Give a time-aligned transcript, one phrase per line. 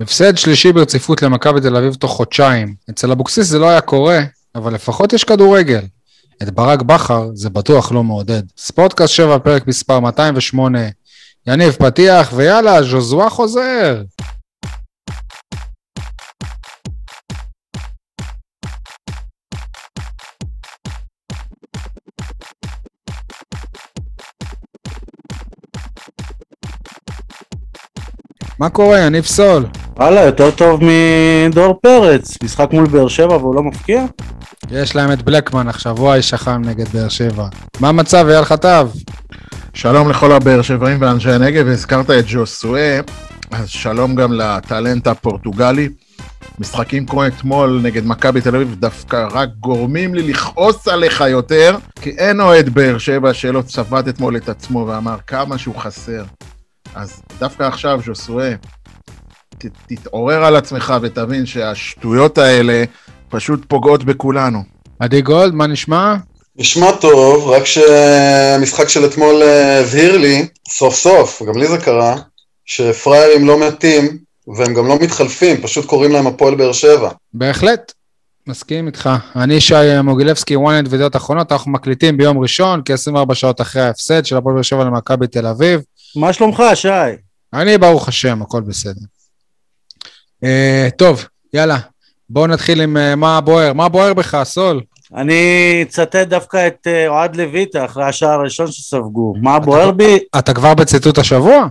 [0.00, 2.74] הפסד שלישי ברציפות למכבי תל אביב תוך חודשיים.
[2.90, 4.20] אצל אבוקסיס זה לא היה קורה,
[4.54, 5.82] אבל לפחות יש כדורגל.
[6.42, 8.42] את ברק בכר זה בטוח לא מעודד.
[8.58, 10.78] ספורטקאסט 7, פרק מספר 208.
[11.46, 14.02] יניב, פתיח, ויאללה, ז'וזואה חוזר.
[28.58, 29.66] מה קורה, יניב סול?
[29.96, 32.42] וואלה, יותר טוב מדור פרץ.
[32.42, 34.04] משחק מול באר שבע והוא לא מפקיע?
[34.70, 37.46] יש להם את בלקמן עכשיו, הוא האיש החם נגד באר שבע.
[37.80, 38.88] מה המצב, אייל חטב?
[39.74, 43.00] שלום לכל הבאר שבעים ואנשי הנגב, הזכרת את ג'וסואה,
[43.50, 45.88] אז שלום גם לטאלנט הפורטוגלי.
[46.58, 52.10] משחקים כמו אתמול נגד מכבי תל אביב דווקא רק גורמים לי לכעוס עליך יותר, כי
[52.10, 56.24] אין אוהד באר שבע שלא צבט אתמול את עצמו ואמר כמה שהוא חסר.
[56.96, 58.52] אז דווקא עכשיו, ז'וסואה,
[59.86, 62.84] תתעורר על עצמך ותבין שהשטויות האלה
[63.28, 64.58] פשוט פוגעות בכולנו.
[64.98, 66.14] עדי גולד, מה נשמע?
[66.56, 72.16] נשמע טוב, רק שהמשחק של אתמול אה, הבהיר לי, סוף סוף, גם לי זה קרה,
[72.64, 74.18] שפראיירים לא מתים
[74.56, 77.10] והם גם לא מתחלפים, פשוט קוראים להם הפועל באר שבע.
[77.34, 77.92] בהחלט,
[78.46, 79.10] מסכים איתך.
[79.36, 84.36] אני שי מוגילבסקי, וואנט וידיעות אחרונות, אנחנו מקליטים ביום ראשון, כ-24 שעות אחרי ההפסד של
[84.36, 85.80] הפועל באר שבע למכבי תל אביב.
[86.16, 86.88] מה שלומך, שי?
[87.54, 89.00] אני, ברוך השם, הכל בסדר.
[90.44, 91.78] Uh, טוב, יאללה,
[92.30, 93.72] בואו נתחיל עם uh, מה בוער.
[93.72, 94.80] מה בוער בך, סול?
[95.14, 95.34] אני
[95.82, 99.34] אצטט דווקא את uh, אוהד לויטה אחרי השער הראשון שספגו.
[99.42, 100.18] מה בוער בי?
[100.38, 101.66] אתה כבר בציטוט השבוע?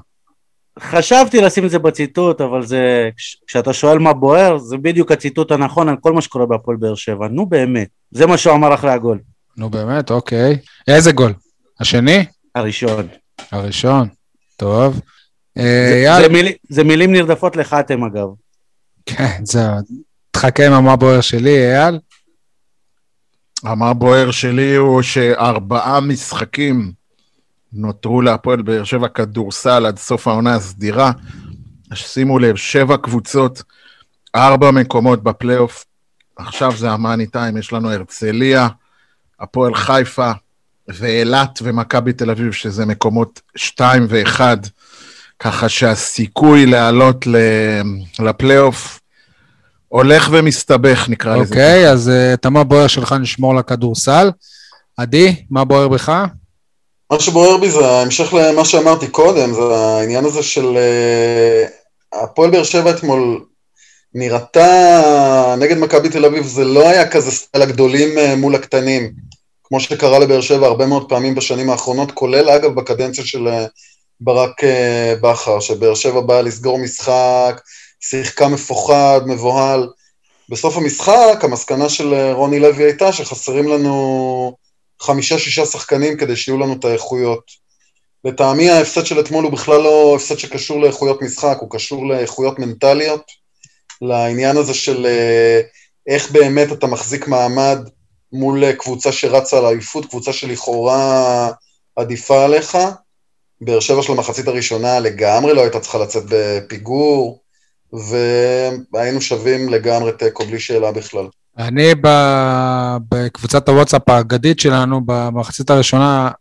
[0.79, 3.09] חשבתי לשים את זה בציטוט, אבל זה,
[3.47, 7.27] כשאתה שואל מה בוער, זה בדיוק הציטוט הנכון על כל מה שקורה בהפועל באר שבע.
[7.27, 9.19] נו באמת, זה מה שהוא אמר אחרי הגול.
[9.57, 10.57] נו באמת, אוקיי.
[10.87, 11.33] איזה גול?
[11.79, 12.25] השני?
[12.55, 13.07] הראשון.
[13.51, 14.07] הראשון,
[14.55, 15.01] טוב.
[15.55, 18.27] זה, זה, מיל, זה מילים נרדפות לחתם אגב.
[19.05, 19.75] כן, זהו.
[20.31, 21.99] תחכה עם המה בוער שלי, אייל.
[23.63, 26.91] המה בוער שלי הוא שארבעה משחקים
[27.73, 31.11] נותרו להפועל באר שבע כדורסל עד סוף העונה הסדירה.
[31.93, 33.63] שימו לב, שבע קבוצות,
[34.35, 35.85] ארבע מקומות בפלייאוף.
[36.35, 38.67] עכשיו זה המאני טיים, יש לנו הרצליה,
[39.39, 40.31] הפועל חיפה
[40.87, 44.57] ואילת ומכבי תל אביב, שזה מקומות שתיים ואחד.
[45.39, 47.27] ככה שהסיכוי לעלות
[48.19, 48.99] לפלייאוף
[49.87, 51.53] הולך ומסתבך, נקרא לזה.
[51.53, 54.31] אוקיי, אז את מה בוער שלך נשמור לכדורסל.
[54.97, 56.25] עדי, מה בוער בך?
[57.11, 62.63] מה שבוער בי זה ההמשך למה שאמרתי קודם, זה העניין הזה של uh, הפועל באר
[62.63, 63.45] שבע אתמול
[64.13, 69.11] נראתה נגד מכבי תל אביב, זה לא היה כזה סטייל הגדולים uh, מול הקטנים,
[69.67, 73.51] כמו שקרה לבאר שבע הרבה מאוד פעמים בשנים האחרונות, כולל אגב בקדנציה של uh,
[74.19, 74.67] ברק uh,
[75.21, 77.61] בכר, שבאר שבע באה לסגור משחק,
[77.99, 79.87] שיחקה מפוחד, מבוהל.
[80.49, 84.55] בסוף המשחק, המסקנה של רוני לוי הייתה שחסרים לנו
[85.01, 87.65] חמישה-שישה שחקנים כדי שיהיו לנו את האיכויות.
[88.25, 93.21] לטעמי ההפסד של אתמול הוא בכלל לא הפסד שקשור לאיכויות משחק, הוא קשור לאיכויות מנטליות,
[94.01, 95.61] לעניין הזה של אה,
[96.07, 97.79] איך באמת אתה מחזיק מעמד
[98.35, 101.51] מול קבוצה שרצה על האליפות, קבוצה שלכאורה
[101.95, 102.77] עדיפה עליך.
[103.61, 107.41] באר שבע של המחצית הראשונה לגמרי לא הייתה צריכה לצאת בפיגור,
[108.93, 111.27] והיינו שווים לגמרי תיקו בלי שאלה בכלל.
[111.57, 111.91] אני
[113.09, 116.31] בקבוצת הוואטסאפ האגדית שלנו, במחצית הראשונה,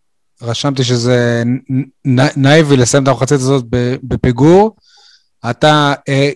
[0.43, 1.43] רשמתי שזה
[2.37, 3.65] נאיבי לסיים את המחצית הזאת
[4.03, 4.77] בפיגור.
[5.51, 6.31] אתה, אה,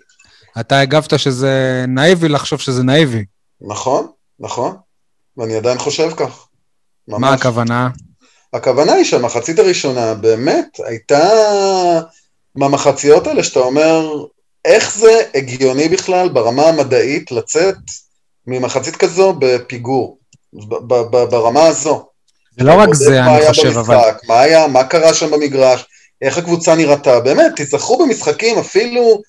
[0.60, 3.24] אתה הגבת שזה נאיבי לחשוב שזה נאיבי.
[3.60, 4.06] נכון,
[4.40, 4.76] נכון,
[5.38, 6.46] ואני עדיין חושב כך.
[7.08, 7.20] ממש.
[7.20, 7.88] מה הכוונה?
[8.52, 11.30] הכוונה היא שהמחצית הראשונה באמת הייתה
[12.54, 14.24] מהמחציות האלה שאתה אומר,
[14.64, 17.76] איך זה הגיוני בכלל ברמה המדעית לצאת
[18.46, 20.18] ממחצית כזו בפיגור,
[21.30, 22.06] ברמה הזו.
[22.58, 24.10] זה לא רק זה, אני חושב, במשחק, אבל...
[24.28, 25.84] מה היה, מה קרה שם במגרש,
[26.22, 29.22] איך הקבוצה נראתה, באמת, תזכרו במשחקים אפילו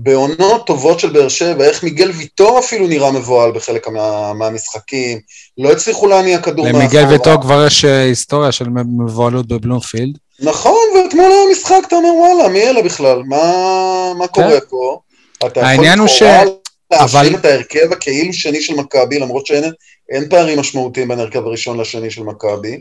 [0.00, 5.20] בעונות טובות של באר שבע, איך מיגל ויטור אפילו נראה מבוהל בחלק מה, מהמשחקים,
[5.58, 6.84] לא הצליחו להניע כדור מאחורה.
[6.84, 8.68] למיגל ויטור כבר יש אה, היסטוריה של
[8.98, 10.18] מבוהלות בבלומפילד.
[10.40, 13.22] נכון, ואתמול היה משחק, אתה אומר, וואלה, מי אלה בכלל?
[13.26, 14.42] מה, מה כן.
[14.42, 15.00] קורה פה?
[15.56, 16.22] העניין הוא ש...
[16.90, 22.10] להשלים את ההרכב הכאילו שני של מכבי, למרות שאין פערים משמעותיים בין ההרכב הראשון לשני
[22.10, 22.80] של מכבי,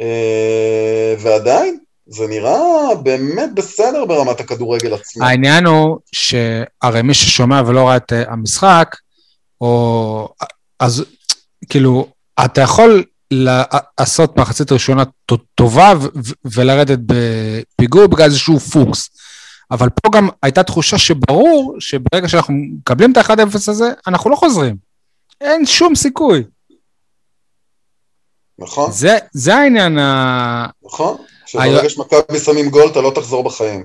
[0.00, 1.78] אה, ועדיין,
[2.10, 5.24] זה נראה באמת בסדר ברמת הכדורגל עצמו.
[5.24, 8.96] העניין הוא שהרי מי ששומע ולא ראה את אה, המשחק,
[9.60, 10.28] או...
[10.80, 11.04] אז
[11.68, 12.08] כאילו,
[12.44, 15.02] אתה יכול לעשות מחצית ראשונה
[15.54, 15.92] טובה
[16.44, 19.10] ולרדת בפיגור בגלל איזשהו פוקס.
[19.70, 24.76] אבל פה גם הייתה תחושה שברור שברגע שאנחנו מקבלים את ה-1-0 הזה, אנחנו לא חוזרים.
[25.40, 26.44] אין שום סיכוי.
[28.58, 30.66] נכון, זה, זה העניין ה...
[30.84, 31.16] נכון.
[31.52, 33.84] שברגע שמכבי שמים גול, אתה לא תחזור בחיים.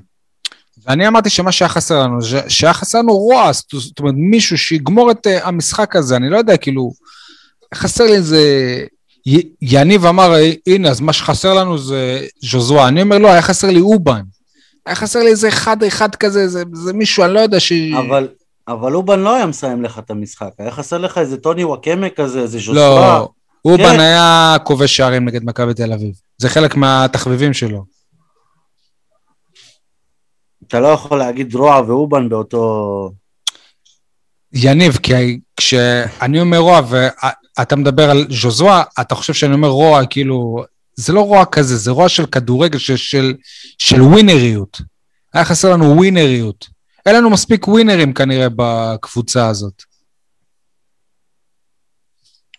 [0.87, 2.17] ואני אמרתי שמה שהיה חסר לנו,
[2.47, 6.57] שהיה חסר לנו רוע, זאת אומרת, מישהו שיגמור את uh, המשחק הזה, אני לא יודע,
[6.57, 6.91] כאילו,
[7.73, 8.41] חסר לי איזה...
[9.61, 10.33] יניב אמר,
[10.67, 12.87] הנה, אז מה שחסר לנו זה ז'וזואה.
[12.87, 14.21] אני אומר, לא, היה חסר לי אובן.
[14.85, 17.71] היה חסר לי איזה אחד-אחד כזה, זה, זה מישהו, אני לא יודע ש...
[17.99, 18.27] אבל,
[18.67, 22.39] אבל אובן לא היה מסיים לך את המשחק, היה חסר לך איזה טוני וואקמה כזה,
[22.39, 22.75] איזה ז'וסווה.
[22.75, 23.29] לא,
[23.65, 23.99] אובן כן.
[23.99, 26.24] היה כובש שערים נגד מכבי תל אביב.
[26.37, 27.85] זה חלק מהתחביבים שלו.
[30.67, 33.11] אתה לא יכול להגיד רוע ואובן באותו...
[34.53, 40.63] יניב, כי כשאני אומר רוע ואתה מדבר על ז'וזואה, אתה חושב שאני אומר רוע, כאילו,
[40.95, 43.33] זה לא רוע כזה, זה רוע של כדורגל, של, של,
[43.77, 44.81] של ווינריות.
[45.33, 46.67] היה חסר לנו ווינריות.
[47.05, 49.83] אין לנו מספיק ווינרים כנראה בקבוצה הזאת.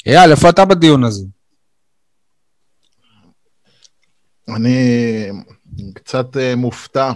[0.06, 1.24] אייל, איפה אתה בדיון הזה?
[4.54, 5.28] אני
[5.94, 7.12] קצת אה, מופתע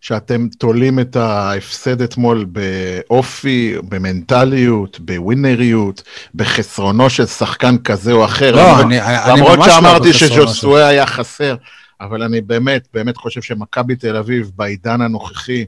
[0.00, 6.02] שאתם תולים את ההפסד אתמול באופי, במנטליות, בווינריות,
[6.34, 8.56] בחסרונו של שחקן כזה או אחר.
[8.56, 10.12] לא, למרות- אני, אני למרות ממש לא שאמרתי.
[10.12, 11.56] שז'וסואה היה חסר,
[12.00, 15.64] אבל אני באמת, באמת חושב שמכבי תל אביב בעידן הנוכחי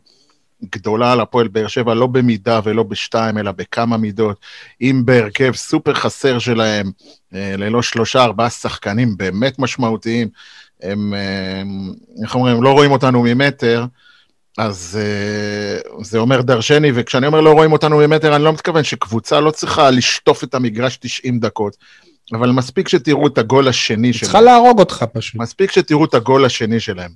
[0.72, 4.40] גדולה על הפועל באר שבע, לא במידה ולא בשתיים, אלא בכמה מידות.
[4.80, 6.90] אם בהרכב סופר חסר שלהם,
[7.34, 10.28] אה, ללא שלושה, ארבעה שחקנים באמת משמעותיים,
[10.82, 11.62] הם, אה,
[12.22, 13.86] איך אומרים, לא רואים אותנו ממטר,
[14.58, 19.40] אז uh, זה אומר דרשני, וכשאני אומר לא רואים אותנו ממטר, אני לא מתכוון שקבוצה
[19.40, 21.76] לא צריכה לשטוף את המגרש 90 דקות,
[22.32, 24.22] אבל מספיק שתראו את הגול השני שלהם.
[24.22, 25.40] צריכה להרוג אותך פשוט.
[25.40, 27.10] מספיק שתראו את הגול השני שלהם.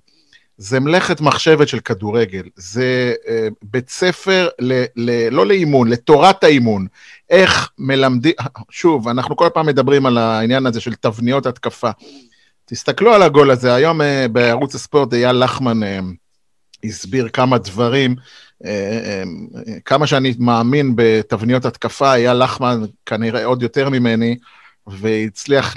[0.58, 3.28] זה מלאכת מחשבת של כדורגל, זה uh,
[3.62, 6.87] בית ספר, ל, ל, לא לאימון, לתורת האימון.
[7.31, 8.32] איך מלמדים,
[8.70, 11.90] שוב, אנחנו כל פעם מדברים על העניין הזה של תבניות התקפה.
[12.64, 15.87] תסתכלו על הגול הזה, היום uh, בערוץ הספורט אייל לחמן uh,
[16.84, 18.16] הסביר כמה דברים,
[18.64, 19.22] אה, אה,
[19.84, 24.37] כמה שאני מאמין בתבניות התקפה, אייל לחמן כנראה עוד יותר ממני,
[24.87, 25.75] והצליח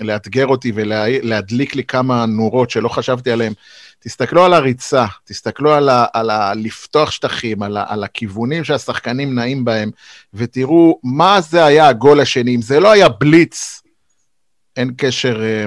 [0.00, 3.52] לאתגר אותי ולהדליק לי כמה נורות שלא חשבתי עליהן.
[4.04, 9.34] תסתכלו על הריצה, תסתכלו על, ה, על ה, לפתוח שטחים, על, ה, על הכיוונים שהשחקנים
[9.34, 9.90] נעים בהם,
[10.34, 12.54] ותראו מה זה היה הגול השני.
[12.54, 13.82] אם זה לא היה בליץ,
[14.76, 15.64] אין קשר אה,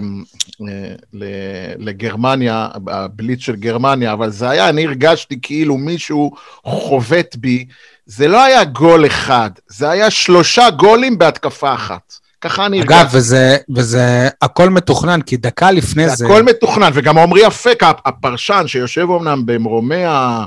[1.22, 6.32] אה, לגרמניה, הבליץ של גרמניה, אבל זה היה, אני הרגשתי כאילו מישהו
[6.64, 7.66] חובט בי.
[8.06, 12.14] זה לא היה גול אחד, זה היה שלושה גולים בהתקפה אחת.
[12.42, 12.82] ככה אני.
[12.82, 16.16] אגב, וזה, וזה הכל מתוכנן, כי דקה לפני זה...
[16.16, 20.46] זה הכל מתוכנן, וגם עמרי אפק, הפרשן שיושב אמנם במרומי ה...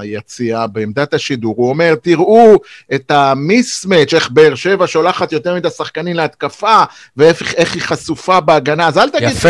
[0.00, 2.56] היציאה בעמדת השידור, הוא אומר, תראו
[2.94, 6.82] את המיסמץ', איך באר שבע שולחת יותר מדי שחקנים להתקפה,
[7.16, 7.42] ואיך
[7.74, 9.48] היא חשופה בהגנה, אז אל תגיד יפה.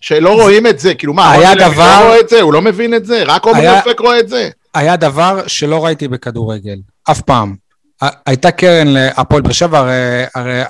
[0.00, 2.62] שלא רואים את זה, כאילו מה, היה לוי דבר- לא רואה את זה, הוא לא
[2.62, 4.48] מבין את זה, רק עמרי היה- אפק רואה את זה.
[4.74, 6.76] היה דבר שלא ראיתי בכדורגל,
[7.10, 7.54] אף פעם.
[8.26, 10.62] הייתה קרן להפועל באר שבע, הרי, הרי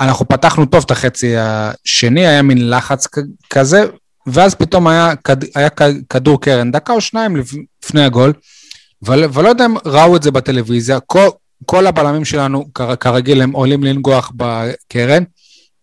[0.00, 3.06] אנחנו פתחנו טוב את החצי השני, היה מין לחץ
[3.50, 3.84] כזה,
[4.26, 5.12] ואז פתאום היה,
[5.54, 5.68] היה
[6.10, 7.54] כדור קרן, דקה או שניים לפ-
[7.84, 8.32] לפני הגול,
[9.02, 11.28] ול- ולא יודע אם ראו את זה בטלוויזיה, כל,
[11.66, 15.22] כל הבלמים שלנו, כר- כרגיל, הם עולים לנגוח בקרן,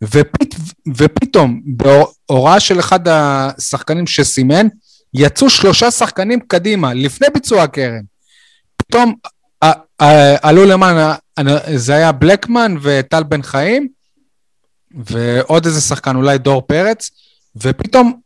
[0.03, 0.55] ופת,
[0.97, 4.67] ופתאום, בהוראה של אחד השחקנים שסימן,
[5.13, 8.01] יצאו שלושה שחקנים קדימה, לפני ביצוע הקרן.
[8.77, 9.13] פתאום
[10.41, 11.15] עלו למעלה,
[11.75, 13.87] זה היה בלקמן וטל בן חיים,
[15.05, 17.09] ועוד איזה שחקן, אולי דור פרץ,
[17.55, 18.19] ופתאום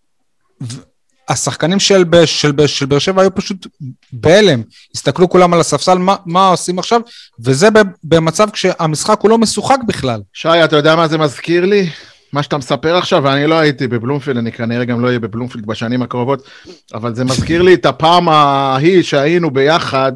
[1.29, 3.67] השחקנים של, של, של באר שבע היו פשוט
[4.13, 4.61] בהלם.
[4.95, 7.01] הסתכלו כולם על הספסל, מה, מה עושים עכשיו?
[7.39, 7.69] וזה
[8.03, 10.21] במצב כשהמשחק הוא לא משוחק בכלל.
[10.33, 11.89] שי, אתה יודע מה זה מזכיר לי?
[12.33, 16.01] מה שאתה מספר עכשיו, ואני לא הייתי בבלומפילד, אני כנראה גם לא אהיה בבלומפילד בשנים
[16.01, 16.47] הקרובות,
[16.93, 20.11] אבל זה מזכיר לי את הפעם ההיא שהיינו ביחד,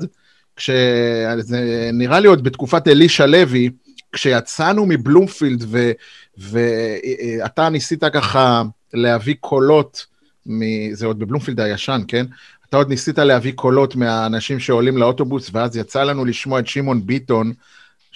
[0.58, 3.70] כשזה נראה לי עוד בתקופת אלישע לוי,
[4.12, 5.92] כשיצאנו מבלומפילד ו-
[6.38, 10.06] ואתה ניסית ככה להביא קולות,
[10.48, 10.62] מ...
[10.94, 12.26] זה עוד בבלומפילד הישן, כן?
[12.70, 17.54] אתה עוד ניסית להביא קולות מהאנשים שעולים לאוטובוס, ואז יצא לנו לשמוע את שמעון ביטון,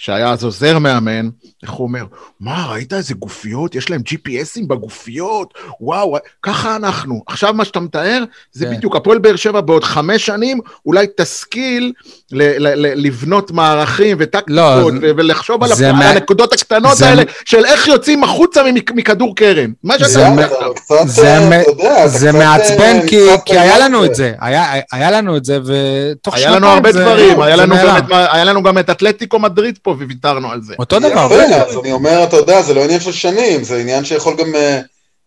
[0.04, 1.28] שהיה אז עוזר מאמן,
[1.62, 2.04] איך הוא אומר,
[2.40, 3.74] מה, ראית איזה גופיות?
[3.74, 5.54] יש להם GPSים בגופיות?
[5.80, 7.22] וואו, ככה אנחנו.
[7.26, 8.70] עכשיו מה שאתה מתאר, זה כן.
[8.76, 11.92] בדיוק, הפועל באר שבע בעוד חמש שנים, אולי תשכיל
[12.32, 14.62] ל- ל- ל- לבנות מערכים וטקטיקות, לא,
[15.02, 18.92] ו- ולחשוב על הפ- מה- על הנקודות הקטנות זה האלה, של איך יוצאים החוצה ממק-
[18.94, 19.70] מכדור קרן.
[19.84, 20.48] מה שאתה אומר.
[20.74, 24.04] קצת, זה מ- יודע, זה מעצבן אה, כי, כי היה לנו.
[24.04, 27.96] את זה, היה, היה לנו את זה, ותוך שנתיים הרבה זה- דברים, היה לנו נעלם.
[27.96, 30.74] את- היה לנו גם את אתלטיקו מדריד פה וויתרנו על זה.
[30.78, 31.68] אותו דבר, יפה, בדיוק.
[31.68, 34.80] אז אני אומר, אתה יודע, זה לא עניין של שנים, זה עניין שיכול גם, אה,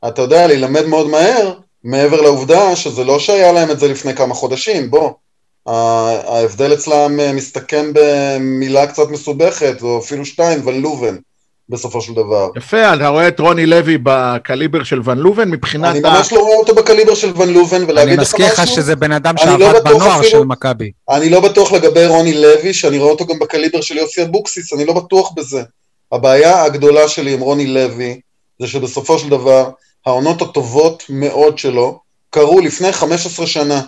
[0.07, 1.53] אתה יודע, להילמד מאוד מהר,
[1.83, 5.11] מעבר לעובדה שזה לא שהיה להם את זה לפני כמה חודשים, בוא.
[5.65, 11.15] ההבדל אצלם אה, מסתכם במילה קצת מסובכת, או אפילו שתיים, ון לובן,
[11.69, 12.49] בסופו של דבר.
[12.57, 16.13] יפה, אתה רואה את רוני לוי בקליבר של ון לובן מבחינת אני ה...
[16.13, 18.95] ממש לא רואה אותו בקליבר של ון לובן, אני ולהגיד לך מזכיר לך משהו, שזה
[18.95, 20.91] בן אדם אני לא שעבד בטוח בנוער אפילו- של מכבי.
[21.09, 24.85] אני לא בטוח לגבי רוני לוי, שאני רואה אותו גם בקליבר של יוסי אבוקסיס, אני
[24.85, 25.63] לא בטוח בזה.
[26.11, 28.19] הבעיה הגדולה שלי עם רוני לוי,
[28.59, 29.69] זה שבסופו של דבר,
[30.05, 33.81] העונות הטובות מאוד שלו, קרו לפני 15 שנה.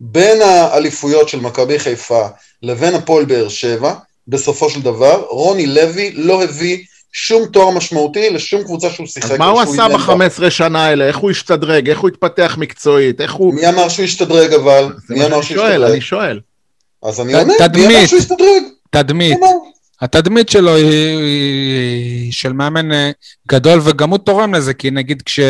[0.00, 2.26] בין האליפויות של מכבי חיפה
[2.62, 3.94] לבין הפועל באר שבע,
[4.28, 6.78] בסופו של דבר, רוני לוי לא הביא
[7.12, 9.30] שום תואר משמעותי לשום קבוצה שהוא שיחק.
[9.30, 10.14] אז מה הוא עשה אימן בה.
[10.28, 11.06] ב-15 שנה האלה?
[11.06, 11.88] איך הוא השתדרג?
[11.88, 13.20] איך הוא התפתח מקצועית?
[13.20, 13.54] איך הוא...
[13.54, 14.92] מי אמר שהוא השתדרג אבל?
[15.10, 15.90] מי אמר שהוא שואל, השתדרג?
[15.90, 16.40] אני שואל.
[17.02, 18.08] אז אני עונה, מי אמר תדמית.
[18.08, 18.62] שהוא השתדרג?
[18.90, 19.38] תדמית.
[20.00, 23.10] התדמית שלו היא, היא של מאמן אה,
[23.48, 25.40] גדול, וגם הוא תורם לזה, כי נגיד כש,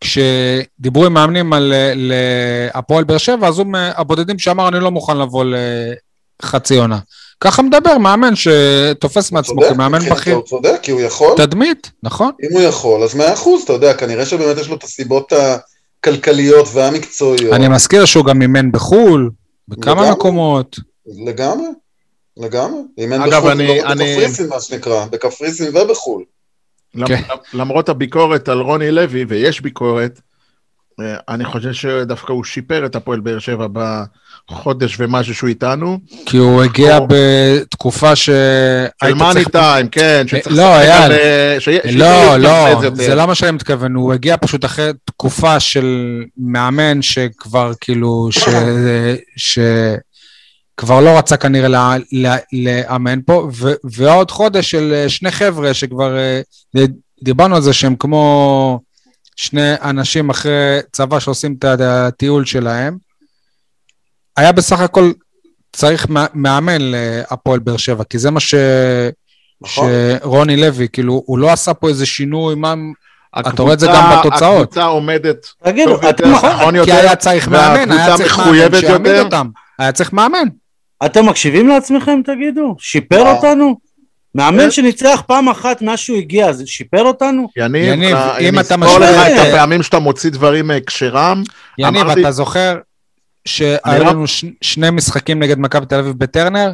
[0.00, 5.18] כשדיברו עם מאמנים על אה, להפועל באר שבע, אז הוא מהבודדים שאמר, אני לא מוכן
[5.18, 5.44] לבוא
[6.42, 6.98] לחצי עונה.
[7.40, 10.34] ככה מדבר מאמן שתופס מעצמו כמאמן מבחינתו בכיר.
[10.34, 11.36] הוא צודק, כי הוא יכול.
[11.36, 12.30] תדמית, נכון?
[12.42, 15.32] אם הוא יכול, אז מאה אחוז, אתה יודע, כנראה שבאמת יש לו את הסיבות
[16.00, 17.52] הכלכליות והמקצועיות.
[17.52, 19.30] אני מזכיר שהוא גם אימן בחו"ל,
[19.68, 20.10] בכמה לגמרי.
[20.10, 20.76] מקומות.
[21.26, 21.66] לגמרי,
[22.36, 22.80] לגמרי.
[22.98, 26.22] אימן אגב, בחו"ל, אני- ולא אני- בקפריסין, מה שנקרא, בקפריסין ובחו"ל.
[27.06, 27.22] כן.
[27.52, 30.20] למרות הביקורת על רוני לוי, ויש ביקורת,
[31.00, 33.66] אה, אני חושב שדווקא הוא שיפר את הפועל באר שבע
[34.50, 35.98] בחודש ומשהו שהוא איתנו.
[36.26, 38.30] כי הוא הגיע או- בתקופה ש...
[39.04, 41.02] של מאני טיים, כן, שצריך לא, אייל.
[41.02, 42.94] על, אה, שיה- שיהיה לא, לא, יותר.
[42.94, 48.44] זה לא מה שאני מתכוון, הוא הגיע פשוט אחרי תקופה של מאמן שכבר כאילו, ש...
[49.36, 49.58] ש...
[50.76, 55.74] כבר לא רצה כנראה לה, לה, לאמן פה, ו, ועוד חודש של אה, שני חבר'ה
[55.74, 56.40] שכבר אה,
[57.22, 58.80] דיברנו על זה שהם כמו
[59.36, 63.05] שני אנשים אחרי צבא שעושים את הטיול שלהם.
[64.36, 65.10] היה בסך הכל
[65.72, 68.54] צריך מא- מאמן להפועל באר שבע, כי זה מה ש...
[69.62, 69.88] נכון.
[70.20, 72.74] שרוני לוי, כאילו, הוא לא עשה פה איזה שינוי, מה...
[73.34, 74.62] הקבוצה- רואה את זה גם בתוצאות.
[74.62, 78.80] הקבוצה עומדת תגידו, טוב יותר, אתם- נכון כי יותר, היה צריך מאמן, היה צריך מאמן
[78.80, 79.22] שיעמיד יותר.
[79.24, 79.46] אותם.
[79.78, 80.48] היה צריך מאמן.
[81.06, 82.76] אתם מקשיבים לעצמכם, תגידו?
[82.78, 83.32] שיפר מה?
[83.32, 83.76] אותנו?
[84.34, 84.70] מאמן כן.
[84.70, 87.48] שניצח פעם אחת מאז שהוא הגיע, זה שיפר אותנו?
[87.56, 91.42] יניב, יניב, אה, אם אתה נספור לך משווה- את הפעמים שאתה מוציא דברים מהקשרם,
[91.78, 92.76] יניב, אמרתי- אתה זוכר
[93.46, 96.70] שהיו לנו ש- שני משחקים נגד מכבי תל אביב בטרנר?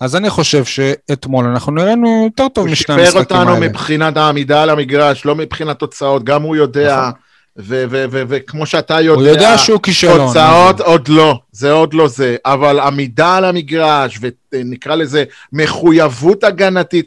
[0.00, 3.68] אז אני חושב שאתמול אנחנו נראינו יותר טוב הוא משני שיפר המשחקים אותנו האלה.
[3.68, 7.12] מבחינת העמידה על המגרש, לא מבחינת תוצאות, גם הוא יודע, נכון.
[7.58, 10.26] ו- ו- ו- וכמו שאתה יודע, הוא יודע שהוא כישלון.
[10.26, 14.18] תוצאות עוד לא, זה עוד לא זה, אבל עמידה על המגרש,
[14.54, 17.06] ונקרא לזה מחויבות הגנתית,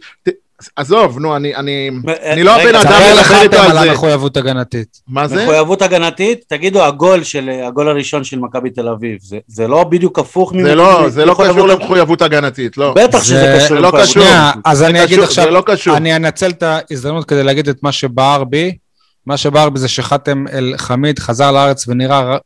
[0.76, 1.90] עזוב, נו, אני, אני,
[2.24, 3.92] אני לא הבן אדם לדבר איתו על על זה.
[3.92, 4.88] המחויבות הגנתית.
[5.08, 5.44] מה זה?
[5.44, 10.20] מחויבות הגנתית, תגידו, הגול של, הגול הראשון של מכבי תל אביב, זה, זה לא בדיוק
[10.20, 11.82] הפוך זה לא, זה לא קשור הגנתית?
[11.82, 12.94] למחויבות הגנתית, לא.
[12.98, 14.06] בטח זה- שזה קשור זה לא קשור.
[14.06, 14.52] שנייה.
[14.66, 15.98] אז אני אגיד עכשיו, זה לא קשור.
[15.98, 18.78] אני אנצל את ההזדמנות כדי להגיד את מה שבער בי.
[19.26, 22.38] מה שבער בי זה שחאתם אל חמיד חזר לארץ ונראה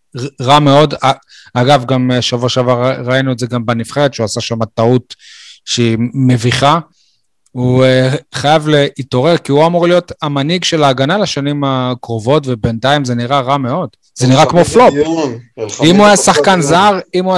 [0.42, 0.94] רע, מאוד.
[1.54, 5.16] אגב, גם אה, שבוע שעבר ראינו את זה גם בנבחרת, שהוא עשה שם טעות
[5.66, 6.80] שהיא מביכה.
[7.52, 13.16] הוא אה, חייב להתעורר, כי הוא אמור להיות המנהיג של ההגנה לשנים הקרובות, ובינתיים זה
[13.16, 13.90] נראה רע מאוד.
[14.16, 14.94] זה נראה כמו פלופ.
[15.60, 17.38] אלחמיד אם הוא היה שחקן זר, אם הוא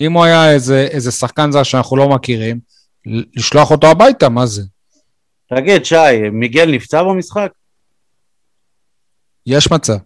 [0.00, 2.58] אם הוא היה איזה, איזה שחקן זר שאנחנו לא מכירים,
[3.36, 4.62] לשלוח אותו הביתה, מה זה?
[5.54, 7.52] תגיד, שי, מיגל נפצע במשחק?
[9.46, 9.96] יש מצב.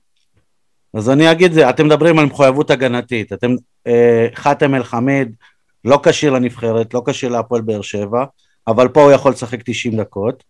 [0.95, 3.51] אז אני אגיד זה, אתם מדברים על מחויבות הגנתית, אתם,
[3.87, 5.33] אה, חאתם אל-חמיד
[5.85, 8.25] לא כשיר לנבחרת, לא כשיר להפועל באר שבע,
[8.69, 10.45] אבל פה הוא יכול לשחק 90 דקות,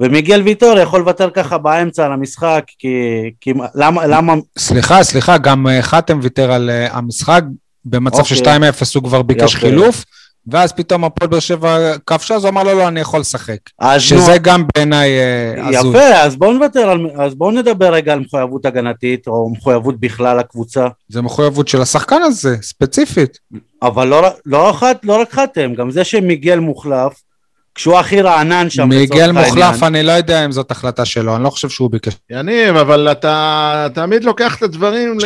[0.00, 2.88] ומיגל ויטור יכול לוותר ככה באמצע על המשחק, כי,
[3.40, 7.42] כי למה, למה, סליחה, סליחה, גם אה, חתם ויתר על אה, המשחק,
[7.84, 8.36] במצב אוקיי.
[8.36, 8.48] של 2-0
[8.94, 9.60] הוא כבר ביקש יפה.
[9.60, 10.04] חילוף,
[10.46, 13.58] ואז פתאום הפועל באר שבע כבשה, אז הוא אמר לו, לא, אני יכול לשחק.
[13.98, 15.90] שזה גם בעיניי אה, הזוי.
[15.90, 20.38] יפה, אז בואו נוותר, על, אז בואו נדבר רגע על מחויבות הגנתית, או מחויבות בכלל
[20.38, 23.38] לקבוצה, זה מחויבות של השחקן הזה, ספציפית.
[23.82, 27.23] אבל לא, לא, רק, לא רק חתם, גם זה שמיגל מוחלף,
[27.74, 29.82] כשהוא הכי רענן שם, מיגל מוחלף.
[29.82, 32.12] אני לא יודע אם זאת החלטה שלו, אני לא חושב שהוא ביקש.
[32.30, 35.18] יניב, אבל אתה תמיד לוקח את הדברים.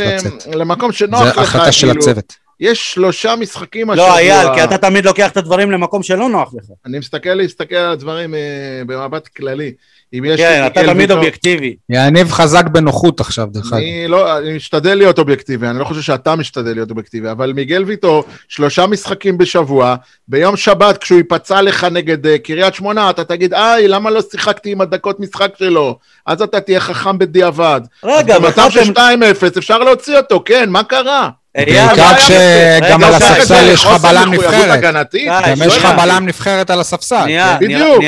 [0.54, 2.00] למקום שנוח זו לך, החלטה של כאילו.
[2.02, 2.48] הצוות.
[2.60, 6.64] יש שלושה משחקים לא, אייל, כי אתה תמיד לוקח את הדברים למקום שלא נוח לך.
[6.86, 9.72] אני מסתכל להסתכל על הדברים אה, במבט כללי.
[10.12, 10.40] אם יש...
[10.40, 11.76] כן, אתה מיגל תמיד ויטור- אובייקטיבי.
[11.88, 13.74] יניב חזק בנוחות עכשיו, דרך אגב.
[13.74, 17.84] אני לא, אני משתדל להיות אובייקטיבי, אני לא חושב שאתה משתדל להיות אובייקטיבי, אבל מיגל
[17.84, 19.94] ויטור, שלושה משחקים בשבוע,
[20.28, 24.72] ביום שבת כשהוא ייפצע לך נגד uh, קריית שמונה, אתה תגיד, איי, למה לא שיחקתי
[24.72, 25.98] עם הדקות משחק שלו?
[26.26, 27.80] אז אתה תהיה חכם בדיעבד.
[28.04, 29.20] רגע, אז במצב של וחתם...
[29.54, 31.30] 2-0 אפשר להוציא אותו, כן, מה קרה?
[31.56, 34.80] בעיקר כשגם על הספסל יש לך בלם נבחרת.
[34.80, 36.02] גם לא יש לך הבנתי.
[36.02, 37.26] בלם נבחרת על הספסל.
[37.60, 38.04] בדיוק.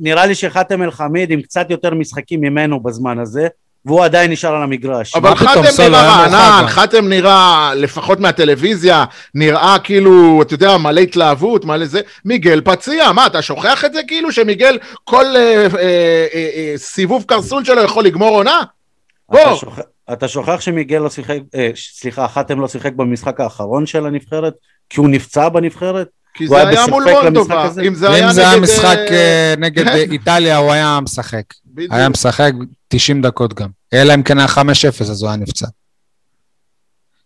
[0.00, 3.48] נראה לי, שחאתם אל-חמיד עם קצת יותר משחקים ממנו בזמן הזה,
[3.86, 5.16] והוא עדיין נשאר על המגרש.
[5.16, 6.68] אבל חתם סול, נראה רענן.
[6.68, 12.00] חתם נראה, לפחות מהטלוויזיה, נראה כאילו, אתה יודע, מלא התלהבות, מלא זה.
[12.24, 17.64] מיגל פציע, מה, אתה שוכח את זה כאילו שמיגל כל אה, אה, אה, סיבוב קרסול
[17.64, 18.60] שלו יכול לגמור עונה?
[19.28, 19.58] בוא.
[20.12, 21.70] אתה שוכח- שמיגל לא שיחק, אה,
[22.00, 24.54] סליחה, חתם לא שיחק במשחק האחרון של הנבחרת?
[24.90, 26.06] כי הוא נפצע בנבחרת?
[26.34, 27.70] כי הוא זה היה היה מול מולדובה.
[27.86, 29.14] אם זה היה אם זה היה נגד, משחק אה,
[29.50, 31.42] אה, נגד אה, איטליה, הוא היה משחק.
[31.66, 31.92] בדיוק.
[31.92, 32.52] היה משחק
[32.88, 33.68] 90 דקות גם.
[33.92, 34.60] אלא אם כן היה 5-0,
[35.00, 35.66] אז הוא היה נפצע.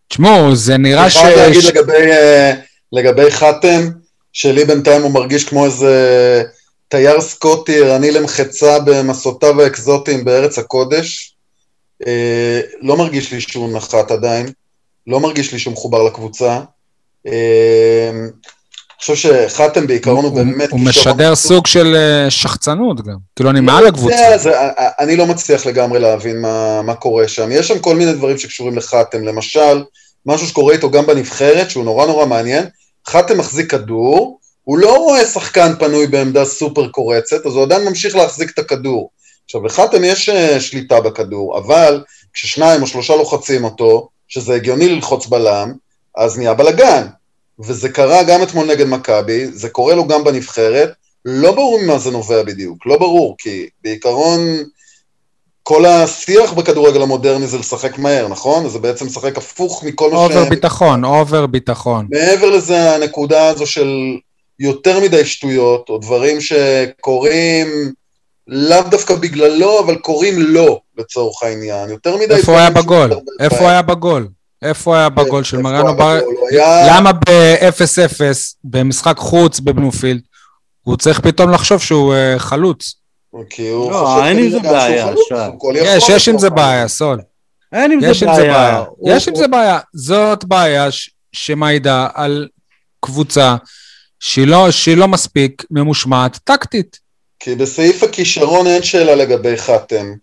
[0.08, 1.16] תשמעו, זה נראה אני ש...
[1.16, 2.52] חייב להגיד ש- לגבי, אה,
[2.92, 3.80] לגבי חתם,
[4.32, 6.42] שלי בינתיים הוא מרגיש כמו איזה
[6.88, 11.34] תייר סקוטי ערני למחצה במסעותיו האקזוטיים בארץ הקודש.
[12.06, 14.46] אה, לא מרגיש לי שהוא נחת עדיין,
[15.06, 16.60] לא מרגיש לי שהוא מחובר לקבוצה.
[17.26, 20.70] אה, אני חושב שחתם בעיקרון הוא באמת...
[20.70, 21.34] הוא משדר.
[21.34, 23.16] סוג של אה, שחצנות גם.
[23.36, 24.38] כאילו, אני לא מעל הקבוצה.
[24.38, 24.52] זה-
[24.98, 27.48] אני לא מצליח לגמרי להבין מה, מה קורה שם.
[27.52, 29.24] יש שם כל מיני דברים שקשורים לחתם.
[29.24, 29.84] למשל,
[30.26, 32.64] משהו שקורה איתו גם בנבחרת, שהוא נורא נורא מעניין.
[33.08, 38.16] חתם מחזיק כדור, הוא לא רואה שחקן פנוי בעמדה סופר קורצת, אז הוא עדיין ממשיך
[38.16, 39.10] להחזיק את הכדור.
[39.48, 45.26] עכשיו, לחתם יש אה, שליטה בכדור, אבל כששניים או שלושה לוחצים אותו, שזה הגיוני ללחוץ
[45.26, 45.72] בלם,
[46.16, 47.06] אז נהיה בלאגן.
[47.60, 50.92] וזה קרה גם אתמול נגד מכבי, זה קורה לו גם בנבחרת,
[51.24, 54.40] לא ברור ממה זה נובע בדיוק, לא ברור, כי בעיקרון
[55.62, 58.68] כל השיח בכדורגל המודרני זה לשחק מהר, נכון?
[58.68, 60.36] זה בעצם לשחק הפוך מכל מה ש...
[60.36, 62.06] אובר ביטחון, אובר ביטחון.
[62.10, 64.16] מעבר לזה, הנקודה הזו של
[64.58, 67.92] יותר מדי שטויות, או דברים שקורים
[68.48, 71.90] לאו דווקא בגללו, אבל קורים לו, לצורך העניין.
[71.90, 72.34] יותר מדי...
[72.34, 73.10] איפה הוא היה בגול?
[73.40, 74.28] איפה הוא היה בגול?
[74.62, 76.20] איפה הוא היה בגול של מריאנו הוא בר...
[76.88, 78.20] למה ב-0-0,
[78.64, 80.20] במשחק חוץ בבלומפילד,
[80.82, 82.94] הוא צריך פתאום לחשוב שהוא אה, חלוץ?
[83.50, 85.34] כי הוא לא, חושב אין עם זה בעיה, שי.
[85.74, 87.20] יש, יש עם זה בעיה, סול.
[87.72, 88.84] אין עם יש זה בעיה.
[89.06, 89.78] יש עם זה בעיה.
[89.94, 90.88] זאת בעיה
[91.32, 92.48] שמעידה על
[93.00, 93.56] קבוצה
[94.20, 97.07] שהיא לא, שהיא לא מספיק ממושמעת טקטית.
[97.40, 100.14] כי בסעיף הכישרון אין שאלה לגבי חתם.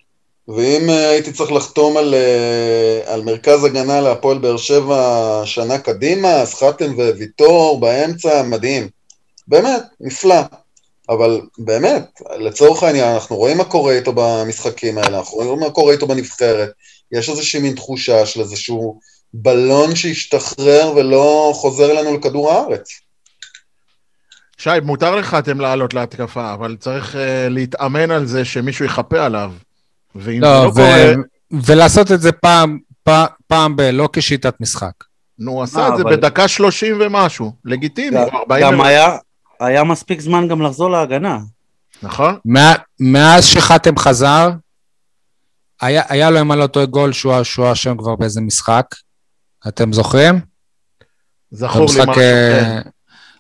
[0.48, 6.34] ואם אה, הייתי צריך לחתום על, אה, על מרכז הגנה להפועל באר שבע שנה קדימה,
[6.34, 8.90] אז חתם וויטור באמצע, מדהים.
[9.48, 10.42] באמת, נפלא.
[11.10, 15.94] אבל באמת, לצורך העניין, אנחנו רואים מה קורה איתו במשחקים האלה, אנחנו רואים מה קורה
[15.94, 16.70] איתו בנבחרת.
[17.12, 19.00] יש איזושהי מין תחושה של איזשהו
[19.34, 22.90] בלון שהשתחרר ולא חוזר אלינו לכדור הארץ.
[24.58, 27.18] שי, מותר לך אתם לעלות להתקפה, אבל צריך uh,
[27.50, 29.52] להתאמן על זה שמישהו יכפה עליו.
[30.16, 31.14] ואם לא, זה לא ו- קורה,
[31.66, 33.82] ולעשות את זה פעם, פעם, פעם ב...
[33.82, 34.92] לא כשיטת משחק.
[35.40, 37.52] נו, הוא עשה מה, את זה אבל- בדקה 30 ומשהו.
[37.66, 39.18] לגיטימי, גם- או 40 גם ו- היה-
[39.60, 41.40] היה מספיק זמן גם לחזור להגנה.
[42.04, 42.38] נכון?
[42.46, 44.50] מה- מאז שחתם חזר,
[45.82, 48.86] היה, היה לו, אם אני לא טועה, גול שהוא שהוא היה שם כבר באיזה משחק.
[49.68, 50.40] אתם זוכרים?
[51.52, 52.82] זכור לי משהו, אה, כן.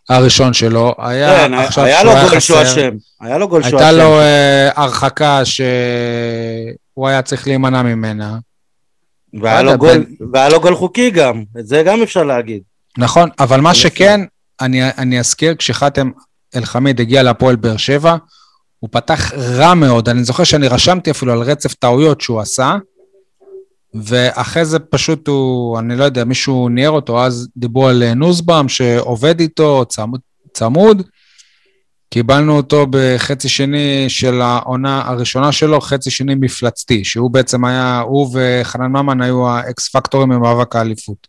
[0.09, 0.93] הראשון שלו.
[0.97, 2.61] היה כן, עכשיו היה שהוא היה חסר.
[2.63, 2.91] אשם.
[3.21, 3.97] היה לו גול שהוא הייתה אשם.
[3.97, 8.37] לו אה, הרחקה שהוא היה צריך להימנע ממנה.
[9.41, 11.43] והיה לו גול- והיה לו גול חוקי גם.
[11.59, 12.61] את זה גם אפשר להגיד.
[12.97, 13.73] נכון, אבל מה.
[13.73, 14.21] שכן,
[14.61, 16.09] אני, אני אזכיר, כשחתם
[16.55, 18.15] אל-חמיד הגיע להפועל באר שבע,
[18.79, 20.09] הוא פתח רע מאוד.
[20.09, 22.75] אני זוכר שאני רשמתי אפילו על רצף טעויות שהוא עשה,
[24.03, 28.69] ואחרי זה פשוט הוא, אני לא יודע, מישהו ניער אותו, אז דיברו על אה, נוסבאום
[28.69, 30.19] שעובד איתו, צמוד.
[30.53, 31.01] צמוד.
[32.09, 38.29] קיבלנו אותו בחצי שני של העונה הראשונה שלו, חצי שני מפלצתי, שהוא בעצם היה, הוא
[38.33, 41.27] וחנן ממן היו האקס פקטורים במאבק האליפות.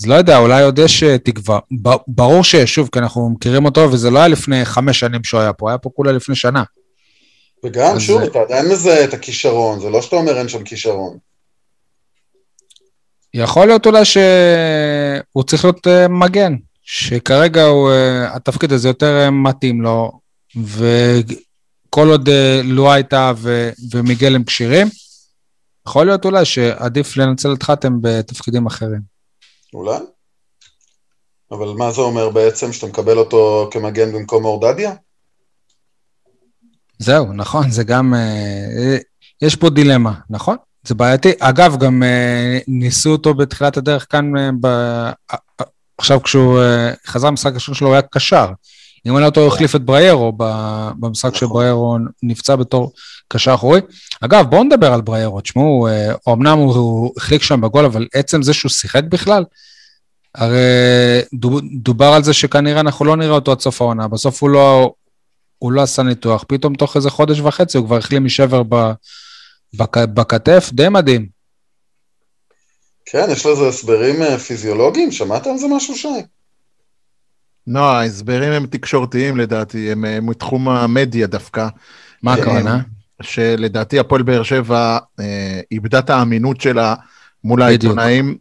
[0.00, 1.58] אז לא יודע, אולי עוד יש אה, תקווה.
[2.08, 5.52] ברור שיש, שוב, כי אנחנו מכירים אותו, וזה לא היה לפני חמש שנים שהוא היה
[5.52, 6.62] פה, היה פה כולה לפני שנה.
[7.64, 11.16] וגם, שוב, זה- אתה עדיין מזהה את הכישרון, זה לא שאתה אומר אין שם כישרון.
[13.34, 19.30] יכול להיות אולי שהוא צריך להיות אה, מגן, שכרגע הוא, אה, התפקיד הזה יותר אה,
[19.30, 20.20] מתאים לו,
[20.56, 24.88] וכל עוד אה, לואה הייתה ו- ומיגל הם כשירים,
[25.88, 29.00] יכול להיות אולי שעדיף לנצל את חתם בתפקידים אחרים.
[29.74, 29.98] אולי?
[31.50, 34.94] אבל מה זה אומר בעצם, שאתה מקבל אותו כמגן במקום אורדדיה?
[36.98, 38.14] זהו, נכון, זה גם...
[39.42, 40.56] יש פה דילמה, נכון?
[40.82, 41.32] זה בעייתי.
[41.38, 44.66] אגב, גם אה, ניסו אותו בתחילת הדרך כאן, אה, ב...
[45.98, 46.60] עכשיו כשהוא
[47.06, 48.46] חזר למשחק הראשון שלו, הוא היה קשר.
[49.06, 50.32] אם אני לא טועה, הוא החליף את בריירו
[50.98, 51.48] במשחק נכון.
[51.48, 52.92] שבריירו נפצע בתור
[53.28, 53.80] קשר אחורי.
[54.20, 55.40] אגב, בואו נדבר על בריירו.
[55.40, 55.88] תשמעו,
[56.28, 59.44] אמנם הוא החליק שם בגול, אבל עצם זה שהוא שיחק בכלל,
[60.34, 60.58] הרי
[61.82, 64.08] דובר על זה שכנראה אנחנו לא נראה אותו עד סוף העונה.
[64.08, 64.92] בסוף הוא לא,
[65.58, 68.92] הוא לא עשה ניתוח, פתאום תוך איזה חודש וחצי הוא כבר החלים משבר ב,
[69.76, 71.26] בק, בכתף, די מדהים.
[73.06, 75.12] כן, יש לזה הסברים אה, פיזיולוגיים?
[75.12, 76.08] שמעת על זה משהו, שי?
[77.66, 81.68] לא, ההסברים הם תקשורתיים לדעתי, הם, הם מתחום המדיה דווקא.
[82.22, 82.80] מה הכוונה?
[83.22, 86.94] שלדעתי הפועל באר שבע אה, איבדה את האמינות שלה
[87.44, 88.36] מול העיתונאים.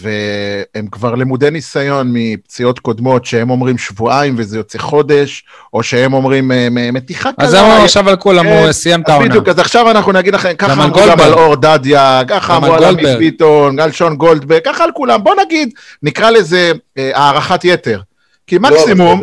[0.00, 6.52] והם כבר למודי ניסיון מפציעות קודמות, שהם אומרים שבועיים וזה יוצא חודש, או שהם אומרים
[6.52, 7.46] אה, מתיחה קלה.
[7.46, 9.28] אז אמרו עכשיו על כולם, הוא כן, סיים את העונה.
[9.28, 12.84] בדיוק, אז עכשיו אנחנו נגיד לכם, ככה אמרו גם על אור דדיה, ככה אמרו על
[12.84, 15.24] עמית ביטון, על שון גולדברג, ככה על כולם.
[15.24, 15.68] בוא נגיד,
[16.02, 18.00] נקרא לזה אה, הערכת יתר.
[18.46, 19.22] כי לא, מקסימום,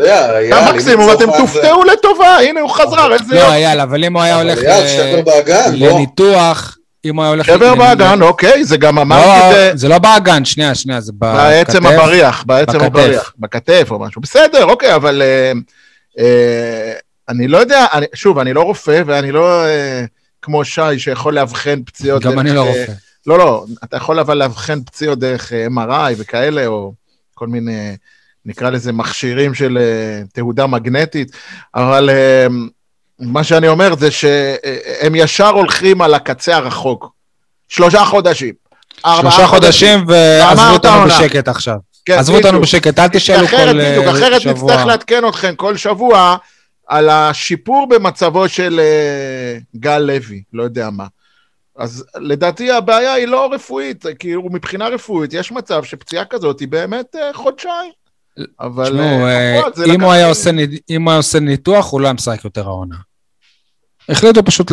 [0.74, 3.50] מקסימום אתם תופתעו לטובה, הנה הוא חזר, איזה לא, יופי.
[3.50, 4.60] לא, אייל, אבל אם הוא היה הולך
[5.74, 6.78] לניתוח...
[7.06, 7.46] אם הוא היה הולך...
[7.46, 9.56] שבר באגן, אוקיי, זה גם אמרתי...
[9.56, 11.38] לא, זה לא באגן, שנייה, שנייה, זה בכתף.
[11.38, 13.34] בעצם הבריח, בעצם הבריח.
[13.40, 14.22] בכתף או משהו.
[14.22, 15.52] בסדר, אוקיי, אבל אה,
[16.20, 16.94] אה,
[17.30, 20.06] אני לא יודע, שוב, אני לא רופא, ואני לא אה,
[20.42, 22.24] כמו שי שיכול לאבחן פציעות...
[22.24, 22.92] גם אני לא רופא.
[23.28, 26.94] לא, לא, אתה יכול אבל לאבחן פציעות דרך MRI וכאלה, או
[27.34, 27.96] כל מיני,
[28.46, 29.78] נקרא לזה מכשירים של
[30.34, 31.32] תהודה מגנטית,
[31.76, 32.10] אבל...
[33.22, 37.12] מה שאני אומר זה שהם ישר הולכים על הקצה הרחוק.
[37.70, 38.54] שלושה חודשים.
[39.22, 41.76] שלושה חודשים ועזבו אותנו בשקט עכשיו.
[42.06, 43.74] כן, עזבו אותנו בשקט, אל תשאלו כל שבוע.
[43.74, 46.38] בדיוק, אחרת נצטרך לעדכן אתכם כל שבוע
[46.88, 51.06] על השיפור במצבו של אה, גל לוי, לא יודע מה.
[51.78, 57.16] אז לדעתי הבעיה היא לא רפואית, כאילו מבחינה רפואית יש מצב שפציעה כזאת היא באמת
[57.16, 57.92] אה, חודשיים.
[58.60, 58.86] אבל...
[58.86, 60.12] תשמעו, אם הוא
[61.02, 62.96] היה עושה ניתוח, הוא לא היה משחק יותר העונה.
[64.12, 64.72] החליטו פשוט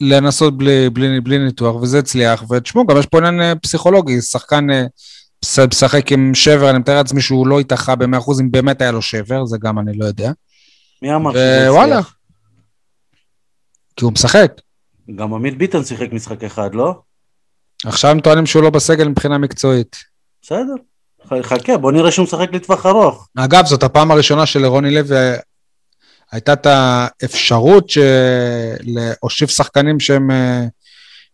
[0.00, 4.70] לנסות בלי, בלי, בלי ניתוח, וזה הצליח, ותשמעו, גם יש פה עניין אה, פסיכולוגי, שחקן
[4.70, 4.84] אה,
[5.66, 9.46] משחק עם שבר, אני מתאר לעצמי שהוא לא ייתכה ב-100% אם באמת היה לו שבר,
[9.46, 10.30] זה גם אני לא יודע.
[11.02, 12.16] מי אמר שזה הצליח?
[13.96, 14.52] כי הוא משחק.
[15.14, 16.94] גם עמית ביטון שיחק משחק אחד, לא?
[17.84, 19.96] עכשיו הם טוענים שהוא לא בסגל מבחינה מקצועית.
[20.42, 20.74] בסדר,
[21.42, 23.28] חכה, בוא נראה שהוא משחק לטווח ארוך.
[23.36, 25.16] אגב, זאת הפעם הראשונה שלרוני לוי
[26.32, 27.92] הייתה את האפשרות
[28.80, 30.64] להושיב שחקנים שהם אה,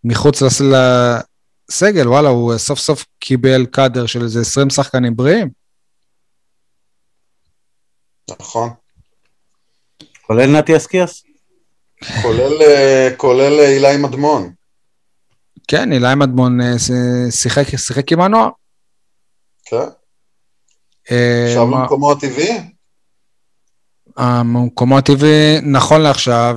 [0.04, 5.48] מחוץ לסגל, וואלה, הוא סוף סוף קיבל קאדר של איזה 20 שחקנים בריאים.
[8.40, 8.70] נכון.
[10.26, 11.22] כולל נתי אסקיאס?
[12.22, 14.52] כולל, אה, כולל אה, אילי מדמון.
[15.68, 16.58] כן, אילי מדמון
[17.30, 18.50] שיחק, שיחק עם הנוער.
[19.64, 19.76] כן.
[21.46, 22.71] עכשיו למקומו הטבעי?
[24.16, 26.56] המקומו הטבעי, נכון לעכשיו...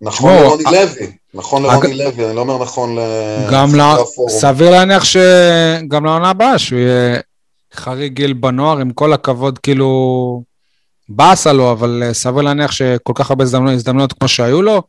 [0.00, 3.00] נכון לרוני לוי, נכון לרוני לוי, אני לא אומר נכון ל...
[3.50, 3.68] גם
[4.28, 7.20] סביר להניח שגם לעונה הבאה, שהוא יהיה
[7.74, 10.52] חריג גיל בנוער, עם כל הכבוד, כאילו...
[11.08, 14.82] באסה לו, אבל אה, סביר להניח שכל כך הרבה הזדמנויות כמו שהיו לו,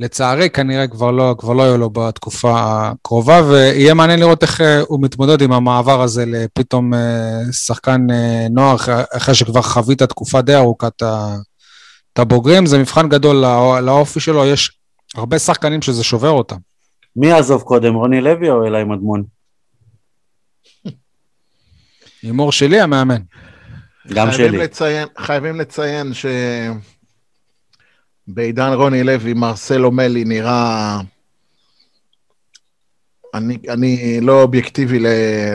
[0.00, 4.80] לצערי, כנראה כבר לא, כבר לא יהיו לו בתקופה הקרובה, ויהיה מעניין לראות איך אה,
[4.80, 8.76] הוא מתמודד עם המעבר הזה לפתאום אה, שחקן אה, נוער,
[9.16, 12.66] אחרי שכבר חווית תקופה די ארוכה את הבוגרים.
[12.66, 13.36] זה מבחן גדול
[13.82, 14.78] לאופי שלו, יש
[15.14, 16.56] הרבה שחקנים שזה שובר אותם.
[17.16, 19.22] מי יעזוב קודם, רוני לוי או אלי מדמון?
[22.22, 23.20] הימור שלי, המאמן.
[24.08, 24.58] גם שלי.
[24.58, 26.26] לציין, חייבים לציין ש...
[28.28, 31.00] בעידן רוני לוי, מרסלו מלי נראה...
[33.34, 35.06] אני, אני לא אובייקטיבי ל,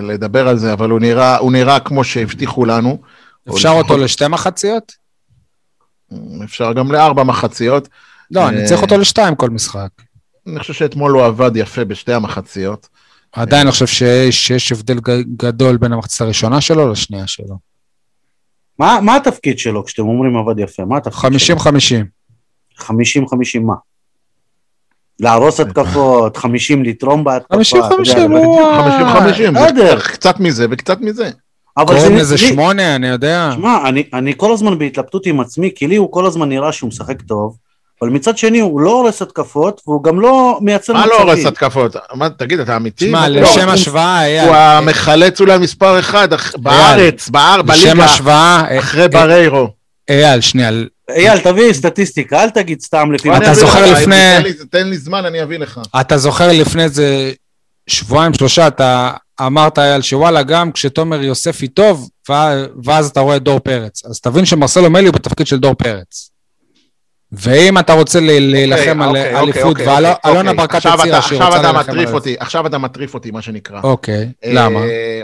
[0.02, 3.02] לדבר על זה, אבל הוא נראה, הוא נראה כמו שהבטיחו לנו.
[3.50, 4.00] אפשר אותו לפחות...
[4.00, 4.94] לשתי מחציות?
[6.44, 7.90] אפשר גם לארבע מחציות.
[8.32, 9.90] לא, אני צריך אותו לשתיים כל משחק.
[10.48, 12.88] אני חושב שאתמול הוא עבד יפה בשתי המחציות.
[13.32, 15.00] עדיין אני חושב שיש, שיש הבדל
[15.38, 17.58] גדול בין המחצית הראשונה שלו לשנייה שלו.
[18.80, 20.86] מה, מה התפקיד שלו כשאתם אומרים עבד יפה?
[20.86, 21.58] מה התפקיד שלו?
[21.58, 22.15] 50-50.
[22.80, 22.86] 50-50
[23.62, 23.74] מה?
[25.20, 27.56] להרוס התקפות, 50 לתרום בהתקפה.
[27.56, 28.62] 50-50, הוא...
[30.00, 31.30] 50-50, קצת מזה וקצת מזה.
[31.78, 33.50] אבל זה קוראים לזה לי- שמונה, אני יודע.
[33.56, 36.88] שמע, אני, אני כל הזמן בהתלבטות עם עצמי, כי לי הוא כל הזמן נראה שהוא
[36.88, 37.58] משחק טוב,
[38.02, 41.20] אבל מצד שני הוא לא הורס התקפות, והוא גם לא מייצר מה מצבים.
[41.20, 41.96] לא הורס התקפות?
[42.14, 43.12] מה, תגיד, אתה אמיתי?
[43.12, 47.88] מה, לא, לשם הוא- השוואה, אייל, הוא המחלץ אולי מספר אחד אח- בארץ, באר, לשם
[47.88, 49.68] בליגה, השוואה, אה, אחרי בריירו.
[50.10, 50.72] אייל, שנייה,
[51.10, 53.38] אייל, תביא סטטיסטיקה, אל תגיד סתם לפי...
[53.38, 55.80] אתה זוכר לפני- תן לי- זמן, אני אביא לך.
[56.02, 57.32] אתה זוכר לפני איזה
[57.88, 62.10] שבועיים, שלושה, אתה אמרת, אייל, שוואלה, גם כשתומר יוספי טוב,
[62.84, 64.06] ואז אתה רואה את דור פרץ.
[64.06, 66.30] אז תבין שמרסלו מלי הוא בתפקיד של דור פרץ.
[67.32, 70.54] ואם אתה רוצה ל- להילחם על אוקיי, אליפות, אוקיי, אוקיי, ואלונה אוקיי.
[70.54, 73.14] ברקת עכשיו הצהירה אתה- שהיא עכשיו רוצה אתה להילחם מטריף על אותי, עכשיו אתה מטריף
[73.14, 73.80] אותי, מה שנקרא.
[73.84, 74.80] אוקיי, למה?
[74.80, 75.22] אה,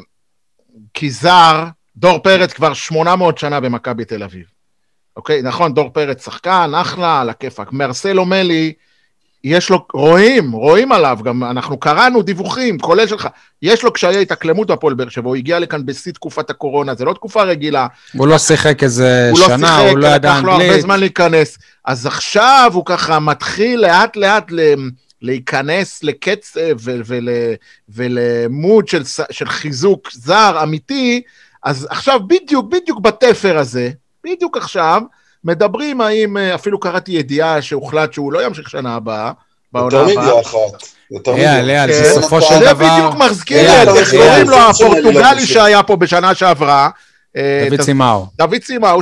[0.93, 1.63] כי זר,
[1.97, 4.45] דור פרץ כבר 800 שנה במכבי תל אביב.
[5.17, 7.71] אוקיי, נכון, דור פרץ שחקן, אחלה, על הכיפאק.
[7.71, 8.73] מרסלו מלי,
[9.43, 13.27] יש לו, רואים, רואים עליו, גם אנחנו קראנו דיווחים, כולל שלך,
[13.61, 17.13] יש לו קשיי התאקלמות בהפועל באר שבע, הוא הגיע לכאן בשיא תקופת הקורונה, זה לא
[17.13, 20.51] תקופה רגילה, הוא לא שיחק איזה הוא לא שנה, שיחק, הוא לא ידע לקח לו
[20.51, 20.81] הרבה אנגלית.
[20.81, 21.57] זמן להיכנס.
[21.85, 24.73] אז עכשיו הוא ככה מתחיל לאט לאט ל-
[25.21, 27.27] להיכנס לקצב ול-
[27.89, 31.21] ולמוד של, של חיזוק זר אמיתי,
[31.63, 33.89] אז עכשיו בדיוק, בדיוק בתפר הזה,
[34.23, 35.01] בדיוק עכשיו,
[35.43, 39.31] מדברים האם, אה, אפילו קראתי ידיעה שהוחלט שהוא לא ימשיך שנה הבאה,
[39.73, 40.23] בעונה יותר הבאה.
[40.25, 40.83] מידיעה אחת.
[41.11, 41.69] יותר אייל.
[41.69, 42.87] אייל, כן, בסופו אתה- של זה דבר...
[42.97, 44.11] בדיוק מזכיר את איך.
[44.11, 44.57] קוראים לו.
[44.57, 46.89] הפורטוגלי שהיה פה בשנה שעברה.
[47.37, 48.25] אה, דוד סימאו.
[48.37, 48.99] דוד סימאו,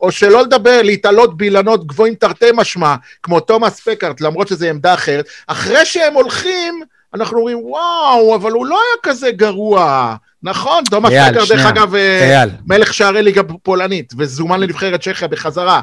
[0.00, 5.26] או שלא לדבר, להתעלות באילנות גבוהים תרתי משמע, כמו תומאס פקארט, למרות שזו עמדה אחרת,
[5.46, 6.82] אחרי שהם הולכים,
[7.14, 10.14] אנחנו אומרים, וואו, אבל הוא לא היה כזה גרוע.
[10.42, 11.66] נכון, תומאס אייל, פקארט, דרך.
[11.66, 15.80] אגב, אה, אייל, מלך שערי ליגה פולנית, וזומן לנבחרת צ'כיה בחזרה.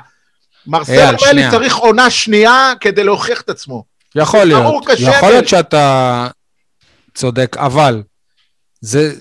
[0.68, 1.52] מרסל אייל, מלי שנייה.
[1.52, 3.84] צריך עונה שנייה כדי להוכיח את עצמו.
[4.16, 4.84] יכול להיות.
[5.00, 6.28] יכול להיות שאתה
[7.16, 8.04] צודק, אבל
[8.82, 9.14] זה,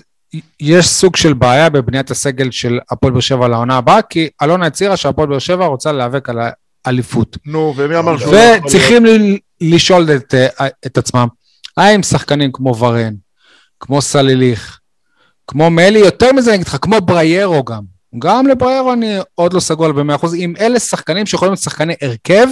[0.59, 4.97] יש סוג של בעיה בבניית הסגל של הפועל באר שבע לעונה הבאה, כי אלונה הצהירה
[4.97, 6.39] שהפועל באר שבע רוצה להיאבק על
[6.85, 7.37] האליפות.
[7.45, 8.39] נו, ומי אמר שהוא לא?
[8.65, 9.05] וצריכים
[9.61, 11.27] לשאול את, אה, את עצמם,
[11.77, 13.13] האם שחקנים כמו ורן,
[13.79, 14.79] כמו סליליך,
[15.47, 17.81] כמו מלי, יותר מזה אני אגיד לך, כמו בריירו גם.
[18.19, 22.47] גם לבריירו אני עוד לא סגור ב-100%, אם אלה שחקנים שיכולים להיות שחקני הרכב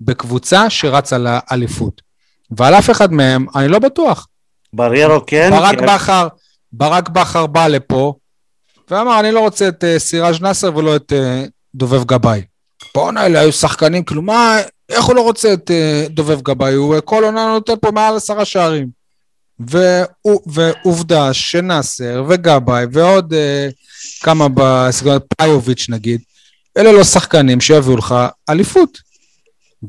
[0.00, 2.02] בקבוצה שרצה לאליפות.
[2.50, 4.26] ועל אף אחד מהם, אני לא בטוח.
[4.72, 6.28] בריירו כן, ברק כי- בכר,
[6.72, 8.14] ברק בכר בא לפה,
[8.90, 12.42] ואמר, אני לא רוצה את uh, סיראז' נאסר ולא את uh, דובב גבאי.
[12.94, 14.56] בואנה, אלה היו שחקנים, כאילו, מה,
[14.88, 16.74] איך הוא לא רוצה את uh, דובב גבאי?
[16.74, 18.86] הוא uh, כל עונה נותן פה מעל עשרה שערים.
[20.46, 23.72] ועובדה שנאסר וגבאי ועוד uh,
[24.24, 26.20] כמה בסגנון פאיוביץ' נגיד,
[26.76, 28.14] אלה לא שחקנים שיביאו לך
[28.50, 28.98] אליפות.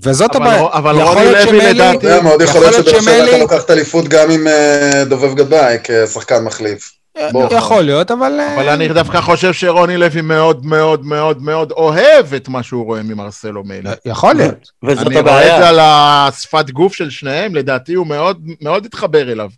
[0.03, 0.67] וזאת אבל- הבעיה.
[0.73, 4.47] אבל רוני לוי לדעתי- אתה מאוד יכול להיות שבאר שבע הייתה לוקחת אליפות גם עם
[4.47, 6.91] אה, דובב גבאי כשחקן מחליף.
[7.32, 7.53] בוא.
[7.53, 8.39] יכול להיות, אבל...
[8.39, 12.86] אה, אבל אני דווקא חושב שרוני לוי מאוד מאוד מאוד מאוד אוהב את מה שהוא
[12.86, 13.89] רואה ממרסלו מלי.
[14.05, 14.71] יכול להיות.
[14.84, 15.69] וזאת אני רואה את זה הבעיה.
[15.69, 19.49] על השפת גוף של שניהם, לדעתי הוא מאוד מאוד התחבר אליו.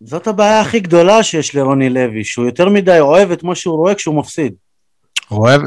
[0.00, 3.94] זאת הבעיה הכי גדולה שיש לרוני לוי, שהוא יותר מדי אוהב את מה שהוא רואה
[3.94, 4.54] כשהוא מפסיד.
[5.30, 5.62] אוהב,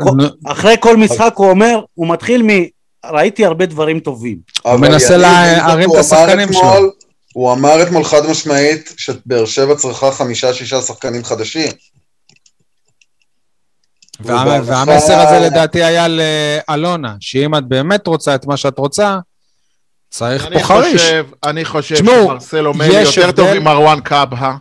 [0.46, 2.50] אחרי כל משחק הוא אומר, הוא מתחיל מ...
[3.06, 4.38] ראיתי הרבה דברים טובים.
[4.66, 7.05] אבל מנסה להרים הוא את השחקנים שלו.
[7.36, 11.72] הוא אמר אתמול חד משמעית שבאר שבע צריכה חמישה-שישה שחקנים חדשים.
[14.20, 19.18] וה- והמסר הזה לדעתי היה לאלונה, שאם את באמת רוצה את מה שאת רוצה,
[20.10, 21.02] צריך אני פה חריש.
[21.02, 24.56] חושב, אני חושב שמרסלו מלי יש יותר טוב ממרואן קאבה,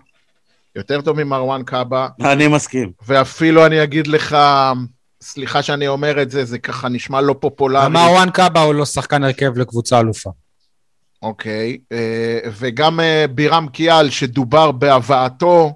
[0.77, 2.93] יותר טוב ממרואן קאבה, אני מסכים.
[3.07, 4.37] ואפילו אני אגיד לך,
[5.23, 7.89] סליחה שאני אומר את זה, זה ככה נשמע לא פופולרי.
[7.89, 10.31] מרואן קאבה הוא לא שחקן הרכב לקבוצה אלופה.
[11.25, 15.73] אוקיי, אה, וגם אה, בירם קיאל, שדובר בהבאתו,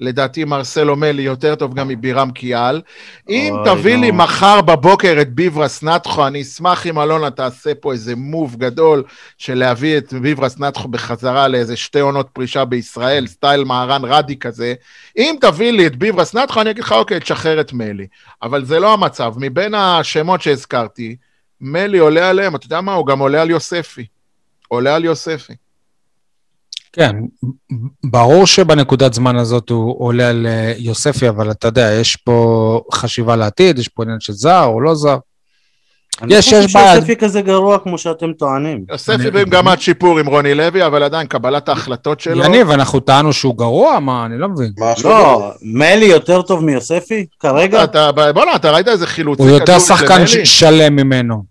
[0.00, 2.80] לדעתי מרסלו מלי יותר טוב גם מבירם קיאל.
[3.28, 4.10] אם תביא לי.
[4.10, 9.02] מחר בבוקר את ביברס נטחו, אני אשמח אם אלונה תעשה פה איזה מוב גדול
[9.38, 14.74] של להביא את ביברס נטחו בחזרה לאיזה שתי עונות פרישה בישראל, סטייל מהרן רדי כזה.
[15.18, 18.06] אם תביא לי את ביברס נטחו, אני אגיד לך, אוקיי, תשחרר את מלי.
[18.42, 19.34] אבל זה לא המצב.
[19.36, 21.16] מבין השמות שהזכרתי,
[21.60, 22.94] מלי עולה עליהם, אתה יודע מה?
[22.94, 24.06] הוא גם עולה על יוספי.
[24.70, 25.52] עולה על יוספי.
[26.92, 27.16] כן,
[28.04, 32.36] ברור שבנקודת זמן הזאת הוא עולה על אה, יוספי, אבל אתה יודע, יש פה
[32.94, 35.16] חשיבה לעתיד, יש פה עניין של זר או לא זר.
[36.22, 36.92] אני יש- לא יש חושב בעיה.
[36.94, 38.84] שיוספי כזה גרוע כמו שאתם טוענים.
[38.90, 42.44] יוספי אני- במגמת שיפור עם רוני לוי, אבל עדיין קבלת ההחלטות שלו.
[42.44, 43.98] יניב, אנחנו טענו שהוא גרוע?
[44.00, 44.72] מה, אני לא מבין.
[44.78, 45.10] מה עכשיו?
[45.10, 47.84] לא, מלי יותר טוב מיוספי כרגע?
[47.84, 51.49] אתה, בוא'נה, אתה ראית איזה חילוצי הוא יותר שחקן שלם ממנו.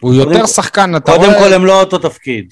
[0.00, 1.38] הוא יותר קודם- שחקן, אתה קודם רואה...
[1.38, 2.44] כל הם לא אותו תפקיד.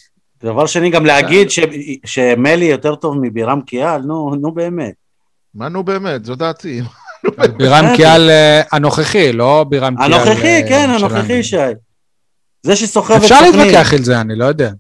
[0.43, 1.61] דבר שני, גם להגיד ש-
[2.05, 4.93] שמלי יותר טוב מבירם קיאל, נו, נו באמת.
[5.55, 6.81] מה נו באמת, זו דעתי.
[7.59, 10.13] בירם קיאל אה, הנוכחי, לא בירם קיאל...
[10.13, 10.91] הנוכחי, אה, כן.
[10.91, 11.57] הנוכחי, שי.
[12.63, 13.67] זה שסוחב את אפשר סכנין.
[13.67, 14.71] להתווכח על זה, אני לא יודע.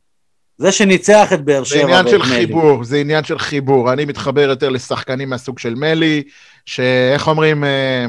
[0.58, 1.82] זה שניצח את באר זה שבע.
[1.82, 2.26] עניין ואת של מלי.
[2.28, 3.92] חיבור, זה עניין של חיבור.
[3.92, 6.22] אני מתחבר יותר לשחקנים מהסוג של מלי,
[6.66, 8.06] שאיך אומרים, אה,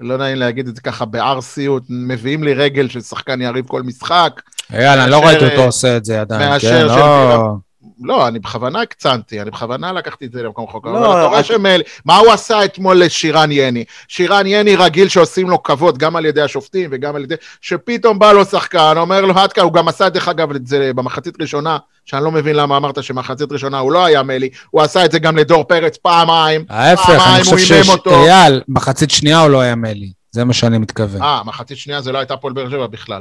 [0.00, 4.40] לא נעים להגיד את זה ככה בערסיות, מביאים לי רגל של שחקן יריב כל משחק.
[4.72, 6.94] אייל, אני לא ראיתי אותו עושה את זה עדיין, מאשר כן?
[6.94, 7.67] של
[8.02, 8.28] לא...
[8.28, 10.86] אני בכוונה הקצנתי, אני בכוונה לקחתי את זה למקום רחוק.
[10.86, 13.84] לא, אבל אתה רואה שמלי, מה הוא עשה אתמול לשירן יני?
[14.08, 17.34] שירן יני רגיל שעושים לו כבוד גם על ידי השופטים וגם על ידי...
[17.60, 20.90] שפתאום בא לו שחקן, אומר לו, עד כאן, הוא גם עשה דרך אגב את זה
[20.94, 25.04] במחצית ראשונה, שאני לא מבין למה אמרת שמחצית ראשונה הוא לא היה מלי, הוא עשה
[25.04, 26.64] את זה גם לדור פרץ פעמיים.
[26.68, 27.90] ההפך, פעמיים אני חושב שיש...
[28.06, 31.22] אייל, מחצית שנייה הוא לא היה מלי, זה מה שאני מתכוון.
[31.22, 33.20] אה, מחצית שנייה זה לא הייתה הפועל באר שבע בכלל.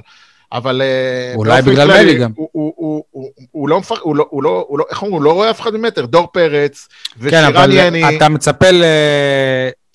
[0.51, 0.81] אבל...
[0.81, 2.31] אה, אולי בגלל מלי גם.
[2.35, 3.81] הוא- לא.
[4.01, 5.13] הוא לא, לא, הוא לא, איך אומרים?
[5.15, 6.05] הוא לא רואה אף אחד ממטר.
[6.05, 8.17] דור פרץ כן, ושירן אבל יני.
[8.17, 8.65] אתה מצפה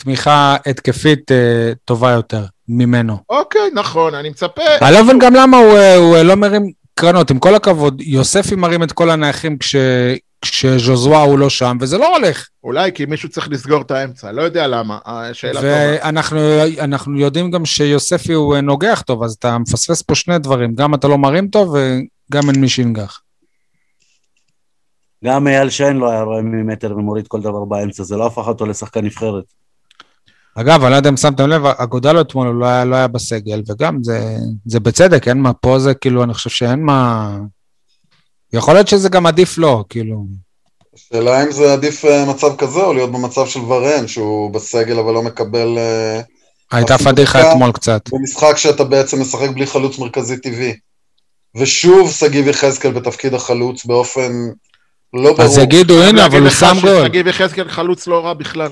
[0.01, 1.37] לתמיכה התקפית אה,
[1.85, 3.17] טובה יותר ממנו.
[3.31, 4.63] אוקיי, נכון, אני מצפה.
[4.83, 6.63] אני לא מבין גם למה הוא, הוא אה, לא מרים
[6.95, 9.77] קרנות, עם כל הכבוד, יוספי מרים את כל הנייחים כש...
[10.43, 12.49] כשז'וזווה הוא לא שם, וזה לא הולך.
[12.65, 14.99] אולי כי מישהו צריך לסגור את האמצע, לא יודע למה.
[15.33, 15.69] שאלה טובה.
[15.69, 16.39] ואנחנו
[16.79, 20.95] אנחנו יודעים גם שיוספי הוא אה, נוגח טוב, אז אתה מפספס פה שני דברים, גם
[20.95, 23.21] אתה לא מרים טוב וגם אין מי שינגח.
[25.25, 28.67] גם אייל שיין לא היה רואה ממטר ומוריד כל דבר באמצע, זה לא הפך אותו
[28.67, 29.45] לשחקן נבחרת.
[30.55, 34.03] אגב, אני לא יודע אם שמתם לב, אגודלו אתמול לא היה, לא היה בסגל, וגם
[34.03, 37.31] זה, זה בצדק, אין מה, פה זה כאילו, אני חושב שאין מה...
[38.53, 40.25] יכול להיות שזה גם עדיף לו, כאילו.
[40.95, 45.13] השאלה אם זה עדיף אה, מצב כזה, או להיות במצב של ורן, שהוא בסגל אבל
[45.13, 45.79] לא מקבל...
[45.79, 46.21] אה,
[46.73, 47.53] הייתה פדיחה.
[47.53, 48.09] אתמול קצת.
[48.13, 50.77] במשחק שאתה בעצם משחק בלי חלוץ מרכזי טבעי.
[51.57, 54.33] ושוב שגיב יחזקאל בתפקיד החלוץ באופן
[55.15, 55.43] לא ברור.
[55.43, 57.05] אז יגידו, הנה, אבל הוא שם גול.
[57.07, 58.71] שגיב יחזקאל חלוץ לא רע בכלל.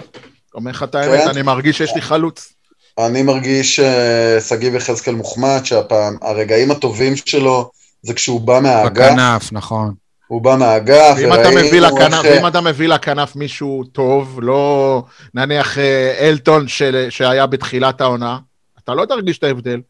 [0.55, 1.29] אומר לך את האמת, כן?
[1.29, 2.53] אני מרגיש שיש לי חלוץ.
[2.99, 7.71] אני מרגיש ששגיב יחזקאל מוחמד, שהפעם, הרגעים הטובים שלו
[8.03, 9.95] זה כשהוא בא מהאגף, בכנף, נכון.
[10.27, 12.37] הוא בא מהאגף, ואם אתה מביא וראינו לכנף, איך...
[12.37, 15.03] ואם אתה מביא לכנף מישהו טוב, לא
[15.35, 18.39] נניח אה, אלטון של- שהיה בתחילת העונה,
[18.85, 19.81] אתה לא תרגיש את ההבדל.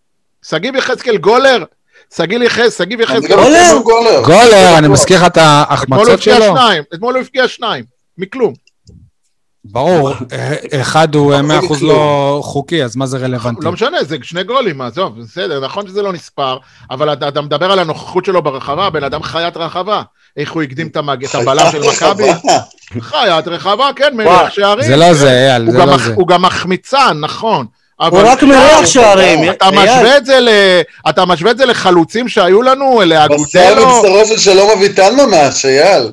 [0.42, 1.64] שגיב יחזקאל גולר,
[2.14, 2.42] שגיב
[3.01, 3.37] יחזקאל...
[3.37, 3.79] גולר?
[3.85, 4.23] גולר.
[4.25, 4.88] גולר, אני.
[4.88, 6.44] מזכיר לך את אתמול הוא ההחמצות שלו.
[6.44, 7.85] שניים, אתמול הוא הבקיע שניים,
[8.18, 8.53] מכלום.
[9.73, 11.91] ברור, אה, אחד הוא אה, מחזיק 100% כלום.
[11.91, 13.65] לא חוקי, אז מה זה רלוונטי?
[13.65, 16.59] לא משנה, זה שני גולים, עזוב, בסדר, נכון שזה לא נספר,
[16.91, 20.03] אבל אתה, מדבר על הנוכחות שלו ברחבה, הבן אדם חיית רחבה.
[20.37, 20.97] איך הוא הקדים את
[21.35, 22.31] הבלם של מכבי?
[23.01, 24.87] חיית רחבה, כן, מלך שערים.
[24.87, 26.15] זה לא זה, אייל, הוא זה לא זה.
[26.15, 27.67] הוא גם מחמיצן, נכון.
[27.97, 29.51] הוא אבל רק מריח שערים.
[29.51, 30.49] אתה משווה את זה ל...
[31.09, 33.87] אתה משווה את זה לחלוצים שהיו לנו, בשר לאגודלו?
[33.87, 36.11] מבשרו של שלום אביטן ממש, אייל.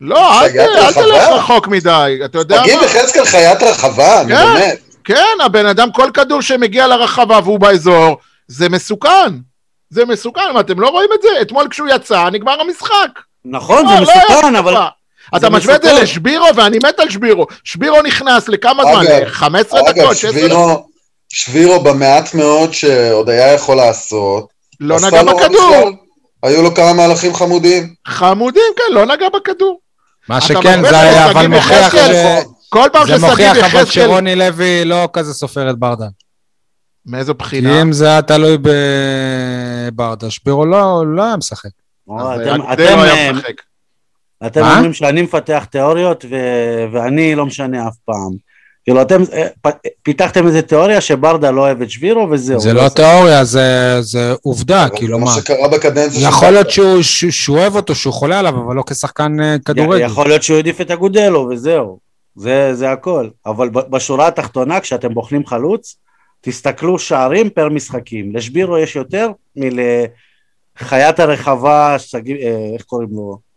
[0.00, 1.28] לא, אל ת- חיית אל תלך?
[1.28, 2.84] רחוק מדי, אתה יודע תגיד מה?
[2.84, 4.44] יחזקאל חיית רחבה, אני כן.
[4.54, 4.78] באמת.
[5.04, 8.16] כן, הבן אדם, כל כדור שמגיע לרחבה והוא באזור,
[8.48, 9.32] זה מסוכן.
[9.90, 11.28] זה מסוכן, מה, אתם לא רואים את זה?
[11.42, 13.08] אתמול כשהוא יצא, נגמר המשחק.
[13.44, 14.74] נכון, לא, זה לא היה מסוכן, אבל...
[15.36, 15.92] אתה משווה את זה.
[15.92, 17.46] לשבירו, ואני מת על שבירו.
[17.64, 19.06] שבירו נכנס לכמה זמן?
[19.06, 20.50] אגב, 15 אגב, דקות, 16 דקות.
[20.50, 20.86] שבירו,
[21.28, 24.46] שבירו במעט מאוד שעוד היה יכול לעשות,
[24.80, 25.90] לא נגע בכדור.
[26.42, 27.94] היו לו כמה מהלכים חמודים.
[28.08, 29.78] חמודים, כן, לא נגע בכדור.
[30.28, 32.46] מה שכן, זה היה זה אבל מוכיח יחזקאל, ש...
[32.68, 33.84] כל פעם זה ששגיב מוכיח אבל יחזקאל...
[33.84, 36.06] שרוני לוי לא כזה סופר את ברדה.
[37.06, 37.82] מאיזו כי בחינה?
[37.82, 38.58] אם זה היה תלוי
[39.88, 41.70] בברדה, שבירו לא לא היה משחק.
[44.46, 44.74] אתם- מה?
[44.76, 48.47] אומרים שאני מפתח תיאוריות ו- ואני לא משנה אף פעם.
[48.88, 49.46] כאילו אתם אה,
[50.02, 52.60] פיתחתם איזה תיאוריה שברדה לא אוהב את שבירו וזהו.
[52.60, 55.24] זה לא תיאוריה, זה- זה עובדה, כאילו מה.
[55.24, 56.70] מה שקרה בקדנציה יכול להיות.
[56.70, 60.04] שהוא- שהוא שהוא אוהב אותו, שהוא חולה עליו, אבל לא כשחקן אה, כדורגל.
[60.04, 61.98] יכול להיות שהוא העדיף את אגודלו וזהו.
[62.36, 63.28] זה, זה הכל.
[63.46, 65.96] אבל ב- בשורה התחתונה, כשאתם בוחנים חלוץ,
[66.40, 68.36] תסתכלו שערים פר משחקים.
[68.36, 73.47] לשבירו יש יותר מלחיית הרחבה, שגיב, אה, איך קוראים לו?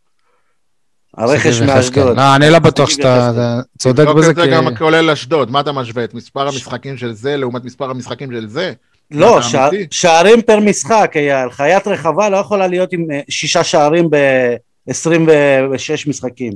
[1.18, 1.70] הרכש מאשדוד.
[1.70, 2.16] יחזקאל.
[2.16, 3.32] לא, אני לא בטוח שאתה
[3.78, 4.48] צודק תבדוק בזה, את זה.
[4.48, 6.04] גם כולל אשדוד, מה אתה משווה?
[6.04, 8.74] את מספר המשחקים של זה לעומת מספר המשחקים של זה?
[9.12, 9.40] לא?
[9.92, 11.50] שערים פר משחק, אייל.
[11.50, 16.54] חיית רחבה לא יכולה להיות עם אה, שישה שערים ב-26 משחקים.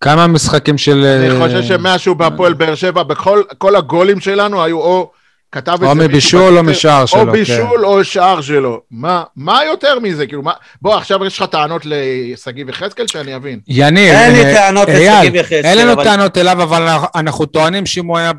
[0.00, 1.04] כמה משחקים של...
[1.04, 5.10] אני אה, חושב שמאז שהוא בהפועל באר שבע, בכל כל הגולים שלנו היו או...
[5.52, 7.32] כתב את זה או מבישול או משער שלו, או כן.
[7.32, 8.80] בישול או שער שלו.
[8.90, 10.26] מה, מה יותר מזה?
[10.26, 10.52] כאילו, מה...
[10.82, 13.60] בוא, עכשיו יש לך טענות לשגיב יחזקאל שאני אבין.
[13.68, 16.82] יניב, אין לי אה, טענות אייל, לשגיב יחזקאל, אין לנו אבל- טענות אליו, אבל
[17.14, 18.32] אנחנו- טוענים שאם הוא היה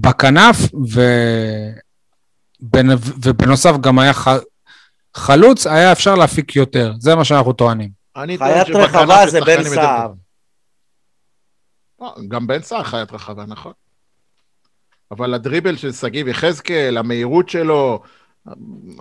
[0.00, 0.56] בכנף,
[0.92, 1.70] ו-
[2.62, 4.28] בנ- ובנוסף גם היה ח-
[5.14, 6.92] חלוץ, היה אפשר להפיק יותר.
[6.98, 7.90] זה מה שאנחנו טוענים.
[8.38, 8.38] חיית
[8.70, 10.08] רחבה זה בן סער.
[11.98, 12.28] טובים.
[12.28, 13.72] גם בן סער חיית רחבה, נכון.
[15.10, 18.02] אבל הדריבל של שגיב יחזקאל, המהירות שלו,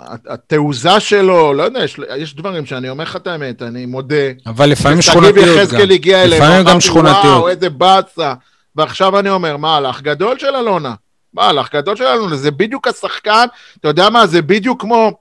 [0.06, 4.16] התעוזה שלו, לא יודע, יש, יש דברים שאני אומר לך את האמת, אני מודה.
[4.46, 5.42] אבל לפעמים שכונתיות גם.
[5.42, 7.24] שגיב יחזקאל הגיע אליהם, לפעמים גם שכונתיות.
[7.26, 8.34] וואו, איזה באסה.
[8.76, 10.94] ועכשיו אני אומר, מהלך גדול של אלונה.
[11.34, 13.46] מהלך גדול של אלונה, זה בדיוק השחקן,
[13.80, 15.12] אתה יודע מה, זה בדיוק כמו...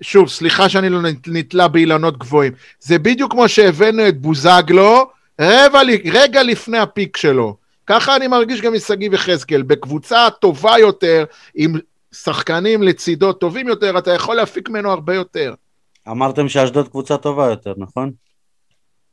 [0.00, 2.52] שוב, סליחה שאני לא נתלה באילנות גבוהים.
[2.80, 5.10] זה בדיוק כמו שהבאנו את בוזגלו
[5.40, 5.80] רבע,
[6.12, 7.56] רגע לפני הפיק שלו.
[7.92, 9.62] ככה אני מרגיש גם משגיב יחזקאל.
[9.62, 11.24] בקבוצה טובה יותר,
[11.54, 11.74] עם
[12.12, 15.54] שחקנים לצידו טובים יותר, אתה יכול להפיק ממנו הרבה יותר.
[16.08, 18.10] אמרתם שאשדוד קבוצה טובה יותר, נכון?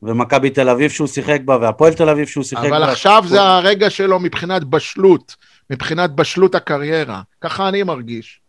[0.02, 2.76] ומכבי תל אביב שהוא שיחק בה, והפועל תל אביב שהוא שיחק אבל בה.
[2.76, 5.36] אבל עכשיו זה הרגע שלו מבחינת בשלות,
[5.70, 7.22] מבחינת בשלות הקריירה.
[7.40, 8.40] ככה אני מרגיש.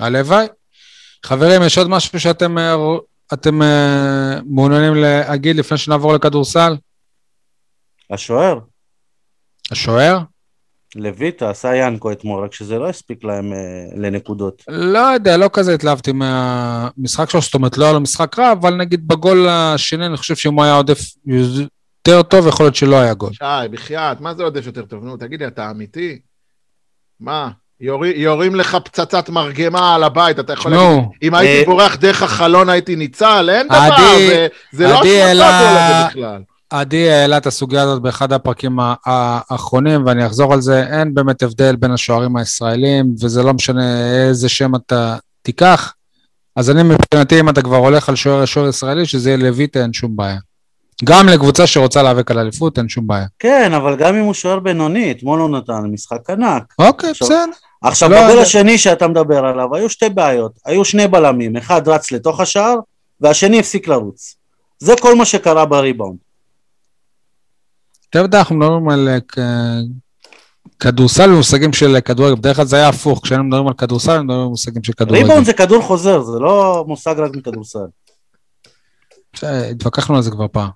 [0.00, 0.46] הלוואי.
[1.26, 2.56] חברים, יש עוד משהו שאתם
[3.32, 3.64] אתם, uh,
[4.44, 6.76] מעוניינים להגיד לפני שנעבור לכדורסל?
[8.10, 8.58] השוער.
[9.70, 10.18] השוער?
[10.96, 14.62] לויטה עשה ינקו אתמול, רק שזה לא הספיק להם uh, לנקודות.
[14.68, 18.74] לא יודע, לא כזה התלהבתי מהמשחק שלו, זאת אומרת, לא היה לו משחק רע, אבל
[18.74, 23.14] נגיד בגול השני, אני חושב שאם הוא היה עודף יותר טוב, יכול להיות שלא היה
[23.14, 23.32] גול.
[23.32, 25.04] שי, בחייאת, מה זה עודף יותר טוב?
[25.04, 26.18] נו, תגיד לי, אתה אמיתי?
[27.20, 27.50] מה?
[27.80, 32.22] יורים, יורים לך פצצת מרגמה על הבית, אתה יכול להגיד, אם הייתי אה, בורח דרך
[32.22, 36.42] החלון הייתי ניצל, אין דבר, זה, זה לא השמצה הזה בכלל.
[36.70, 41.76] עדי העלה את הסוגיה הזאת באחד הפרקים האחרונים, ואני אחזור על זה, אין באמת הבדל
[41.76, 45.94] בין השוערים הישראלים, וזה לא משנה איזה שם אתה תיקח.
[46.56, 49.92] אז אני מבחינתי, אם אתה כבר הולך על שוער שוער ישראלי, שזה יהיה לויטה, אין
[49.92, 50.38] שום בעיה.
[51.04, 53.26] גם לקבוצה שרוצה להיאבק על אליפות, אין שום בעיה.
[53.38, 56.74] כן, אבל גם אם הוא שוער בינוני, אתמול הוא נתן משחק ענק.
[56.78, 57.44] אוקיי, בסדר.
[57.82, 60.52] עכשיו, לא בגול השני שאתה מדבר עליו, היו שתי בעיות.
[60.66, 62.76] היו שני בלמים, אחד רץ לתוך השער,
[63.20, 64.34] והשני הפסיק לרוץ.
[64.78, 66.16] זה כל מה שקרה בריבאונד.
[68.10, 69.80] אתה יודע, אנחנו מדברים על אה,
[70.80, 74.42] כדורסל במושגים של כדורגל, בדרך כלל זה היה הפוך, כשאנחנו מדברים על כדורסל, אנחנו מדברים
[74.42, 75.22] על מושגים של כדורגל.
[75.22, 77.78] ריבאונד זה כדור חוזר, זה לא מושג רק מכדורסל.
[79.42, 80.70] התווכחנו על זה כבר פעם.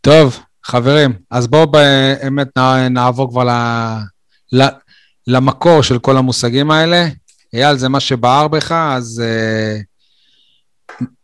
[0.00, 2.48] טוב, חברים, אז בואו באמת
[2.90, 3.48] נעבור כבר
[5.26, 7.08] למקור של כל המושגים האלה.
[7.54, 9.91] אייל, זה מה שבער בך, אז uh,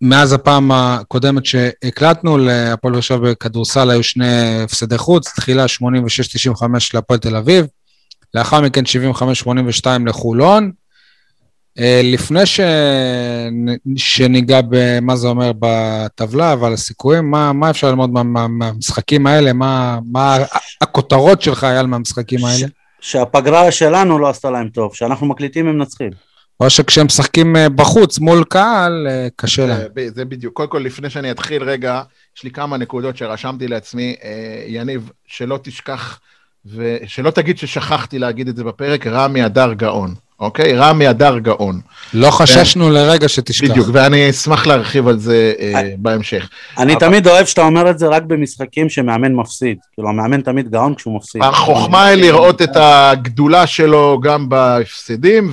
[0.00, 6.64] מאז הפעם הקודמת שהקלטנו, להפועל באר שבע בכדורסל היו שני הפסדי חוץ, תחילה 86-95
[6.94, 7.66] להפועל תל אביב,
[8.34, 8.82] לאחר מכן
[9.44, 10.70] 75-82 לחולון.
[11.78, 12.60] Uh, לפני ש...
[13.96, 19.52] שניגע במה זה אומר בטבלה ועל הסיכויים, מה, מה אפשר ללמוד מה, מה, מהמשחקים האלה?
[19.52, 20.36] מה, מה
[20.80, 22.66] הכותרות שלך, אייל, מהמשחקים האלה?
[23.00, 26.10] שהפגרה שלנו לא עשתה להם טוב, שאנחנו מקליטים הם מנצחים.
[26.60, 29.80] או שכשהם משחקים אה, בחוץ מול קהל, אה, קשה להם.
[30.14, 30.54] זה בדיוק.
[30.54, 32.02] קודם כל, לפני שאני אתחיל, רגע,
[32.36, 34.14] יש לי כמה נקודות שרשמתי לעצמי.
[34.24, 36.20] אה, יניב, שלא תשכח,
[36.74, 40.14] ושלא תגיד ששכחתי להגיד את זה בפרק, רמי הדר גאון.
[40.40, 40.76] אוקיי?
[40.76, 41.80] רמי הדר גאון.
[42.14, 43.70] לא חששנו לרגע שתשכח.
[43.70, 46.48] בדיוק, ואני אשמח להרחיב על זה אה, בהמשך.
[46.78, 47.00] אני אבל...
[47.00, 49.78] תמיד אוהב שאתה אומר את זה רק במשחקים שמאמן מפסיד.
[49.92, 51.42] כאילו, המאמן תמיד גאון כשהוא מפסיד.
[51.42, 55.50] החוכמה היא לראות את הגדולה שלו גם בהפסדים,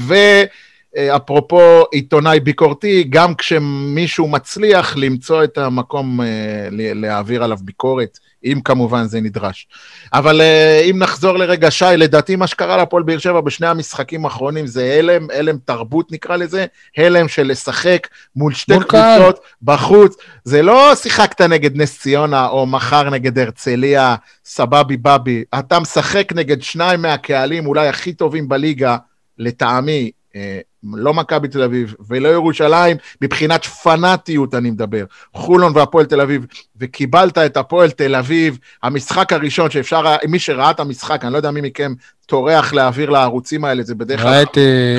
[0.95, 8.19] ואפרופו עיתונאי ביקורתי, גם כשמישהו מצליח למצוא את המקום אה, להעביר עליו ביקורת.
[8.45, 9.67] אם כמובן זה נדרש.
[10.13, 14.67] אבל uh, אם נחזור לרגע, שי, לדעתי מה שקרה להפועל באר שבע בשני המשחקים האחרונים
[14.67, 16.65] זה הלם, הלם תרבות נקרא לזה,
[16.97, 20.15] הלם של לשחק מול שתי מול קבוצות בחוץ.
[20.43, 24.15] זה לא שיחקת נגד נס ציונה או מחר נגד הרצליה,
[24.45, 25.43] סבבי בבי.
[25.59, 28.97] אתה משחק נגד שניים מהקהלים אולי הכי טובים בליגה,
[29.37, 30.59] לטעמי, אה,
[30.93, 36.45] לא מכבי תל אביב ולא ירושלים, מבחינת פנאטיות אני מדבר, חולון והפועל תל אביב,
[36.77, 41.51] וקיבלת את הפועל תל אביב, המשחק הראשון שאפשר, מי שראה את המשחק, אני לא יודע
[41.51, 41.93] מי מכם
[42.25, 44.43] טורח להעביר לערוצים האלה, זה בדרך כלל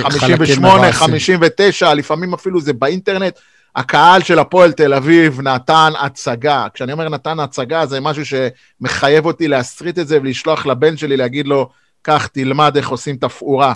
[0.03, 3.39] 58, 59, לפעמים אפילו זה באינטרנט.
[3.77, 6.67] הקהל של הפועל תל אביב נתן הצגה.
[6.75, 11.47] כשאני אומר נתן הצגה, זה משהו שמחייב אותי להסריט את זה ולשלוח לבן שלי, להגיד
[11.47, 11.69] לו,
[12.03, 13.73] קח, תלמד איך עושים תפאורה.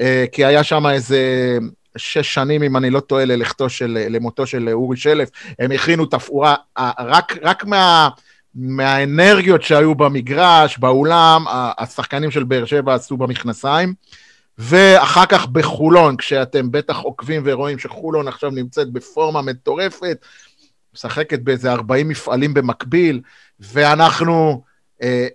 [0.00, 1.58] אה, כי היה שם איזה
[1.96, 5.28] שש שנים, אם אני לא טועה, ללכתו של, למותו של אורי שלף.
[5.58, 6.54] הם הכינו תפאורה,
[6.98, 8.08] רק, רק מה...
[8.54, 11.44] מהאנרגיות שהיו במגרש, באולם,
[11.78, 13.94] השחקנים של באר שבע עשו במכנסיים.
[14.58, 20.18] ואחר כך בחולון, כשאתם בטח עוקבים ורואים שחולון עכשיו נמצאת בפורמה מטורפת,
[20.94, 23.20] משחקת באיזה 40 מפעלים במקביל,
[23.60, 24.62] ואנחנו...
[25.02, 25.26] אה,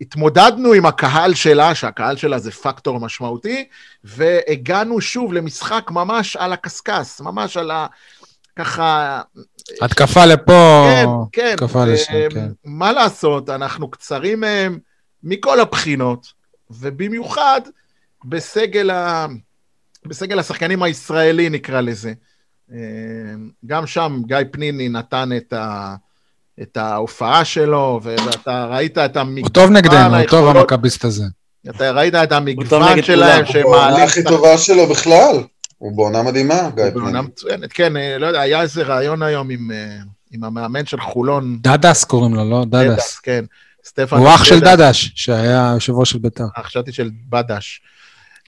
[0.00, 3.68] התמודדנו עם הקהל שלה, שהקהל שלה זה פקטור משמעותי,
[4.04, 7.86] והגענו שוב למשחק ממש על הקשקש, ממש על ה...
[8.56, 9.20] ככה,
[9.82, 11.54] התקפה לפה, כן, כן.
[11.54, 12.48] התקפה לשם, אה, כן.
[12.64, 14.78] מה לעשות, אנחנו קצרים מהם
[15.22, 16.26] מכל הבחינות,
[16.70, 17.60] ובמיוחד
[18.24, 19.26] בסגל, ה...
[20.06, 22.12] בסגל השחקנים הישראלי, נקרא לזה.
[22.72, 22.78] אה,
[23.66, 25.94] גם שם גיא פניני נתן את, ה...
[26.62, 31.24] את ההופעה שלו, ואתה ראית את המגוון, הוא טוב נגדנו, הוא טוב המכביסט הזה.
[31.70, 33.46] אתה ראית את המגוון שלהם.
[33.46, 34.04] שהם הוא בעונה מעלים...
[34.04, 35.36] הכי טובה שלו בכלל.
[35.78, 37.22] הוא בעונה מדהימה, גיא הוא בעונה.
[37.22, 39.96] מצוינת, כן, אה, לא יודע, היה איזה ראיון היום עם, אה,
[40.32, 42.64] עם המאמן של חולון, דדס קוראים לו, לא?
[42.64, 43.18] דדס.
[43.18, 43.44] כן,
[43.84, 44.16] סטפן...
[44.16, 44.68] הוא אח של דדס.
[44.68, 46.44] דדש, שהיה יושב ראש של בית"ר.
[46.58, 47.80] אה, חשבתי של בדש.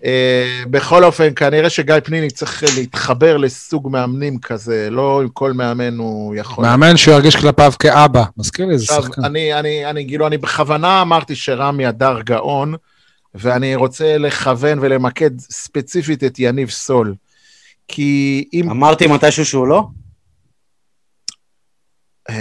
[0.05, 5.99] אה, בכל אופן, כנראה שגיא פניני צריך להתחבר לסוג מאמנים כזה, לא עם כל מאמן
[5.99, 6.65] הוא יכול.
[6.65, 8.25] מאמן שהוא ירגיש כלפיו כאבא.
[8.37, 9.25] מזכיר לי איזה עכשיו, שחקן.
[9.25, 12.75] אני, אני, אני, כאילו, אני בכוונה אמרתי שרמי הדר גאון,
[13.35, 17.15] ואני רוצה לכוון ולמקד ספציפית את יניב סול.
[17.89, 18.71] כי אם...
[18.71, 19.87] אמרתי מתישהו שהוא לא?
[22.31, 22.35] אה,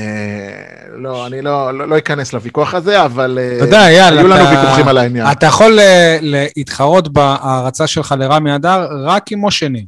[0.97, 3.39] לא, אני לא, לא, לא אכנס לוויכוח הזה, אבל...
[3.41, 5.31] אה, היו לנו ויכוחים על העניין.
[5.31, 9.85] אתה יכול אה, להתחרות בהערצה שלך לרמי אדר רק עם מושני.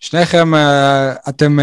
[0.00, 0.52] שניכם,
[1.28, 1.58] אתם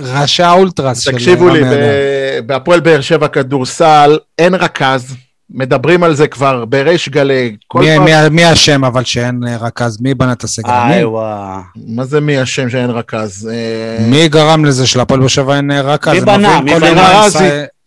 [0.00, 1.78] ראשי האולטרס של תקשיבו לי, רמי אדר.
[1.80, 5.16] ב- בהפועל באר שבע כדורסל אין רכז,
[5.54, 7.56] מדברים על זה כבר בריש גלי.
[7.74, 10.00] מי- פעם- מי- מי אשם אבל שאין רכז?
[10.00, 10.70] מי בנה את הסגל?
[10.70, 11.60] איי וואו.
[11.86, 13.50] מה זה מי אשם שאין רכז?
[13.52, 16.12] אה, מי גרם לזה שלהפועל באר שבע אין אה, רכז?
[16.14, 16.60] מי בנה?
[16.60, 17.20] מי בנה?
[17.24, 17.38] רזי.
[17.38, 17.42] ס-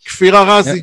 [0.06, 0.82] כפיר ארזי.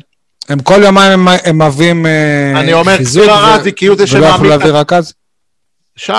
[0.49, 3.97] הם כל יומיים הם- הם מביאים אה, אני אומר חיזוק כפיר ו- ארזי, כי הוא
[3.97, 4.49] זה ולא יכלו.
[4.49, 5.13] להביא רכז?
[5.95, 6.13] שי,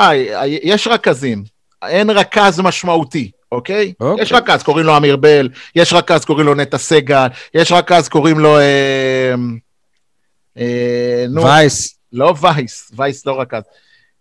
[0.62, 1.44] יש רכזים,
[1.88, 3.92] אין רכז משמעותי, אוקיי?
[4.00, 4.22] אוקיי.
[4.22, 8.38] יש רכז, קוראים לו אמיר בל, יש רכז, קוראים לו נטע סגל, יש רכז, קוראים
[8.38, 8.58] לו...
[8.58, 9.34] אה,
[11.28, 11.98] נו, וייס.
[12.12, 13.62] לא וייס, וייס לא רכז.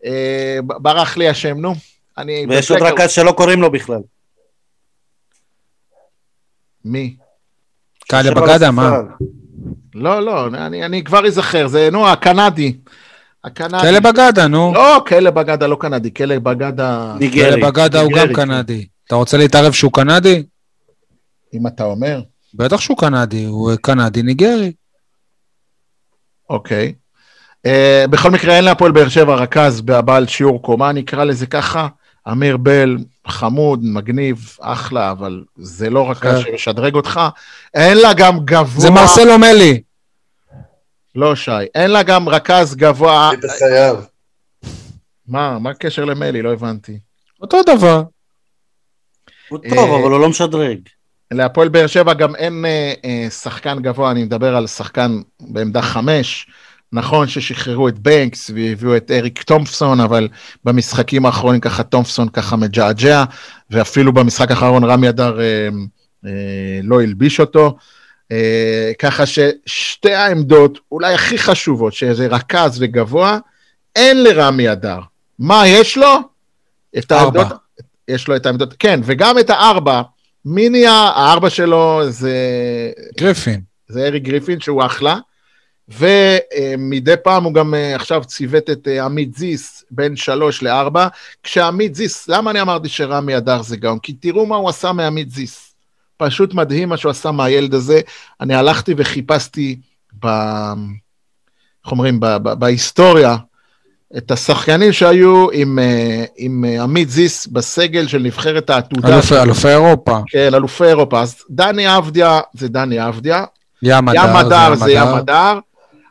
[0.06, 1.76] אה, ברח לי השם, נו.
[2.18, 2.46] אני...
[2.50, 4.02] ויש עוד רכז שלא קוראים לו בכלל.
[6.86, 7.16] מי?
[8.08, 8.92] קאלה בגדה, מה?
[9.96, 12.78] לא, לא, אני, אני כבר אזכר, זה, נו, הקנדי.
[13.44, 13.82] הקנדי.
[13.82, 14.72] כאלה בגדה, נו.
[14.76, 17.42] לא, כאלה בגדה, לא קנדי, כאלה בגדה, ניגרי.
[17.42, 18.88] כאלה בגדה הוא גם קנדי.
[19.08, 20.44] אתה רוצה להתערב שהוא קנדי?
[21.54, 22.22] אם אתה אומר.
[22.54, 24.72] בטח שהוא קנדי, הוא קנדי ניגרי.
[26.52, 26.94] אוקיי.
[27.68, 31.88] Uh, בכל מקרה, אין להפועל באר שבע רכז בעל שיעור קומה, נקרא לזה ככה.
[32.32, 32.98] אמיר בל,
[33.28, 36.52] חמוד, מגניב, אחלה, אבל זה לא רכז כן.
[36.52, 37.20] שמשדרג אותך.
[37.74, 38.82] אין לה גם גבוה...
[38.82, 39.82] זה מרסלו מלי.
[41.16, 41.52] לא, שי.
[41.76, 43.30] אין לה גם רכז גבוה...
[43.30, 43.98] היית חייב.
[45.28, 46.42] מה, מה הקשר למלי?
[46.42, 47.00] לא הבנתי.
[47.42, 48.04] אותו דבר.
[49.50, 50.80] הוא טוב, אה, אבל הוא לא משדרג.
[51.32, 56.48] להפועל באר שבע גם אין אה, אה, שחקן גבוה, אני מדבר על שחקן בעמדה חמש.
[56.94, 60.28] נכון ששחררו את בנקס והביאו את אריק תומפסון, אבל
[60.64, 63.24] במשחקים האחרונים ככה תומפסון ככה מג'עג'ע,
[63.70, 65.70] ואפילו במשחק האחרון רמי אדר אה,
[66.26, 67.78] אה, לא הלביש אותו.
[68.32, 73.38] אה, ככה ששתי העמדות אולי הכי חשובות, שזה רכז וגבוה,
[73.96, 75.00] אין לרמי אדר.
[75.40, 76.18] מה יש לו?
[76.98, 77.12] את.
[77.12, 77.48] העמדות,
[78.08, 80.02] יש לו את העמדות, כן, וגם את הארבע.
[80.46, 82.36] מי נהיה, הארבע שלו זה,
[83.20, 83.62] גריפין.
[83.88, 85.18] זה אריק גריפין שהוא אחלה,
[85.90, 91.08] ומדי פעם הוא גם אה, עכשיו ציוות את אה, עמית זיס בין שלוש לארבע,
[91.44, 94.00] כשעמית זיס, למה אני אמרתי שרמי אדר זה גאון?
[94.00, 95.74] כי תראו מה הוא עשה מעמית זיס.
[96.18, 98.02] פשוט מדהים מה שהוא עשה מהילד הזה.
[98.42, 99.80] אני הלכתי וחיפשתי
[100.24, 100.28] ב...
[101.84, 102.20] איך אומרים?
[102.20, 103.38] ב- ב- בהיסטוריה
[104.18, 109.08] את השחקנים שהיו עם, אה, עם אה, עמית זיס בסגל של נבחרת העתודה.
[109.18, 110.20] אלופי- אלופי אירופה.
[110.28, 111.22] כן, אלופי אירופה.
[111.22, 113.44] אז דני אבדיה זה דני אבדיה,
[113.84, 115.60] ים ים הדר זה ים הדר.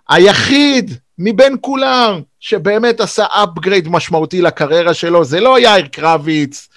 [0.08, 6.68] היחיד מבין כולם שבאמת עשה upgrade משמעותי לקריירה שלו, זה לא יאיר קרביץ,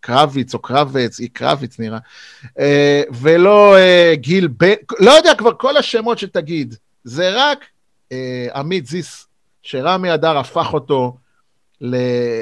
[0.00, 1.98] קרביץ או קרבץ, היא קרביץ נראה,
[2.58, 3.76] אה, ולא
[4.14, 6.74] גיל בן, לא יודע כבר כל השמות שתגיד,
[7.04, 7.58] זה רק
[8.54, 9.25] עמית זיס,
[9.66, 11.16] שרמי אדר הפך אותו
[11.80, 11.96] ל,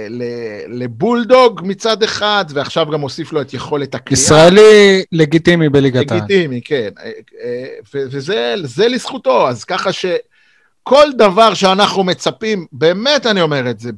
[0.09, 0.22] ל,
[0.68, 4.20] לבולדוג מצד אחד, ועכשיו גם הוסיף לו את יכולת הקריאה.
[4.20, 6.20] ישראלי לגיטימי בליגת העל.
[6.20, 6.89] לגיטימי, כן.
[7.01, 7.11] אה,
[7.45, 13.91] אה, וזה זה לזכותו, אז ככה שכל דבר שאנחנו מצפים, באמת אני אומר את זה,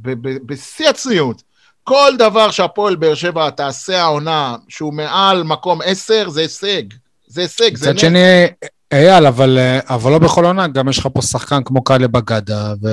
[0.46, 1.42] בשיא הצניעות,
[1.84, 6.82] כל דבר שהפועל באר שבע תעשה העונה שהוא מעל מקום עשר, זה הישג.
[7.26, 8.46] זה הישג, זה מצד שני,
[8.92, 12.74] אייל, אבל אה, אבל לא בכל עונה, גם יש לך פה שחקן כמו קאלה בגדה,
[12.82, 12.88] ו...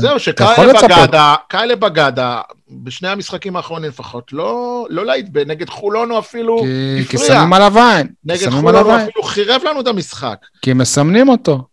[0.00, 0.72] זהו, שקאלה.
[0.82, 7.04] בגדה, קאלה בגדה, בשני המשחקים האחרונים לפחות, לא, לא להיט, נגד חולון הוא אפילו כי-
[7.08, 7.40] כי הפריע.
[7.40, 8.06] שמים עליו עין.
[8.06, 8.96] כי נגד חולון הוא.
[8.96, 10.36] אפילו חירב לנו את המשחק.
[10.62, 11.64] כי מסמנים אותו.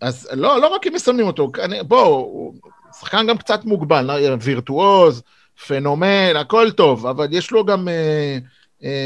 [0.00, 1.52] אז לא, לא רק אם מסמנים אותו,
[1.88, 2.52] בואו,
[3.00, 5.22] שחקן גם קצת מוגבל, וירטואוז,
[5.66, 8.38] פנומן, הכל טוב, אבל יש לו גם, אה,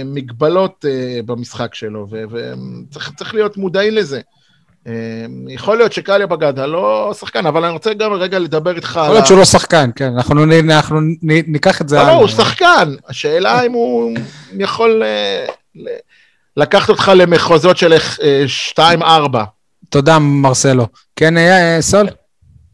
[0.05, 4.21] מגבלות אה, במשחק שלו, וצריך להיות מודעים לזה.
[4.87, 4.93] אה,
[5.49, 9.03] יכול להיות שקליה בגדה לא שחקן, אבל אני רוצה גם רגע לדבר איתך על...
[9.03, 12.13] יכול להיות שהוא לא שחקן, כן, אנחנו, נ, אנחנו נ, ניקח את זה לא, לא,
[12.13, 12.95] הוא שחקן.
[13.09, 14.15] השאלה אם הוא
[14.59, 15.03] יכול
[16.57, 17.93] לקחת אותך למחוזות של
[18.79, 18.81] 2-4.
[19.89, 20.87] תודה, מרסלו.
[21.17, 21.35] כן,
[21.81, 22.07] סול?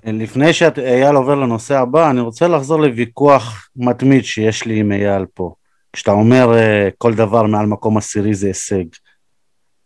[0.05, 5.55] לפני שאייל עובר לנושא הבא, אני רוצה לחזור לוויכוח מתמיד שיש לי עם אייל פה.
[5.97, 8.84] כשאתה אומר uh, כל דבר מעל מקום עשירי זה הישג.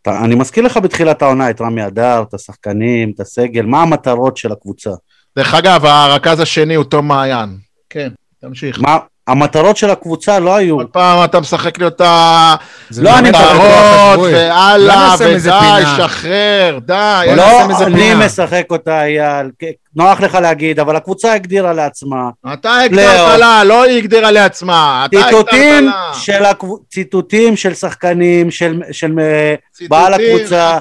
[0.02, 4.36] אתה, אני מזכיר לך בתחילת העונה את רמי אדר, את השחקנים, את הסגל, מה המטרות
[4.36, 4.90] של הקבוצה?
[5.36, 7.48] דרך אגב, הרכז השני הוא תום מעיין.
[7.90, 8.08] כן,
[8.40, 8.80] תמשיך.
[8.80, 10.76] מה, המטרות של הקבוצה לא היו...
[10.76, 12.54] עוד פעם אתה משחק לי אותה...
[12.98, 17.26] לא, אני מטרות, והלאה, ודי, שחרר, די.
[17.36, 19.50] לא, אני משחק אותה, אייל.
[19.96, 22.30] נוח לך להגיד, אבל הקבוצה הגדירה לעצמה.
[22.52, 25.06] אתה הגדרת לה, לא היא הגדירה לעצמה.
[25.10, 26.42] ציטוטים של,
[26.90, 29.12] ציטוטים של שחקנים, של, של
[29.88, 30.78] בעל הקבוצה,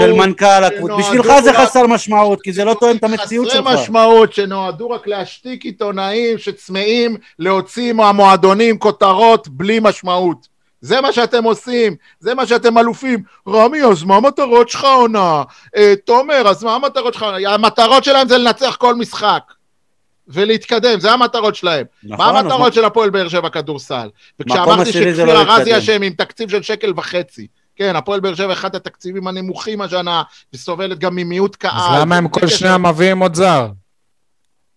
[0.00, 0.96] של מנכ"ל הקבוצה.
[0.96, 3.66] בשבילך זה חסר משמעות, כי זה לא תואם את המציאות שלך.
[3.66, 10.57] חסרי משמעות שנועדו רק להשתיק עיתונאים שצמאים להוציא מהמועדונים כותרות בלי משמעות.
[10.80, 13.22] זה מה שאתם עושים, זה מה שאתם אלופים.
[13.48, 15.42] רמי, אז מה המטרות שלך עונה?
[15.76, 17.54] אה, תומר, אז מה המטרות שלך עונה?
[17.54, 19.42] המטרות שלהם זה לנצח כל משחק.
[20.28, 21.86] ולהתקדם, זה המטרות שלהם.
[22.04, 22.72] נכון, מה המטרות נכון.
[22.72, 24.08] של הפועל באר שבע כדורסל?
[24.40, 27.46] וכשאמרתי שכפיר לא ארזי אשם עם תקציב של שקל וחצי.
[27.76, 30.22] כן, הפועל באר שבע אחד התקציבים הנמוכים השנה,
[30.54, 31.94] וסובלת גם ממיעוט קהל.
[31.94, 33.66] אז למה הם כל שניה מביאים עוד זר?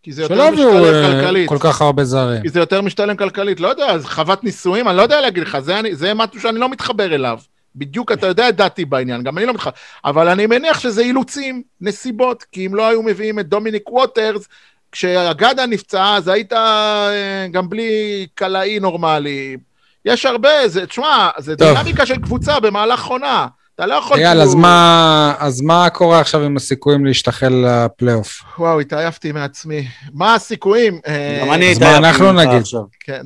[0.03, 1.49] כי זה יותר משתלם אה, כלכלית.
[1.49, 2.41] כל כך הרבה זרים.
[2.41, 3.59] כי זה יותר משתלם כלכלית.
[3.59, 6.69] לא יודע, זה חוות נישואים, אני לא יודע להגיד לך, זה, זה משהו שאני לא
[6.69, 7.39] מתחבר אליו.
[7.75, 9.71] בדיוק, אתה יודע את דעתי בעניין, גם אני לא מתחבר.
[10.05, 14.47] אבל אני מניח שזה אילוצים, נסיבות, כי אם לא היו מביאים את דומיניק ווטרס,
[14.91, 19.57] כשאגדה נפצע, אז היית אה, גם בלי קלעי נורמלי.
[20.05, 23.47] יש הרבה, זה, תשמע, זה דינמיקה של קבוצה במהלך עונה.
[23.81, 24.19] אתה לא יכול...
[24.19, 28.43] אייל, אז מה, אז מה קורה עכשיו עם הסיכויים להשתחל לפלייאוף?
[28.57, 29.87] וואו, התעייפתי מעצמי.
[30.13, 30.99] מה הסיכויים?
[31.41, 32.81] גם אני התעייפתי ממך עכשיו.
[32.99, 33.21] כן,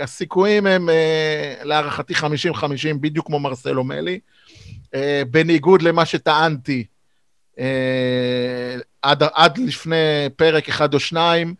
[0.00, 2.24] הסיכויים הם אה, להערכתי 50-50,
[3.00, 4.18] בדיוק כמו מרסלו מלי.
[4.94, 6.84] אה, בניגוד למה שטענתי
[7.58, 7.64] אה,
[9.02, 11.54] עד, עד לפני פרק אחד או שניים,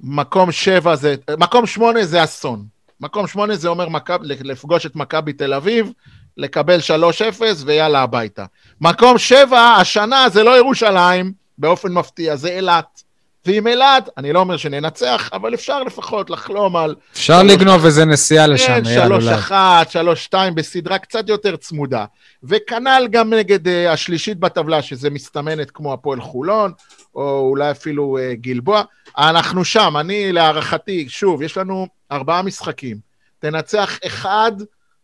[0.00, 2.64] מקום שבע זה, מקום שמונה זה אסון.
[3.00, 5.92] מקום שמונה זה אומר מכב, לפגוש את מכבי תל אביב,
[6.36, 8.44] לקבל 3-0 ויאללה הביתה.
[8.80, 13.02] מקום 7, השנה זה לא ירושלים, באופן מפתיע, זה אילת.
[13.46, 16.94] ועם אילת, אני לא אומר שננצח, אבל אפשר לפחות לחלום על...
[17.12, 17.52] אפשר שלוש...
[17.52, 22.04] לגנוב איזה נסיעה לשם, כן, שלוש אחת, שלוש שתיים, בסדרה קצת יותר צמודה.
[22.44, 26.72] וכנ"ל גם נגד uh, השלישית בטבלה, שזה מסתמנת כמו הפועל חולון,
[27.14, 28.82] או אולי אפילו uh, גלבוע.
[29.18, 32.96] אנחנו שם, אני להערכתי, שוב, יש לנו ארבעה משחקים.
[33.38, 34.52] תנצח אחד,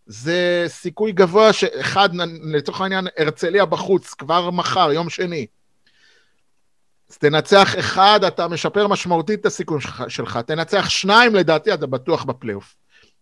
[0.09, 2.09] זה סיכוי גבוה שאחד,
[2.53, 5.47] לצורך העניין, הרצליה בחוץ, כבר מחר, יום שני.
[7.11, 10.39] אז תנצח אחד, אתה משפר משמעותית את הסיכוי שלך.
[10.47, 12.75] תנצח שניים, לדעתי, אתה בטוח בפלייאוף.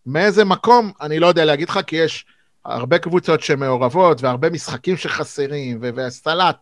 [0.07, 2.27] מאיזה מקום, אני לא יודע להגיד לך, כי יש
[2.65, 6.57] הרבה קבוצות שמעורבות, והרבה משחקים שחסרים, והסטלט.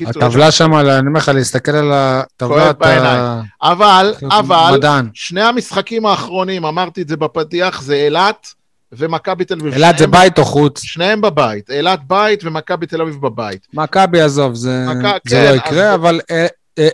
[0.00, 3.40] הטבלה שם, אני אומר לך, להסתכל על הטבלה, אתה...
[3.62, 4.80] אבל, אבל,
[5.14, 8.54] שני המשחקים האחרונים, אמרתי את זה בפתיח, זה אילת
[8.92, 9.74] ומכבי תל אביב.
[9.74, 10.82] אילת זה בית או חוץ?
[10.82, 11.70] שניהם בבית.
[11.70, 13.66] אילת בית ומכבי תל אביב בבית.
[13.74, 15.20] מכבי, עזוב, זה, מק...
[15.28, 15.94] זה כן, לא יקרה, אז...
[15.94, 16.20] אבל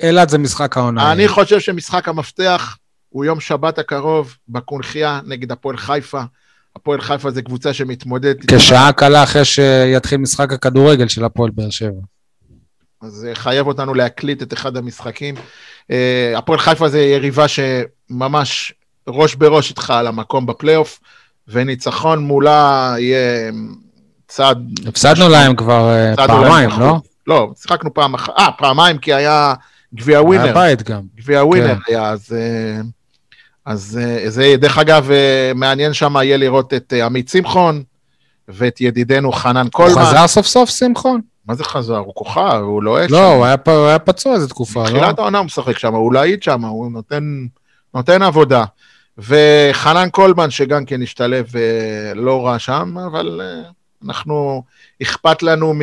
[0.02, 1.12] אילת זה משחק העונה.
[1.12, 2.76] אני חושב שמשחק המפתח
[3.08, 6.22] הוא יום שבת הקרוב בקונכייה נגד הפועל חיפה.
[6.76, 8.54] הפועל חיפה זה קבוצה שמתמודדת...
[8.54, 12.00] כשעה קלה אחרי שיתחיל משחק הכדורגל של הפועל באר שבע.
[13.02, 15.34] אז זה חייב אותנו להקליט את אחד המשחקים.
[15.90, 18.72] אה, הפועל חיפה זה יריבה שממש
[19.08, 21.00] ראש בראש איתך על המקום בפלייאוף,
[21.48, 23.50] וניצחון מולה יהיה
[24.28, 24.80] צעד...
[24.88, 26.96] הפסדנו להם כבר אה, פעמיים, לא?
[27.26, 29.54] לא, שיחקנו פעם אחת, אה, פעמיים כי היה
[29.94, 30.44] גביע ווינר.
[30.44, 31.02] היה בית גם.
[31.16, 31.80] גביע ווינר כן.
[31.86, 32.36] היה, אז...
[32.38, 32.80] אה,
[33.66, 35.10] אז זה, דרך אגב,
[35.54, 37.82] מעניין שם יהיה לראות את עמית שמחון
[38.48, 39.94] ואת ידידנו חנן קולמן.
[39.94, 41.20] הוא חזר סוף סוף, שמחון?
[41.46, 41.96] מה זה חזר?
[41.96, 44.86] הוא כוכב, הוא לוהט לא, הוא היה, הוא היה פצוע איזה תקופה, לא?
[44.86, 47.46] בתחילת העונה הוא משחק שם, הוא להיט שם, הוא נותן,
[47.94, 48.64] נותן עבודה.
[49.18, 53.70] וחנן קולמן, שגם כן השתלב אה, לא רע שם, אבל אה,
[54.04, 54.62] אנחנו,
[55.02, 55.80] אכפת לנו מ...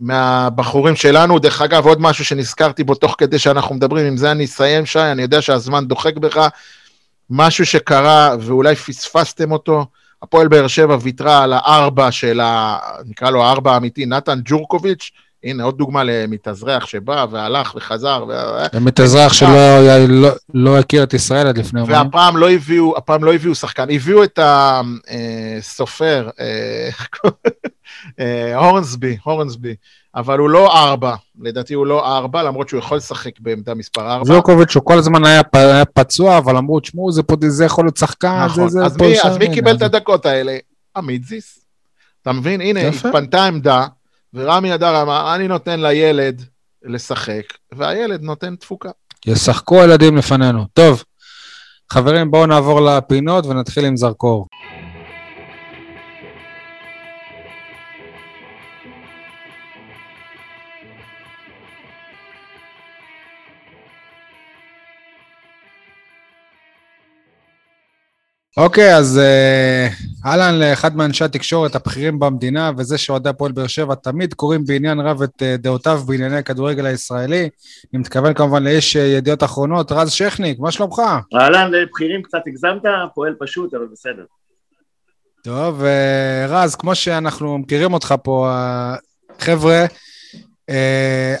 [0.00, 1.38] מהבחורים שלנו.
[1.38, 4.98] דרך אגב, עוד משהו שנזכרתי בו תוך כדי שאנחנו מדברים, עם זה אני אסיים, שי,
[4.98, 6.48] אני יודע שהזמן דוחק בך.
[7.30, 9.86] משהו שקרה, ואולי פספסתם אותו,
[10.22, 12.78] הפועל באר שבע ויתרה על הארבע של ה...
[13.04, 15.10] נקרא לו הארבע האמיתי, נתן ג'ורקוביץ',
[15.44, 18.24] הנה, עוד דוגמה למתאזרח שבא והלך וחזר.
[18.80, 19.48] מתאזרח שלא
[20.08, 22.06] לא, לא הכיר את ישראל עד לפני יומיים.
[22.06, 26.30] והפעם לא הביאו, הפעם לא הביאו שחקן, הביאו את הסופר,
[28.54, 29.74] הורנסבי, הורנסבי.
[30.14, 34.24] אבל הוא לא ארבע, לדעתי הוא לא ארבע, למרות שהוא יכול לשחק בעמדה מספר ארבע.
[34.24, 38.44] זוקוביץ' הוא כל הזמן היה, היה פצוע, אבל אמרו, תשמעו, זה, זה יכול להיות שחקן,
[38.44, 38.68] נכון.
[38.68, 38.84] זה, זה...
[38.84, 40.56] אז מי, אז מי קיבל את הדקות האלה?
[40.96, 41.58] עמית זיס.
[42.22, 42.60] אתה מבין?
[42.60, 43.86] הנה, התפנתה עמדה,
[44.34, 46.42] ורמי אדר אמר, אני נותן לילד
[46.82, 48.90] לשחק, והילד נותן תפוקה.
[49.26, 50.66] ישחקו הילדים לפנינו.
[50.72, 51.04] טוב,
[51.92, 54.46] חברים, בואו נעבור לפינות ונתחיל עם זרקור.
[68.58, 69.88] אוקיי, אז אה,
[70.26, 75.22] אהלן לאחד מאנשי התקשורת הבכירים במדינה, וזה שאוהדי הפועל באר שבע תמיד קוראים בעניין רב
[75.22, 77.48] את אה, דעותיו בענייני הכדורגל הישראלי.
[77.92, 81.02] אני מתכוון כמובן לאיש אה, ידיעות אחרונות, רז שכניק, מה שלומך?
[81.34, 82.82] אהלן, לבכירים קצת הגזמת,
[83.14, 84.24] פועל פשוט, אבל בסדר.
[85.44, 85.82] טוב,
[86.48, 88.52] רז, כמו שאנחנו מכירים אותך פה,
[89.38, 89.84] חבר'ה,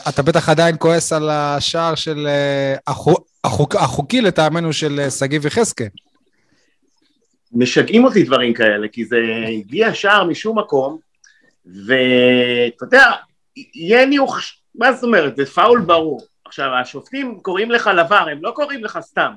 [0.08, 2.28] אתה בטח עדיין כועס על השער של
[3.74, 5.88] החוקי לטעמנו של שגיב יחזקאל.
[7.52, 9.18] משגעים אותי דברים כאלה, כי זה
[9.48, 10.98] הגיע שער משום מקום,
[11.66, 13.12] ואתה יודע,
[13.74, 14.38] יהיה ניוך,
[14.74, 16.20] מה זאת אומרת, זה פאול ברור.
[16.44, 19.32] עכשיו, השופטים קוראים לך לבר, הם לא קוראים לך סתם.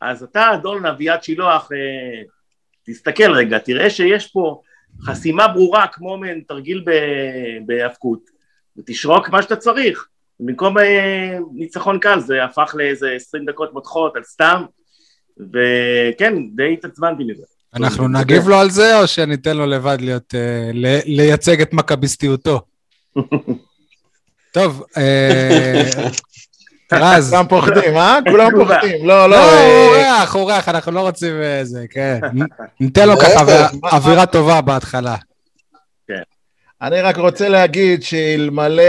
[0.00, 2.22] אז אתה, אדון אביעד שילוח, אה,
[2.86, 4.62] תסתכל רגע, תראה שיש פה
[5.02, 6.84] חסימה ברורה כמו מעין תרגיל
[7.66, 8.20] בהאבקות,
[8.76, 10.08] ותשרוק מה שאתה צריך.
[10.40, 14.64] במקום אה, ניצחון קל זה הפך לאיזה עשרים דקות מותחות על סתם,
[15.40, 17.42] וכן, די התעצבנתי מזה.
[17.74, 20.70] אנחנו נגיב לו על זה, או שניתן לו לבד להיות, אה,
[21.06, 22.60] לייצג את מכביסטיותו?
[24.52, 25.82] טוב, אה,
[26.92, 27.30] רז.
[27.30, 28.18] כולם פוחדים, אה?
[28.30, 29.06] כולם פוחדים.
[29.06, 29.36] לא, לא.
[29.36, 32.20] לא, הוא אורח, הוא אורח, אנחנו לא רוצים איזה, כן.
[32.80, 35.16] ניתן לו ככה אווירה טובה בהתחלה.
[36.82, 38.82] אני רק רוצה להגיד שאלמלא,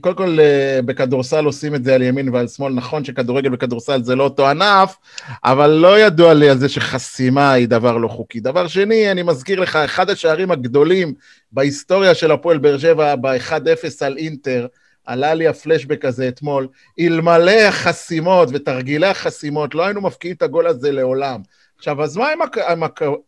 [0.00, 4.16] קודם כל אה, בכדורסל עושים את זה על ימין ועל שמאל, נכון שכדורגל וכדורסל זה
[4.16, 4.96] לא אותו ענף,
[5.44, 8.40] אבל לא ידוע לי על זה שחסימה היא דבר לא חוקי.
[8.40, 11.14] דבר שני, אני מזכיר לך, אחד השערים הגדולים
[11.52, 14.66] בהיסטוריה של הפועל באר שבע, ב-1-0 על אינטר,
[15.04, 16.68] עלה לי הפלשבק הזה אתמול,
[17.00, 21.40] אלמלא החסימות ותרגילי החסימות, לא היינו מפקיעים את הגול הזה לעולם.
[21.78, 22.40] עכשיו, אז מה אם...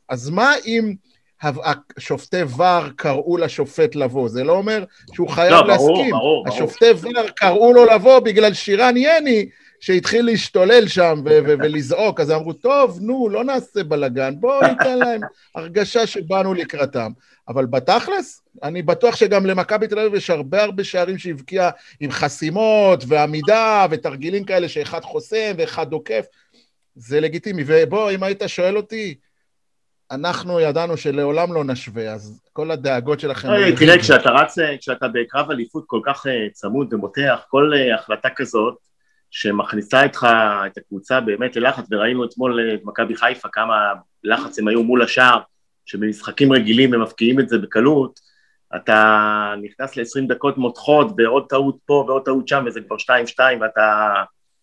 [0.08, 0.94] אז מה אם...
[1.42, 6.10] השופטי ור קראו לשופט לבוא, זה לא אומר שהוא חייב לא, להסכים.
[6.10, 6.48] ברור, ברור.
[6.48, 9.48] השופטי ור קראו לו לבוא בגלל שירן יני,
[9.80, 14.98] שהתחיל להשתולל שם ו- ו- ולזעוק, אז אמרו, טוב, נו, לא נעשה בלאגן, בואו ניתן
[14.98, 15.20] להם
[15.54, 17.12] הרגשה שבאנו לקראתם.
[17.48, 21.70] אבל בתכלס, אני בטוח שגם למכבי תל אביב יש הרבה הרבה שערים שהבקיע
[22.00, 26.26] עם חסימות ועמידה ותרגילים כאלה שאחד חוסם ואחד דוקף,
[26.96, 27.62] זה לגיטימי.
[27.66, 29.14] ובוא, אם היית שואל אותי,
[30.10, 33.48] אנחנו ידענו שלעולם לא נשווה, אז כל הדאגות שלכם...
[33.78, 38.74] תראה, כשאתה רץ, כשאתה בקרב אליפות כל כך אה, צמוד ומותח, כל אה, החלטה כזאת
[39.30, 40.26] שמכניסה איתך
[40.66, 43.92] את הקבוצה באמת ללחץ, וראינו אתמול אה, את מכבי חיפה כמה
[44.24, 45.40] לחץ הם היו מול השער,
[45.86, 48.20] שבמשחקים רגילים הם מפקיעים את זה בקלות,
[48.76, 54.14] אתה נכנס ל-20 דקות מותחות ועוד טעות פה ועוד טעות שם וזה כבר 2-2 ואתה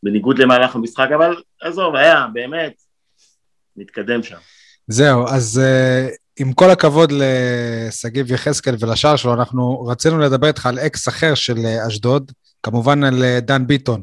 [0.04, 2.74] בניגוד למהלך המשחק, אבל עזוב, היה, באמת,
[3.76, 4.38] נתקדם שם.
[4.92, 10.80] זהו, אז uh, עם כל הכבוד לשגיב יחזקאל ולשאר שלו, אנחנו רצינו לדבר איתך על
[10.80, 12.32] אקס אחר של uh, אשדוד,
[12.64, 14.02] כמובן על uh, דן ביטון.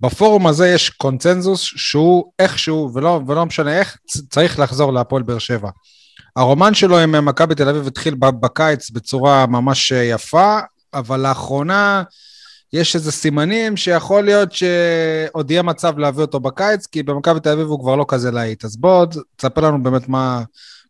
[0.00, 3.96] בפורום הזה יש קונצנזוס שהוא איכשהו, ולא, ולא משנה איך,
[4.30, 5.70] צריך לחזור להפועל באר שבע.
[6.36, 10.58] הרומן שלו עם מכבי תל אביב התחיל בקיץ בצורה ממש יפה,
[10.94, 12.02] אבל לאחרונה
[12.72, 17.66] יש איזה סימנים שיכול להיות שעוד יהיה מצב להביא אותו בקיץ, כי במכבי תל אביב
[17.66, 18.64] הוא כבר לא כזה להיט.
[18.64, 19.06] אז בוא,
[19.36, 20.42] תספר לנו באמת מה,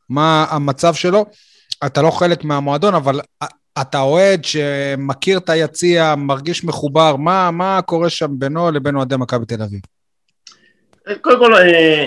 [0.09, 1.27] מה המצב שלו.
[1.87, 3.21] אתה לא חלק מהמועדון, אבל
[3.81, 9.47] אתה אוהד שמכיר את היציע, מרגיש מחובר, מה, מה קורה שם בינו לבין אוהדי מכבי
[9.47, 9.81] תל אביב?
[11.21, 12.07] קודם כל, אה,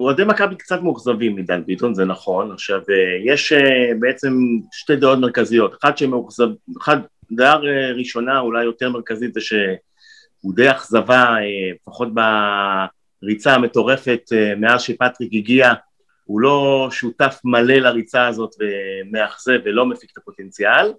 [0.00, 2.52] אוהדי מכבי קצת מאוכזבים מדן ביטון, זה נכון.
[2.52, 4.32] עכשיו, אה, יש אה, בעצם
[4.72, 5.74] שתי דעות מרכזיות.
[5.82, 6.48] אחת שמאוכזב,
[6.80, 6.98] אחת
[7.32, 7.56] דעה
[7.96, 12.08] ראשונה, אולי יותר מרכזית, זה שהוא די אכזבה, אה, לפחות
[13.22, 15.72] בריצה המטורפת אה, מאז שפטריק הגיע,
[16.24, 20.92] הוא לא שותף מלא לריצה הזאת ומאכזב ולא מפיק את הפוטנציאל.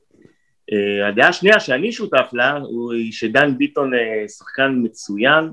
[0.72, 2.60] אה, הדעה השנייה שאני שותף לה,
[2.94, 3.92] היא שדן ביטון
[4.38, 5.52] שחקן מצוין,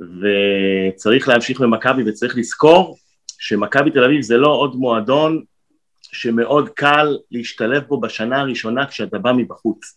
[0.00, 2.96] וצריך להמשיך במכבי וצריך לזכור
[3.38, 5.44] שמכבי תל אביב זה לא עוד מועדון
[6.02, 9.94] שמאוד קל להשתלב בו בשנה הראשונה כשאתה בא מבחוץ.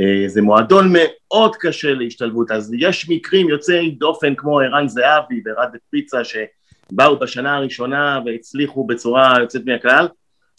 [0.00, 5.80] אה, זה מועדון מאוד קשה להשתלבות, אז יש מקרים יוצאי דופן כמו ערן זהבי ורדת
[5.90, 10.08] פיצה שבאו בשנה הראשונה והצליחו בצורה יוצאת מהכלל,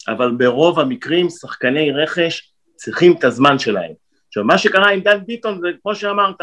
[0.08, 3.92] אבל ברוב המקרים שחקני רכש צריכים את הזמן שלהם.
[4.28, 6.36] עכשיו מה שקרה עם דן ביטון זה כמו שאמרת,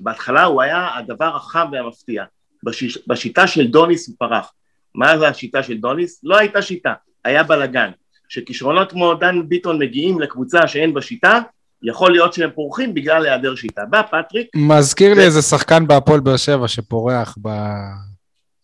[0.00, 2.24] בהתחלה הוא היה הדבר החם והמפתיע,
[2.64, 4.52] בשיש, בשיטה של דוניס הוא פרח.
[4.94, 6.20] מה זה השיטה של דוניס?
[6.24, 6.94] לא הייתה שיטה,
[7.24, 7.90] היה בלאגן.
[8.28, 11.40] כשכישרונות כמו דן ביטון מגיעים לקבוצה שאין בה שיטה,
[11.82, 13.82] יכול להיות שהם פורחים בגלל היעדר שיטה.
[13.90, 14.46] בא פטריק...
[14.56, 17.48] מזכיר לי איזה שחקן בהפועל באר שבע שפורח ב...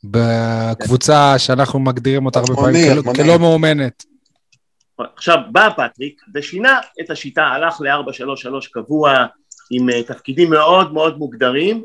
[0.04, 4.04] בקבוצה שאנחנו מגדירים אותה הרבה פעמים כלא- כלא מאומנת.
[5.16, 9.26] עכשיו בא פטריק ושינה את השיטה, הלך ל-4-3-3 קבוע
[9.70, 11.82] עם אה, תפקידים מאוד מאוד מוגדרים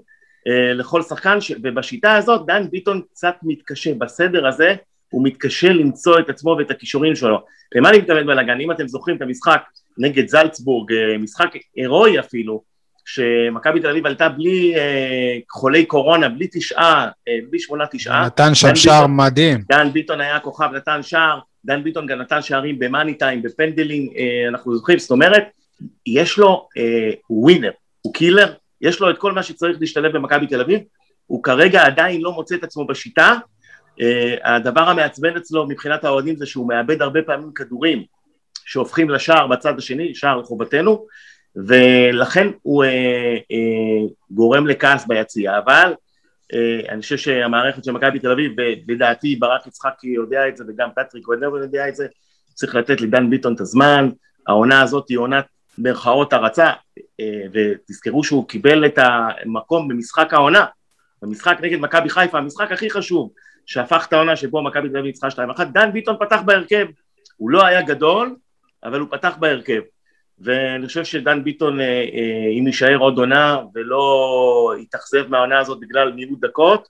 [0.48, 1.52] אה, לכל שחקן, ש...
[1.64, 4.76] ובשיטה הזאת דן ביטון קצת מתקשה, בסדר הזה
[5.10, 7.46] הוא מתקשה למצוא את עצמו ואת הכישורים שלו.
[7.76, 8.60] למה אני מתכוון בלאגן?
[8.60, 9.62] אם אתם זוכרים את המשחק
[9.98, 12.62] נגד זלצבורג, אה, משחק הירואי אפילו,
[13.06, 18.26] שמכבי תל אביב עלתה בלי אה, חולי קורונה, בלי תשעה, אה, בלי שמונה תשעה.
[18.26, 19.62] נתן שם שער ביטון- מדהים.
[19.70, 24.48] דן ביטון היה כוכב, נתן שער, דן ביטון גם נתן שערים במאני טיים, בפנדלים, אה,
[24.50, 25.44] אנחנו זוכרים, זאת אומרת,
[26.06, 27.72] יש לו, אה, הוא winner,
[28.02, 30.80] הוא killer, יש לו את כל מה שצריך להשתלב במכבי תל אביב,
[31.28, 33.34] הוא כרגע עדיין לא מוצא את עצמו בשיטה,
[34.02, 38.04] אה, הדבר המעצבן אצלו מבחינת האוהדים זה שהוא מאבד הרבה פעמים כדורים
[38.66, 41.05] שהופכים לשער בצד השני, שער לחובתנו,
[41.55, 42.89] ולכן הוא אה,
[43.51, 45.93] אה, גורם לכעס ביציע, אבל
[46.53, 48.51] אה, אני חושב שהמערכת של מכבי תל אביב,
[48.88, 52.07] לדעתי ברק יצחקי יודע את זה וגם פטריק ודבר יודע את זה,
[52.53, 54.09] צריך לתת לדן ביטון את הזמן,
[54.47, 55.45] העונה הזאת היא עונת
[55.78, 56.72] מירכאות הרצה,
[57.20, 60.66] אה, ותזכרו שהוא קיבל את המקום במשחק העונה,
[61.22, 63.32] במשחק נגד מכבי חיפה, המשחק הכי חשוב,
[63.66, 66.86] שהפך את העונה שבו מכבי תל אביב ניצחה 2-1, דן ביטון פתח בהרכב,
[67.38, 68.36] הוא לא היה גדול,
[68.84, 69.82] אבל הוא פתח בהרכב.
[70.40, 76.12] ואני חושב שדן ביטון, אה, אה, אם יישאר עוד עונה ולא יתאכזב מהעונה הזאת בגלל
[76.12, 76.88] מיעוט דקות,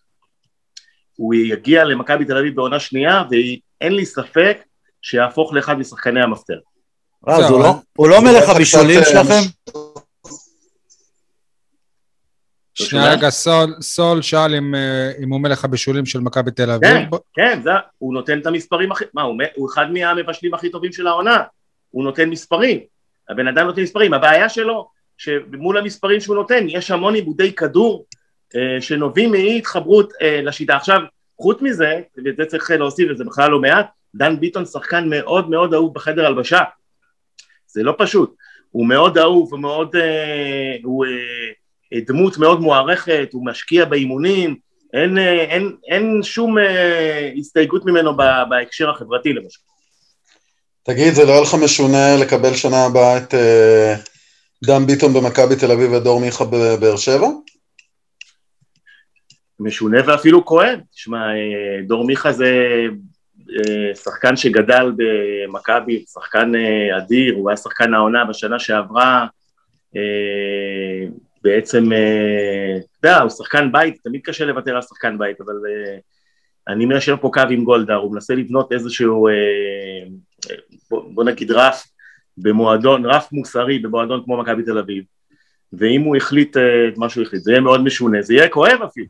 [1.18, 4.58] הוא יגיע למכבי תל אביב בעונה שנייה, ואין לי ספק
[5.02, 6.20] שיהפוך לאחד משחקני.
[7.28, 7.72] אז הוא לא- אה?
[7.98, 9.42] הוא לא מלך הבישולים שלכם?
[12.74, 14.76] שנייה רגע, סול, סול שאל אם,
[15.24, 16.90] אם הוא מלך הבישולים של מכבי תל אביב.
[16.90, 20.94] כן, כן, זה, הוא נותן את המספרים הכי, מה, הוא, הוא אחד מהמבשלים הכי טובים
[20.94, 21.44] של העונה,
[21.94, 22.80] הוא נותן מספרים,
[23.30, 28.06] הבן אדם נותן מספרים, הבעיה שלו, שמול המספרים שהוא נותן, יש המון עיבודי כדור
[28.56, 30.76] אה, שנובעים מאי התחברות אה, לשיטה.
[30.76, 31.02] עכשיו,
[31.42, 35.94] חוץ מזה, וזה צריך להוסיף, וזה בכלל לא מעט, דן ביטון שחקן מאוד מאוד אהוב
[35.94, 36.62] בחדר הלבשה,
[37.68, 38.36] זה לא פשוט,
[38.72, 41.06] הוא מאוד אהוב, הוא מאוד, אה, הוא
[41.94, 44.56] אה, דמות מאוד מוערכת, הוא משקיע באימונים,
[44.94, 48.18] אין, אה, אין, אין שום אה, הסתייגות ממנו
[48.50, 49.60] בהקשר החברתי למשל.
[50.84, 53.96] תגיד, זה לא היה לך משונה לקבל שנה הבאה את אה,
[54.64, 57.28] דן ביטון במכבי תל אביב ודור מיכה בבאר שבע?
[59.60, 60.80] משונה ואפילו כואב.
[60.92, 62.52] תשמע, אה, דור מיכה זה
[63.50, 69.28] אה, שחקן שגדל במכבי, שחקן אה, אדיר, הוא היה שחקן העונה בשנה שעברה,
[71.44, 75.54] בעצם, אתה יודע, הוא שחקן בית, תמיד קשה לוותר על שחקן בית, אבל
[76.68, 79.28] אני מיישר פה קו עם גולדהר, הוא מנסה לבנות איזשהו,
[80.90, 81.88] בוא, בוא נגיד רף
[82.38, 85.04] במועדון, רף מוסרי במועדון כמו מכבי תל אביב,
[85.74, 88.80] ואם הוא החליט אה, את מה שהוא החליט, זה יהיה מאוד משונה, זה יהיה כואב
[88.86, 89.06] אפילו.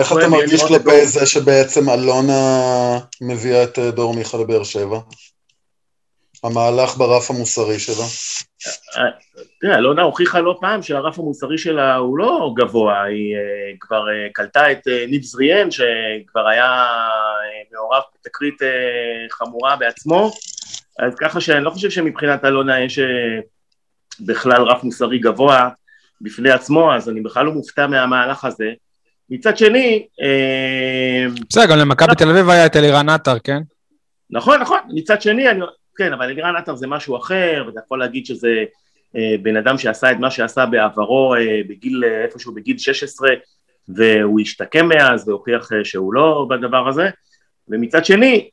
[0.00, 1.06] איך אתה מרגיש כלפי.
[1.06, 2.42] זה שבעצם אלונה
[3.20, 4.98] מביאה את אה, דור מיכה לבאר שבע?
[6.44, 8.04] המהלך ברף המוסרי שלה.
[9.60, 14.32] תראה, אלונה הוכיחה לא פעם שהרף המוסרי שלה הוא לא גבוה, היא uh, כבר uh,
[14.32, 16.96] קלטה את ניב זריאן, שכבר היה
[17.72, 18.54] מעורב בתקרית
[19.30, 20.32] חמורה בעצמו,
[20.98, 22.98] אז ככה שאני לא חושב שמבחינת אלונה יש
[24.20, 25.68] בכלל רף מוסרי גבוה
[26.20, 28.70] בפני עצמו, אז אני בכלל לא מופתע מהמהלך הזה.
[29.30, 30.06] מצד שני,
[31.50, 33.58] בסדר, גם למכבי תל אביב היה את אלירן עטר, כן?
[34.30, 35.60] נכון, נכון, מצד שני, אני,
[35.96, 38.64] כן, אבל אלירן עטר זה משהו אחר, ואתה יכול להגיד שזה
[39.16, 43.28] אה, בן אדם שעשה את מה שעשה בעברו אה, בגיל, אה, איפשהו בגיל 16,
[43.88, 47.10] והוא השתקם מאז והוכיח שהוא לא בדבר הזה,
[47.68, 48.50] ומצד שני,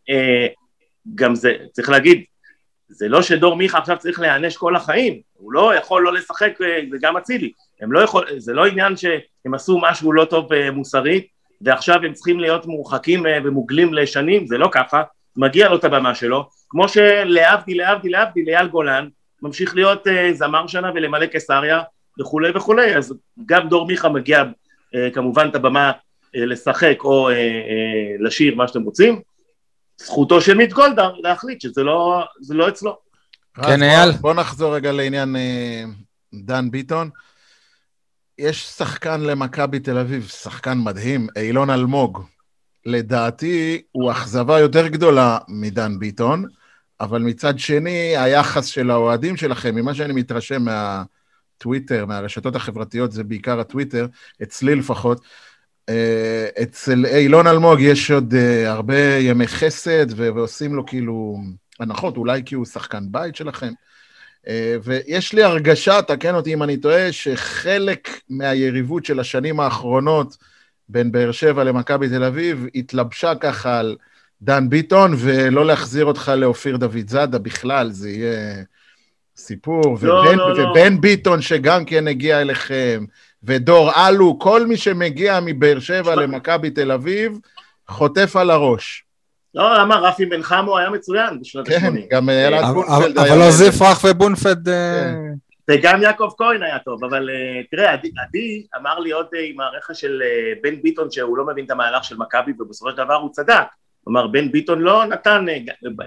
[1.15, 2.23] גם זה, צריך להגיד,
[2.91, 6.79] זה לא שדור מיכה עכשיו צריך להיענש כל החיים, הוא לא יכול לא לשחק, אה,
[6.91, 8.05] וגם אצילי, לא
[8.37, 11.27] זה לא עניין שהם עשו משהו לא טוב מוסרית,
[11.61, 15.03] ועכשיו הם צריכים להיות מורחקים ומוגלים לשנים, זה לא ככה,
[15.37, 19.07] מגיע לו את הבמה שלו, כמו שלהבדיל, להבדיל, להבדיל, אייל גולן
[19.41, 21.81] ממשיך להיות uh, זמר שנה ולמלא קיסריה
[22.19, 23.13] וכולי וכולי, אז
[23.45, 28.67] גם דור מיכה מגיע uh, כמובן את הבמה uh, לשחק או uh, uh, לשיר מה
[28.67, 29.21] שאתם רוצים,
[29.97, 32.97] זכותו של מיט גולדהר להחליט שזה לא, זה לא אצלו.
[33.53, 34.11] כן, אייל?
[34.11, 35.83] בוא נחזור רגע לעניין אה,
[36.33, 37.09] דן ביטון.
[38.37, 42.23] יש שחקן למכבי תל אביב, שחקן מדהים, אילון אלמוג.
[42.85, 46.45] לדעתי, הוא אכזבה יותר גדולה מדן ביטון,
[47.01, 53.59] אבל מצד שני, היחס של האוהדים שלכם, ממה שאני מתרשם מהטוויטר, מהרשתות החברתיות, זה בעיקר
[53.59, 54.07] הטוויטר,
[54.43, 55.21] אצלי לפחות,
[55.89, 61.37] אה, אצל אילון אלמוג יש עוד אה, הרבה ימי חסד, ועושים לו כאילו
[61.79, 63.73] הנחות, אולי כי הוא שחקן בית שלכם.
[64.47, 70.37] אה, ויש לי הרגשה, תקן אותי אם אני טועה, שחלק מהיריבות של השנים האחרונות
[70.89, 73.97] בין באר שבע למכבי תל אביב התלבשה ככה על
[74.41, 78.63] דן ביטון, ולא להחזיר אותך לאופיר דוד זאדה בכלל, זה יהיה
[79.37, 79.97] סיפור.
[80.01, 80.69] לא, ובן, לא, לא.
[80.69, 83.05] ובן ביטון שגם כן הגיע אליכם,
[83.43, 87.39] ודור אלו, כל מי שמגיע מבאר שבע למכבי תל אביב,
[87.87, 89.03] חוטף על הראש.
[89.55, 91.79] לא, למה רפי בן חמו היה מצוין בשנות ה-80.
[91.79, 93.35] כן, גם אלעד אבל- בונפלד אבל היה...
[93.35, 94.69] לא זיף רך ובונפלד...
[94.69, 95.17] אה, כן.
[95.71, 99.59] וגם יעקב כהן היה טוב, אבל אה, תראה, עדי, עדי אמר לי עוד אה, עם
[99.59, 100.21] הרכש של
[100.63, 103.63] בן ביטון שהוא לא מבין את המהלך של מכבי, ובסופו של דבר הוא צדק.
[104.03, 105.57] כלומר, בן ביטון לא נתן, אה,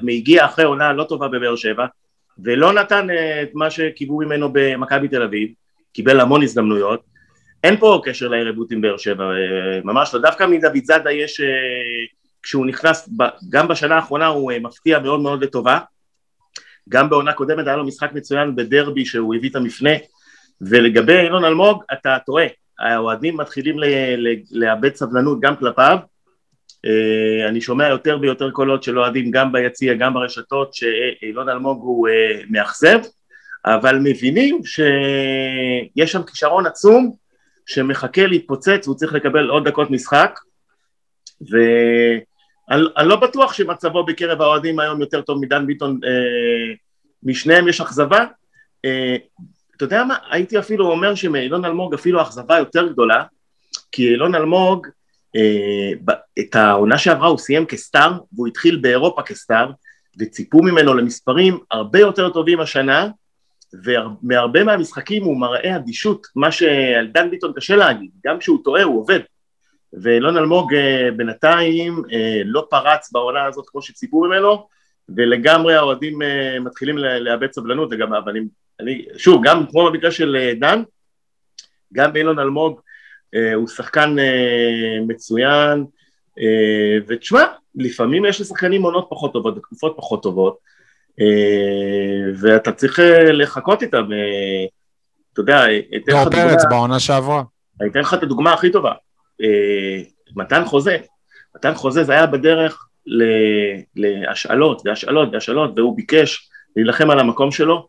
[0.09, 1.86] הגיע אחרי עונה לא טובה בבאר שבע,
[2.45, 5.49] ולא נתן אה, את מה שקיוו ממנו במכבי תל אביב,
[5.92, 7.01] קיבל המון הזדמנויות.
[7.64, 10.20] אין פה קשר ליריבות עם באר שבע, אה, ממש לא.
[10.20, 11.40] דווקא מדוד זאדה יש,
[12.42, 13.09] כשהוא נכנס,
[13.51, 15.78] גם בשנה האחרונה הוא מפתיע מאוד מאוד לטובה.
[16.88, 19.90] גם בעונה קודמת היה לו משחק מצוין בדרבי שהוא הביא את המפנה,
[20.61, 22.45] ולגבי אילון אלמוג, אתה טועה,
[22.78, 23.76] האוהדים מתחילים
[24.51, 25.99] לאבד סבלנות גם כלפיו,
[27.49, 32.41] אני שומע יותר ויותר קולות של אוהדים גם ביציע, גם ברשתות, שאילון אלמוג הוא אה,
[32.51, 32.99] מאכזב,
[33.64, 37.12] אבל מבינים שיש שם כישרון עצום
[37.66, 40.39] שמחכה להתפוצץ והוא צריך לקבל עוד דקות משחק,
[41.41, 46.74] ואני אני לא בטוח שמצבו בקרב האוהדים היום יותר טוב מדן ביטון, אה,
[47.22, 48.24] משניהם יש אכזבה.
[48.85, 49.16] אה,
[49.76, 53.24] אתה יודע מה, הייתי אפילו אומר שמאילון אלמוג אפילו אכזבה יותר גדולה,
[53.93, 54.87] כי אילון אלמוג,
[55.37, 59.70] אה, את העונה שעברה הוא סיים כסטאר, והוא התחיל באירופה כסטאר,
[60.18, 63.09] וציפו ממנו למספרים הרבה יותר טובים השנה,
[63.85, 69.01] ומהרבה מהמשחקים הוא מראה אדישות, מה שעל דן ביטון קשה להגיד, גם כשהוא טועה הוא
[69.01, 69.20] עובד.
[70.03, 74.68] ואילון אלמוג אה, בינתיים אה, לא פרץ בעונה הזאת כמו שציפו ממנו,
[75.09, 78.32] ולגמרי האוהדים אה, מתחילים לאבד סבלנות, וגם, אבל
[78.80, 80.82] אני, שוב, גם כמו במקרה של דן,
[81.93, 82.80] גם באילון אלמוג
[83.55, 84.16] הוא שחקן
[85.07, 85.85] מצוין,
[87.09, 90.59] ותשמע, לפעמים יש לשחקנים עונות פחות טובות ותקופות פחות טובות,
[91.20, 94.66] אה, ואתה צריך אה, לחכות איתם, אה,
[95.32, 95.64] אתה יודע,
[95.97, 97.43] אתן לך דוגמה, פרץ בעונה שעברה.
[97.80, 98.93] אני אתן לך את הדוגמה הכי טובה,
[99.43, 100.03] אה,
[100.37, 100.97] מתן חוזה,
[101.57, 102.87] מתן חוזה זה היה בדרך
[103.97, 107.89] להשאלות והשאלות והשאלות, והוא ביקש להילחם על המקום שלו,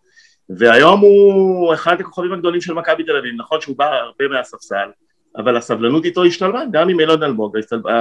[0.50, 4.90] והיום הוא אחד הכוכבים הגדולים של מכבי תל אביב, נכון שהוא בא הרבה מהספסל,
[5.38, 7.58] אבל הסבלנות איתו השתלמה, גם עם אילון אלמוג,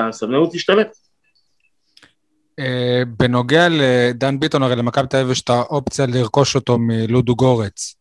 [0.08, 0.96] הסבלנות השתלמת.
[2.58, 7.96] אה, בנוגע לדן ביטון, הרי למכבי תל אביב יש את האופציה לרכוש אותו מלודו גורץ.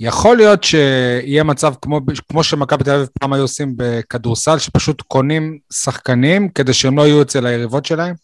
[0.00, 5.58] יכול להיות שיהיה מצב כמו, כמו שמכבי תל אביב פעם היו עושים בכדורסל, שפשוט קונים
[5.72, 8.14] שחקנים כדי שהם לא יהיו אצל היריבות שלהם?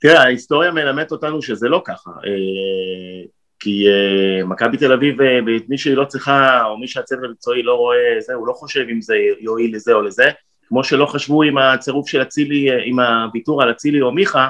[0.00, 3.24] תראה, ההיסטוריה מלמדת אותנו שזה לא ככה, אה,
[3.60, 5.38] כי אה, מכבי תל אביב, אה,
[5.68, 9.00] מי שהיא לא צריכה, או מי שהצוות המקצועי לא רואה זה, הוא לא חושב אם
[9.00, 10.30] זה יועיל לזה או לזה,
[10.68, 14.48] כמו שלא חשבו עם הצירוף של אצילי, אה, עם הוויתור על אצילי או מיכה,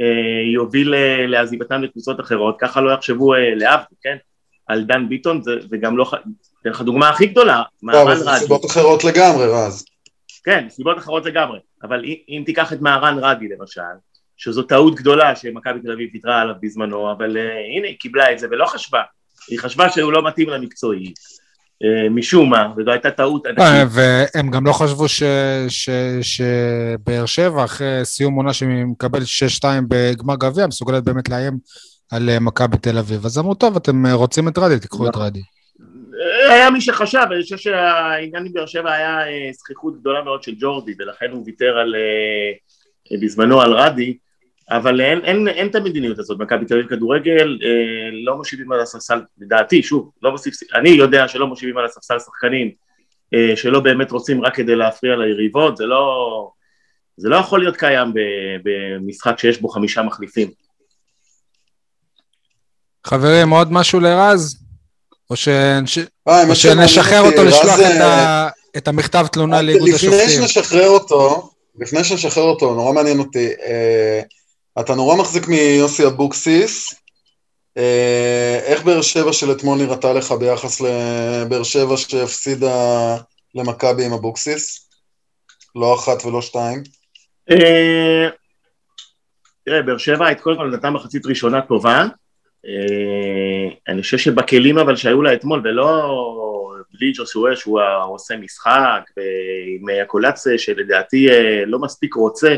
[0.00, 4.16] אה, יוביל אה, לעזיבתם לקבוצות אחרות, ככה לא יחשבו אה, להבדיל, כן?
[4.66, 6.10] על דן ביטון, זה, וגם לא,
[6.62, 8.38] אתן לך דוגמה הכי גדולה, לא, מהרן רדי.
[8.38, 9.84] סיבות אחרות לגמרי, רז.
[10.44, 13.80] כן, סיבות אחרות לגמרי, אבל אם, אם תיקח את מהרן רדי למשל,
[14.36, 18.38] שזו טעות גדולה שמכבי תל אביב ויתרה עליו בזמנו, אבל uh, הנה היא קיבלה את
[18.38, 19.02] זה ולא חשבה,
[19.50, 23.88] היא חשבה שהוא לא מתאים למקצועי, uh, משום מה, וזו הייתה טעות אה, ענקית.
[23.90, 25.22] והם גם לא חשבו ש-
[25.68, 25.90] ש-
[26.22, 29.20] שבאר שבע, אחרי סיום עונה שמקבל
[29.60, 31.58] 6-2 בגמר גביע, מסוגלת באמת לאיים
[32.10, 33.26] על אה, מכבי תל אביב.
[33.26, 35.42] אז אמרו, טוב, אתם אה, רוצים את רדי, תיקחו את רדי.
[36.20, 40.42] אה, היה מי שחשב, אני חושב שהעניין עם באר שבע היה אה, זכיחות גדולה מאוד
[40.42, 42.52] של ג'ורדי, ולכן הוא ויתר על, אה,
[43.12, 44.16] אה, בזמנו על רדי,
[44.70, 47.68] אבל אין, אין, אין את המדיניות הזאת, מכבי תל אביב כדורגל אה,
[48.24, 52.70] לא מושיבים על הספסל, לדעתי, שוב, לא מוסיף, אני יודע שלא מושיבים על הספסל שחקנים
[53.34, 56.50] אה, שלא באמת רוצים רק כדי להפריע ליריבות, זה לא,
[57.16, 58.18] זה לא יכול להיות קיים ב,
[58.64, 60.50] במשחק שיש בו חמישה מחליפים.
[63.06, 64.62] חברים, עוד משהו לרז?
[65.30, 65.48] או ש-
[65.86, 65.98] ש-
[66.28, 70.28] אה, או שנשחרר אותו לשלוח את אה, ה- את המכתב תלונה לאיגוד לפני השופטים?
[70.48, 71.50] שנשחרר אותו,
[71.80, 74.20] לפני שנשחרר אותו, נורא מעניין אותי, אה,
[74.80, 76.94] אתה נורא מחזיק מיוסי אבוקסיס,
[77.76, 83.16] אה, איך באר שבע של אתמול נראתה לך ביחס לבאר שבע שהפסידה
[83.54, 84.88] למכבי עם אבוקסיס?
[85.76, 86.82] לא אחת ולא שתיים.
[87.50, 88.28] אה,
[89.64, 92.04] תראה, באר שבע את קודם כל נתנה מחצית ראשונה טובה.
[92.66, 96.12] אה, אני חושב שבכלים אבל שהיו לה אתמול, ולא
[96.92, 101.26] בלי ג'וסואל שהוא עושה משחק, ועם הקולציה שלדעתי
[101.66, 102.56] לא מספיק רוצה,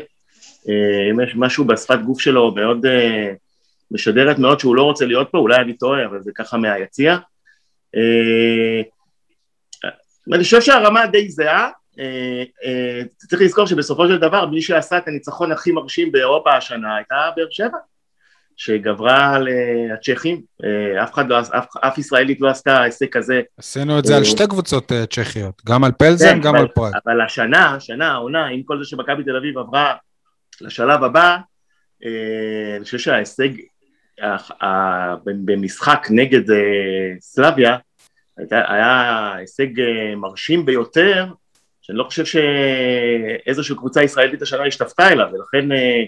[1.10, 2.86] אם יש משהו בשפת גוף שלו מאוד
[3.90, 7.16] משדרת מאוד שהוא לא רוצה להיות פה, אולי אני טועה, אבל זה ככה מהיציע.
[10.32, 15.08] אני חושב שהרמה די זהה, אה, אה, צריך לזכור שבסופו של דבר מי שעשה את
[15.08, 17.78] הניצחון הכי מרשים באירופה השנה הייתה באר שבע
[18.56, 20.42] שגברה על אה, הצ'כים,
[21.02, 23.40] אף אחד לא, אף, אף ישראלית לא עשתה הישג כזה.
[23.58, 26.92] עשינו את זה על שתי קבוצות צ'כיות, גם על פלזן, כן, גם על פועל.
[27.06, 29.94] אבל השנה, השנה, העונה, עם כל זה שמכבי תל אביב עברה
[30.60, 31.36] לשלב הבא,
[32.02, 33.48] אני חושב שההישג
[35.24, 36.54] במשחק נגד
[37.20, 37.76] סלביה
[38.50, 39.68] היה הישג
[40.16, 41.26] מרשים ביותר
[41.88, 46.04] שאני לא חושב שאיזושהי קבוצה ישראלית השנה השתפתה אליו, ולכן אה,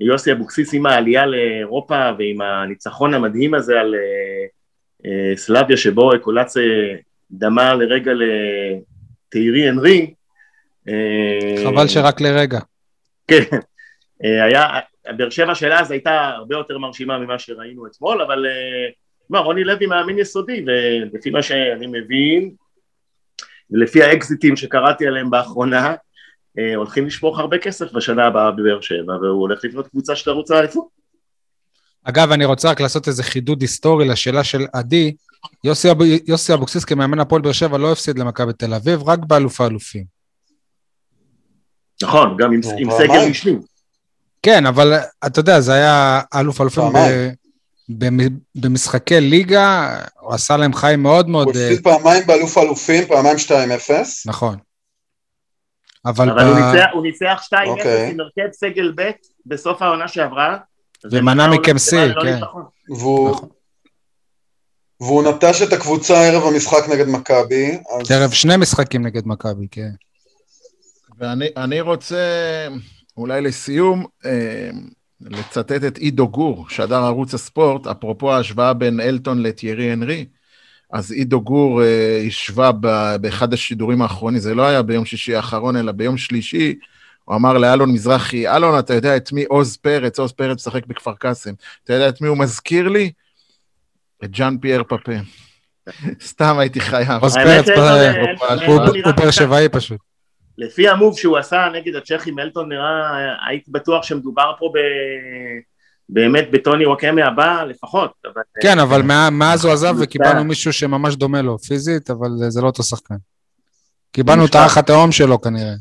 [0.00, 4.00] יוסי אבוקסיס עם העלייה לאירופה ועם הניצחון המדהים הזה על אה,
[5.06, 6.54] אה, סלאביה שבו אקולץ
[7.30, 10.14] דמה לרגע לתהירי אנרי.
[11.64, 12.58] חבל שרק לרגע.
[13.28, 13.42] כן,
[14.20, 14.66] היה,
[15.16, 18.46] באר שבע של אז הייתה הרבה יותר מרשימה ממה שראינו אתמול, אבל
[19.30, 22.50] מה, רוני לוי מאמין יסודי, ולפי מה שאני מבין,
[23.70, 25.94] לפי האקזיטים שקראתי עליהם באחרונה,
[26.58, 30.88] אה, הולכים לשפוך הרבה כסף בשנה הבאה בבאר שבע, והוא הולך לבנות קבוצה שתרוץ לאליפות.
[32.04, 35.14] אגב, אני רוצה רק לעשות איזה חידוד היסטורי לשאלה של עדי.
[35.64, 35.88] יוסי,
[36.26, 40.04] יוסי אבוקסיס כמאמן הפועל באר שבע לא הפסיד למכבי תל אביב, רק באלוף האלופים.
[42.02, 43.60] נכון, גם עם, עם סגל משלים.
[44.42, 44.94] כן, אבל
[45.26, 46.84] אתה יודע, זה היה אלוף האלופים
[48.54, 51.46] במשחקי ליגה, הוא עשה להם חיים מאוד מאוד...
[51.46, 53.50] הוא הפסיד אה, פעמיים באלוף האלופים, פעמיים 2-0.
[54.26, 54.56] נכון.
[56.06, 56.46] אבל, אבל ב...
[56.46, 58.10] הוא ניצח, הוא ניצח 2-0 אוקיי.
[58.10, 59.10] עם הרכב סגל ב'
[59.46, 60.56] בסוף העונה שעברה.
[61.04, 62.40] ומנע מכם שיא, לא כן.
[62.88, 63.30] והוא...
[63.30, 63.48] נכון.
[65.00, 67.78] והוא נטש את הקבוצה ערב המשחק נגד מכבי.
[68.00, 68.10] אז...
[68.10, 69.90] ערב שני משחקים נגד מכבי, כן.
[71.18, 72.16] ואני רוצה,
[73.20, 74.70] אולי לסיום, אה,
[75.20, 80.26] לצטט את עידו גור, שדר ערוץ הספורט, אפרופו ההשוואה בין אלטון לטיירי הנרי,
[80.92, 85.76] אז עידו גור uh, השווה ב, באחד השידורים האחרונים, זה לא היה ביום שישי האחרון,
[85.76, 86.74] אלא ביום שלישי,
[87.24, 91.14] הוא אמר לאלון מזרחי, אלון, אתה יודע את מי עוז פרץ, עוז פרץ משחק בכפר
[91.14, 91.52] קאסם,
[91.84, 93.12] אתה יודע את מי הוא מזכיר לי?
[94.24, 95.12] את ג'אן פייר פאפה.
[96.30, 97.22] סתם הייתי חייב.
[97.22, 97.68] עוז פרץ,
[99.04, 100.09] הוא באר שבעי פשוט.
[100.60, 103.10] לפי המוב שהוא עשה נגד הצ'כים, אלטון נראה,
[103.48, 104.78] הייתי בטוח שמדובר פה ב...
[106.08, 108.12] באמת בטוני וואקמה הבא לפחות.
[108.24, 108.42] אבל...
[108.62, 112.82] כן, אבל מאז הוא עזב וקיבלנו מישהו שממש דומה לו פיזית, אבל זה לא אותו
[112.82, 113.14] שחקן.
[114.12, 115.74] קיבלנו את האח התהום שלו כנראה.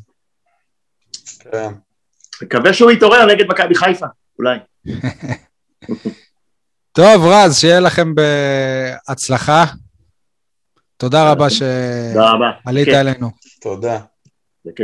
[1.39, 1.73] כן.
[2.41, 4.05] מקווה שהוא יתעורר נגד מכבי חיפה,
[4.39, 4.57] אולי.
[6.91, 9.65] טוב, רז, שיהיה לכם בהצלחה.
[10.97, 13.30] תודה רבה שעלית אלינו.
[13.61, 13.99] תודה.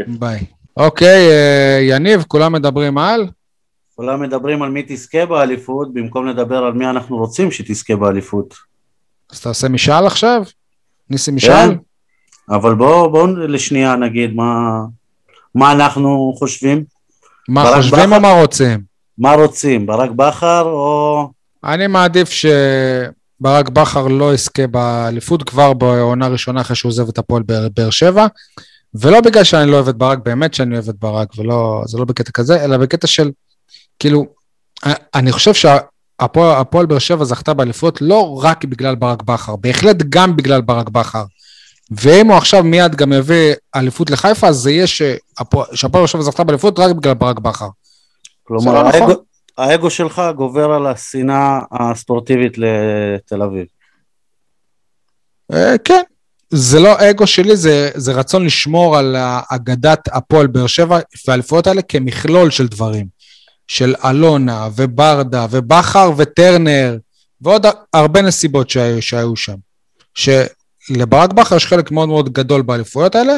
[0.08, 0.46] ביי.
[0.78, 3.28] אוקיי, אה, יניב, כולם מדברים על?
[3.96, 8.54] כולם מדברים על מי תזכה באליפות, במקום לדבר על מי אנחנו רוצים שתזכה באליפות.
[9.32, 10.44] אז תעשה משאל עכשיו?
[11.10, 11.32] ניסי.
[11.32, 11.70] משאל?
[11.70, 11.76] כן,
[12.50, 14.82] אבל בואו בוא לשנייה נגיד מה,
[15.56, 16.84] מה אנחנו חושבים.
[17.50, 18.80] מה חושבים בחר, או מה רוצים?
[19.18, 21.30] מה רוצים, ברק בכר או...
[21.64, 27.44] אני מעדיף שברק בכר לא יזכה באליפות כבר בעונה ראשונה אחרי שהוא עוזב את הפועל
[27.76, 28.28] באר שבע.
[29.00, 32.06] ולא בגלל שאני לא אוהב את ברק, באמת שאני אוהב את ברק, ולא, זה לא
[32.06, 33.32] בקטע כזה, אלא בקטע של,
[34.00, 34.26] כאילו,
[35.16, 40.62] אני חושב שהפועל באר שבע זכתה באליפות לא רק בגלל ברק בכר, בהחלט גם בגלל
[40.62, 41.24] ברק בכר.
[41.92, 46.44] ואם הוא עכשיו מיד גם יביא אליפות לחיפה, אז זה יהיה שהפועל באר שבע זכתה
[46.44, 47.70] באליפות רק בגלל ברק בכר.
[48.44, 49.16] כלומר, לא האגו, נכון?
[49.58, 53.66] האגו שלך גובר על השנאה הספורטיבית לתל אביב.
[55.54, 56.02] אה, כן,
[56.56, 59.16] זה לא אגו שלי, זה, זה רצון לשמור על
[59.52, 63.16] אגדת הפועל באר שבע והאליפויות האלה כמכלול של דברים.
[63.68, 66.98] של אלונה וברדה ובכר וטרנר
[67.42, 69.56] ועוד הרבה נסיבות שהיו, שהיו שם.
[70.14, 73.34] שלברק בכר יש חלק מאוד מאוד גדול באליפויות האלה,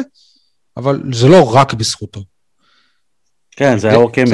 [0.76, 2.24] אבל זה לא רק בזכותו.
[3.50, 4.24] כן, זה היה אוקיי.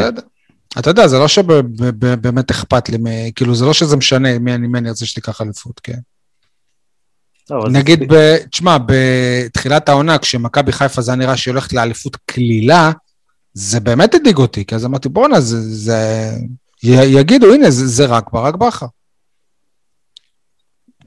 [0.79, 2.99] אתה יודע, זה לא שבאמת אכפת לי,
[3.35, 5.99] כאילו, זה לא שזה משנה מי אני רוצה שתיקח אליפות, כן?
[7.71, 8.37] נגיד, ב...
[8.51, 12.91] תשמע, בתחילת העונה, כשמכבי חיפה זה היה נראה שהיא הולכת לאליפות קלילה,
[13.55, 16.31] זה באמת הדאיג אותי, כי אז אמרתי, בואנה, זה, זה...
[16.83, 18.87] יגידו, הנה, זה, זה רק ברק בכר.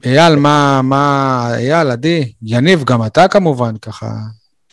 [0.04, 4.10] אייל, מה, מה, אייל, עדי, יניב, גם אתה כמובן, ככה.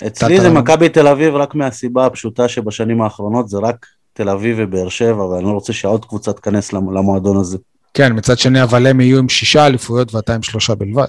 [0.07, 4.57] אצלי זה אתה- מכבי תל אביב רק מהסיבה הפשוטה שבשנים האחרונות זה רק תל אביב
[4.59, 7.57] ובאר שבע, ואני לא רוצה שעוד קבוצה תיכנס למ- למועדון הזה.
[7.93, 11.07] כן, מצד שני, אבל הם יהיו עם שישה אליפויות ואתה עם שלושה בלבד.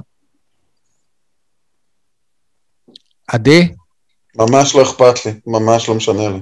[3.26, 3.68] עדי,
[4.36, 6.40] ממש לא אכפת לי, ממש לא משנה לי.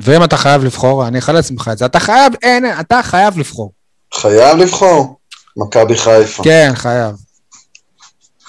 [0.00, 3.72] ואם אתה חייב לבחור, אני אחלץ ממך את זה, אתה חייב, אין, אתה חייב לבחור.
[4.14, 5.18] חייב לבחור,
[5.56, 6.42] מכבי חיפה.
[6.42, 7.14] כן, חייב.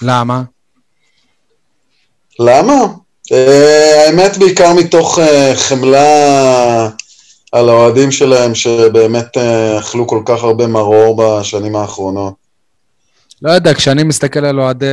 [0.02, 0.42] למה?
[2.38, 2.74] למה?
[3.32, 6.88] אה, האמת בעיקר מתוך אה, חמלה
[7.52, 12.34] על האוהדים שלהם, שבאמת אה, אכלו כל כך הרבה מרור בשנים האחרונות.
[13.42, 14.86] לא יודע, כשאני מסתכל על אוהדי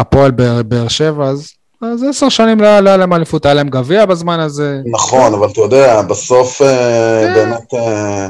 [0.00, 0.30] הפועל
[0.62, 1.52] באר שבע, אז
[1.82, 4.80] אז עשר שנים לא לא היה להם אליפות, היה להם גביע בזמן הזה.
[4.90, 7.34] נכון, אבל אתה יודע, בסוף אה, כן.
[7.34, 8.28] באמת, אה,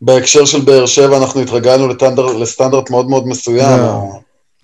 [0.00, 3.78] בהקשר של באר שבע אנחנו התרגלנו לטנדר- לסטנדרט מאוד מאוד מסוים.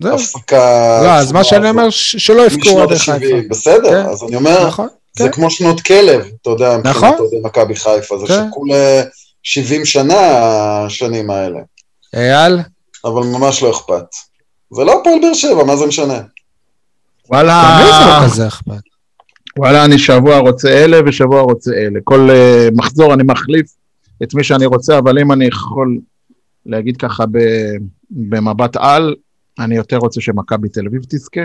[0.02, 0.14] זהו.
[0.14, 1.00] הפסקה...
[1.04, 1.70] לא, אז מה שאני.
[1.70, 3.36] אומר, שלא אוהדי ה-70, חיפה.
[3.50, 4.08] בסדר, כן.
[4.10, 4.88] אז אני אומר, נכון,
[5.18, 5.32] זה כן.
[5.32, 7.08] כמו שנות כלב, אתה יודע, נכון.
[7.08, 8.42] מבחינת מכבי חיפה, זה
[8.72, 9.02] אה,
[9.42, 10.16] 70 שנה
[10.86, 11.58] השנים האלה,
[12.16, 12.58] אייל?
[13.04, 14.04] אבל ממש לא אכפת.
[14.74, 16.20] זה לא הפועל באר שבע, מה זה משנה?
[17.30, 18.82] וואלה, זה לא כזה אכפת.
[19.59, 22.01] וואלה, אני שבוע רוצה אלה ושבוע רוצה אלה.
[22.05, 23.66] כל uh, מחזור אני מחליף
[24.22, 25.98] את מי שאני רוצה, אבל אם אני יכול
[26.66, 27.38] להגיד ככה ב,
[28.10, 29.14] במבט על,
[29.59, 31.40] אני יותר רוצה שמכבי תל אביב תזכה.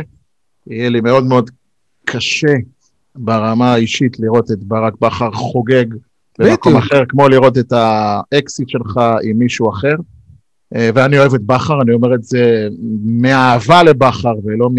[0.68, 1.50] יהיה לי מאוד מאוד
[2.06, 2.54] קשה
[3.16, 5.86] ברמה האישית לראות את ברק בכר חוגג
[6.40, 6.78] במקום.
[6.78, 9.96] אחר, כמו לראות את האקסיט שלך עם מישהו אחר.
[10.76, 12.68] אה, ואני אוהב את בכר, אני אומר את זה
[13.04, 14.70] מאהבה לבכר ולא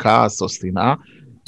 [0.00, 0.94] מכעס או שנאה.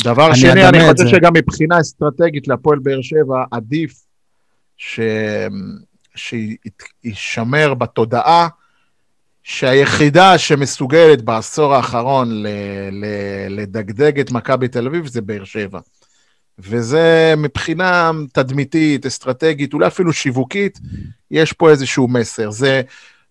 [0.04, 1.08] דבר אני שני, אני חושב.
[1.08, 3.92] שגם מבחינה אסטרטגית להפועל באר שבע, עדיף
[4.76, 5.00] ש...
[6.14, 8.48] שישמר בתודעה
[9.42, 12.46] שהיחידה שמסוגלת בעשור האחרון ל...
[12.92, 13.04] ל...
[13.48, 15.80] לדגדג את מכבי תל אביב זה באר שבע.
[16.62, 20.78] וזה מבחינה תדמיתית, אסטרטגית, אולי אפילו שיווקית,
[21.30, 22.50] יש פה איזשהו מסר.
[22.50, 22.82] זה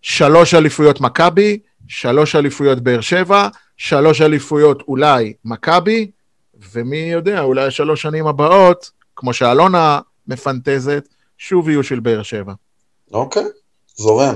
[0.01, 3.47] שלוש אליפויות מכבי, שלוש אליפויות באר שבע,
[3.77, 6.11] שלוש אליפויות אולי מכבי,
[6.71, 11.07] ומי יודע, אולי השלוש שנים הבאות, כמו שאלונה מפנטזת,
[11.37, 12.53] שוב יהיו של באר שבע.
[13.13, 13.45] אוקיי,
[13.95, 14.35] זורם.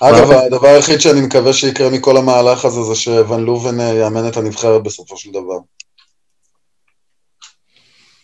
[0.00, 4.36] אגב, הדבר היחיד שאני מקווה שיקרה מכל המהלך הזה זה שוון לובן אה, יאמן את
[4.36, 5.58] הנבחרת בסופו של דבר.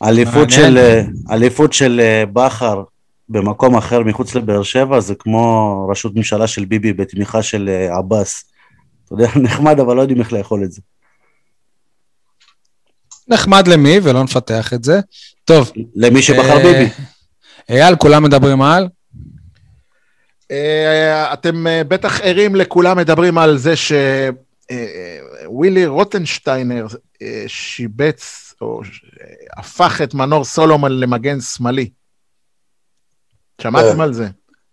[0.05, 0.51] אליפות.
[0.51, 1.01] של,
[1.31, 2.83] אליפות של אה, בכר
[3.29, 8.45] במקום אחר מחוץ לבאר שבע זה כמו ראשות ממשלה של ביבי בתמיכה של אה, עבאס.
[9.05, 10.81] אתה יודע, נחמד, אבל לא יודעים איך לאכול את זה.
[13.29, 15.01] נחמד למי, ולא נפתח את זה.
[15.45, 15.73] טוב.
[15.95, 16.91] למי שבחר אה, ביבי.
[17.69, 18.89] אייל, כולם מדברים על?
[20.51, 23.75] אה, אתם בטח ערים לכולם מדברים על זה
[25.47, 26.87] שווילי רוטנשטיינר
[27.23, 28.81] אה, שיבץ או
[29.57, 31.91] הפך את מנור סולומון למגן שמאלי.
[33.63, 34.01] שמעתם כן.
[34.01, 34.29] על זה?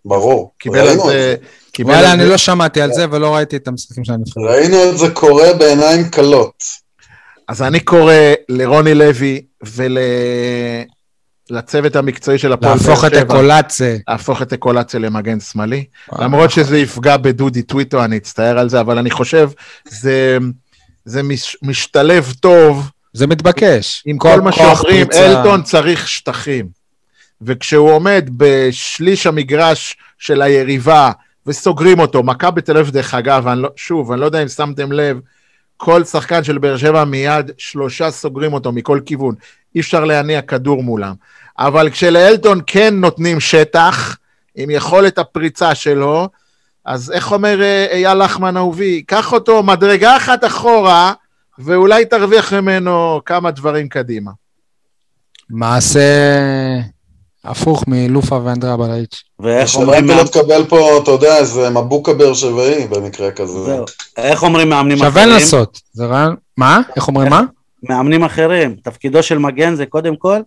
[0.06, 1.36] ברור, קיבל את זה...
[1.80, 4.44] וואלה, אני לא שמעתי על זה ולא ראיתי את המשחקים של הנבחרת.
[4.44, 6.64] ראינו את זה קורה בעיניים כלות.
[7.48, 8.14] אז אני קורא
[8.49, 9.41] לרוני לוי
[11.52, 13.98] ולצוות המקצועי של הפועל באר להפוך את שבע, אקולצה.
[14.07, 15.86] להפוך את אקולציה למגן שמאלי.
[16.20, 19.49] למרות שזה יפגע בדודי טוויטו, אני אצטער על זה, אבל אני חושב
[19.90, 20.38] זה,
[21.06, 24.03] זה מש, משתלב טוב זה מתבקש.
[24.05, 25.07] עם כל מה שאומרים.
[25.13, 26.67] אלטון צריך שטחים.
[27.41, 31.11] וכשהוא עומד בשליש המגרש של היריבה
[31.47, 34.91] וסוגרים אותו, מכבי תל אביב, דרך אגב, אני לא, שוב, אני לא יודע אם שמתם
[34.91, 35.19] לב,
[35.77, 39.35] כל שחקן של באר שבע מיד שלושה סוגרים אותו מכל כיוון.
[39.75, 41.13] אי אפשר להניע כדור מולם.
[41.59, 44.17] אבל כשלאלטון כן נותנים שטח,
[44.55, 46.29] עם יכולת הפריצה שלו,
[46.85, 49.03] אז איך אומר אה, אייל לחמן אהובי?
[49.07, 51.13] קח אותו מדרגה אחת אחורה,
[51.60, 54.32] ואולי תרוויח ממנו כמה דברים קדימה.
[55.49, 56.02] מעשה
[57.44, 59.23] הפוך מלופה ואנדרה בלאיץ'.
[59.40, 63.64] ואיך אומרים, שלא לא תקבל פה, אתה יודע, איזה מבוקה באר שבעי במקרה כזה.
[63.64, 63.86] זהו.
[64.18, 65.30] איך אומרים מאמנים שווה אחרים?
[65.30, 65.80] לנסות.
[65.94, 66.36] זה רעיון...
[66.57, 66.82] מה?
[66.95, 67.41] איך אומרים מה?
[67.84, 68.76] מאמנים אחרים.
[68.84, 70.40] תפקידו של מגן זה קודם כל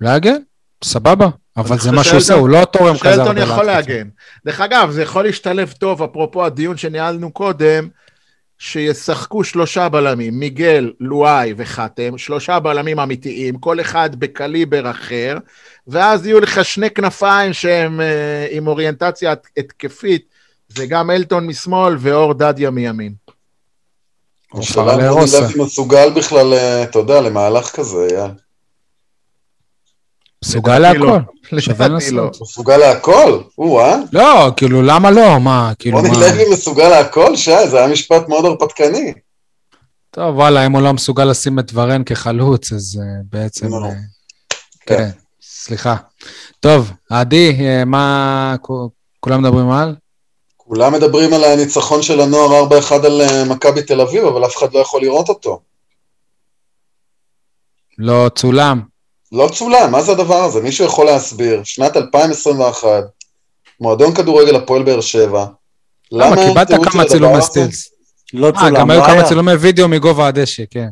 [0.00, 0.36] להגן?
[0.84, 1.28] סבבה.
[1.56, 3.64] אבל זה מה שהוא עושה, הוא לא תורם כזה שאלטון הרבה יכול.
[3.64, 4.08] להגן.
[4.46, 7.88] דרך אגב, זה יכול להשתלב טוב, אפרופו הדיון שניהלנו קודם,
[8.62, 15.36] שישחקו שלושה בלמים, מיגל, לואי וחתם, שלושה בלמים אמיתיים, כל אחד בקליבר אחר,
[15.88, 20.24] ואז יהיו לך שני כנפיים שהם אה, עם אוריינטציה הת- התקפית,
[20.68, 23.12] זה גם אלטון משמאל ואור דדיה מימין.
[24.54, 25.00] השאלה אם.
[25.00, 28.30] לוי מסוגל בכלל, אה, אתה יודע, למהלך כזה, אייל.
[30.44, 31.06] מסוגל לדעתי לא.
[31.06, 31.60] להכל.
[31.60, 32.24] שווה לדעתי לא.
[32.24, 32.42] לנסות.
[32.42, 33.40] מסוגל להכל?
[33.58, 33.96] או-אה.
[34.12, 35.40] לא, כאילו, למה לא?
[35.40, 36.18] מה, כאילו, רוני מה?
[36.18, 37.36] לוי מסוגל להכל?
[37.36, 39.12] שי, זה היה משפט מאוד הרפתקני.
[40.10, 43.66] טוב, וואלה, אם הוא לא מסוגל לשים את ורן כחלוץ, אז uh, בעצם...
[43.66, 43.86] לא.
[43.86, 43.90] Uh,
[44.86, 44.96] כן.
[44.96, 45.10] כן,
[45.42, 45.96] סליחה.
[46.60, 48.56] טוב, עדי, uh, מה...
[49.20, 49.94] כולם מדברים על?
[50.56, 54.74] כולם מדברים על הניצחון של הנוער 4-1 על אה, מכבי תל אביב, אבל אף אחד
[54.74, 55.60] לא יכול לראות אותו.
[57.98, 58.89] לא צולם.
[59.32, 60.60] לא צולם, מה זה הדבר הזה?
[60.60, 61.60] מישהו יכול להסביר?
[61.64, 62.88] שנת 2021,
[63.80, 65.46] מועדון כדורגל הפועל באר שבע.
[66.12, 66.36] למה?
[66.36, 67.42] אין קיבלת תיעוד של כמה צילומי?
[67.42, 67.90] סטילס.
[68.34, 69.24] לא אה, צולם, גם היו כמה.
[69.24, 70.88] צילומי וידאו מגובה הדשא, כן.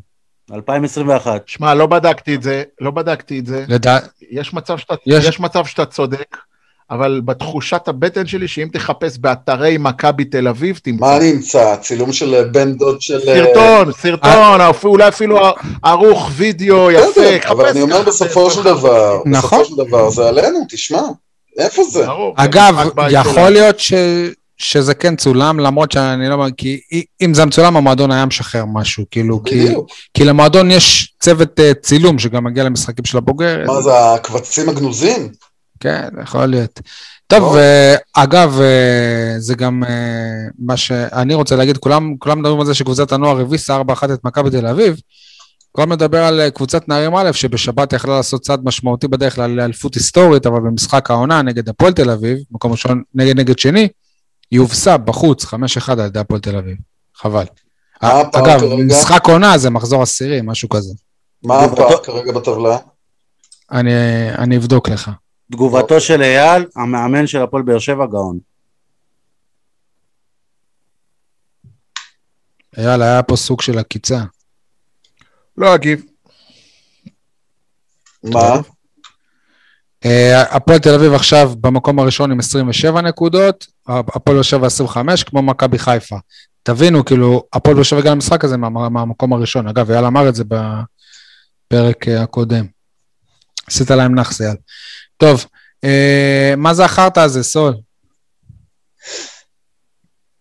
[0.54, 1.42] 2021.
[1.46, 3.64] שמע, לא בדקתי את זה, לא בדקתי את זה.
[3.68, 3.98] לדע...
[4.30, 5.40] יש מצב שאתה, יש- יש...
[5.40, 6.36] מצב שאתה צודק,
[6.90, 11.00] אבל בתחושת הבטן שלי, שאם תחפש באתרי מכבי תל אביב, תמצא.
[11.04, 11.76] מה אני אמצא?
[11.76, 13.20] צילום של אה, בן דוד של...
[13.28, 15.38] אה, סרטון, סרטון, אפילו- אולי אפילו
[15.82, 17.48] ערוך וידאו יפה.
[17.48, 19.58] אבל אני אומר בסופו של דבר, נכון.
[19.60, 21.02] בסופו של דבר זה עלינו, תשמע,
[21.58, 22.06] איפה זה?
[22.06, 22.74] ברור, אגב,
[23.10, 23.50] יכול.
[23.50, 23.92] להיות ש...
[24.60, 26.46] שזה כן צולם, למרות שאני לא...
[26.56, 26.80] כי
[27.22, 29.66] אם זה מצולם, המועדון היה משחרר משהו, כאילו, כי.
[30.14, 33.64] כי למועדון יש צוות אה, צילום שגם מגיע למשחקים של הבוגר.
[33.66, 35.28] מה זה, הקבצים הגנוזים?
[35.80, 36.80] כן, יכול להיות.
[37.26, 37.56] טוב, טוב.
[37.56, 42.74] אה, אגב, אה, זה גם אה, מה שאני רוצה להגיד, כולם, כולם מדברים על זה
[42.74, 45.00] שקבוצת הנוער הביסה 4-1 את מכבי תל אביב.
[45.72, 50.46] כולם מדבר על קבוצת נערים א', שבשבת יכלה לעשות צעד משמעותי בדרך כלל לאליפות היסטורית,
[50.46, 53.88] אבל במשחק העונה נגד הפועל תל אביב, מקום ראשון נגד נגד שני,
[54.50, 55.48] היא הובסה בחוץ 5-1
[55.88, 56.76] על ידי הפועל תל אביב.
[57.16, 57.44] חבל.
[58.00, 58.60] אגב?
[58.64, 60.94] משחק עונה זה מחזור עשירי, משהו כזה.
[61.44, 62.76] מה הפער כרגע בטבלה?
[63.72, 63.90] אני,
[64.38, 65.10] אני אבדוק לך.
[65.52, 68.38] תגובתו של אייל, המאמן של הפועל באר שבע, גאון.
[72.78, 74.18] אייל, היה פה סוג של עקיצה.
[75.58, 76.02] לא אגיב.
[78.24, 78.40] מה?
[80.04, 85.42] אה, הפועל תל אביב עכשיו במקום הראשון עם 27 נקודות, הפועל באר שבע 25, כמו
[85.42, 86.16] מכבי חיפה.
[86.62, 89.68] תבינו, כאילו, הפועל באר שבע הגיע למשחק הזה מה- מהמקום הראשון.
[89.68, 92.66] אגב, אייל אמר את זה בפרק אה, הקודם.
[93.66, 94.56] עשית להם נאחס, אייל.
[95.18, 95.44] טוב,
[95.84, 97.74] אה, מה זה החרטא הזה, סול?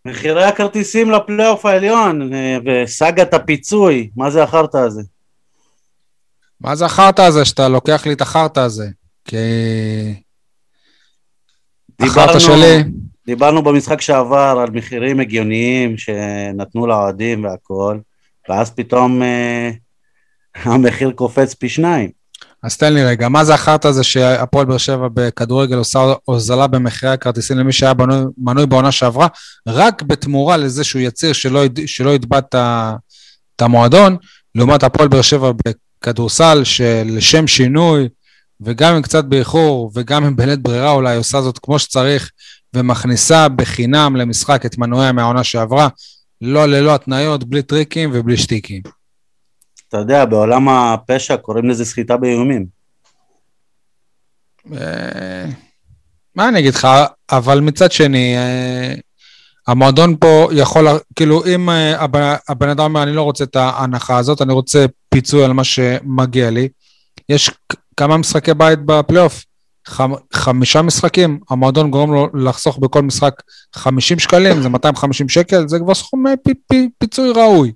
[0.05, 5.01] מחירי הכרטיסים לפלייאוף העליון אה, וסאגת הפיצוי, מה זה החרטא הזה?
[6.61, 8.87] מה זה החרטא הזה שאתה לוקח לי את החרטא הזה?
[9.25, 9.37] כי...
[11.99, 12.83] החרטא שלי...
[13.25, 17.99] דיברנו במשחק שעבר על מחירים הגיוניים שנתנו לאוהדים והכל,
[18.49, 19.71] ואז פתאום אה,
[20.63, 22.16] המחיר קופץ פי שניים.
[22.67, 27.11] אז תן לי רגע, מה זה החרטא הזה שהפועל באר שבע בכדורגל עושה הוזלה במחירי
[27.11, 29.27] הכרטיסים למי שהיה בנוי, מנוי בעונה שעברה,
[29.67, 34.17] רק בתמורה לזה שהוא יצהיר שלא, שלא יתבע את המועדון,
[34.55, 38.09] לעומת הפועל באר שבע בכדורסל, שלשם שינוי,
[38.61, 42.31] וגם אם קצת באיחור, וגם אם בלית ברירה אולי עושה זאת כמו שצריך,
[42.73, 45.87] ומכניסה בחינם למשחק את מנויה מהעונה שעברה,
[46.41, 48.96] לא ללא התניות, בלי טריקים ובלי שטיקים.
[49.89, 52.65] אתה יודע, בעולם הפשע קוראים לזה סחיטה באיומים.
[54.73, 55.45] אה,
[56.35, 56.87] מה אני אגיד לך,
[57.31, 58.93] אבל מצד שני, אה,
[59.67, 64.41] המועדון פה יכול, כאילו, אם אה, הבן- אדם אומר, אני לא רוצה את ההנחה הזאת,
[64.41, 66.67] אני רוצה פיצוי על מה שמגיע לי,
[67.29, 67.51] יש
[67.97, 69.43] כמה משחקי בית בפלייאוף?
[69.87, 73.33] חמ- חמישה משחקים, המועדון גורם לו לחסוך בכל משחק
[73.75, 77.71] 50 שקלים, זה 250 שקל, זה כבר סכום פי, פי, פיצוי ראוי.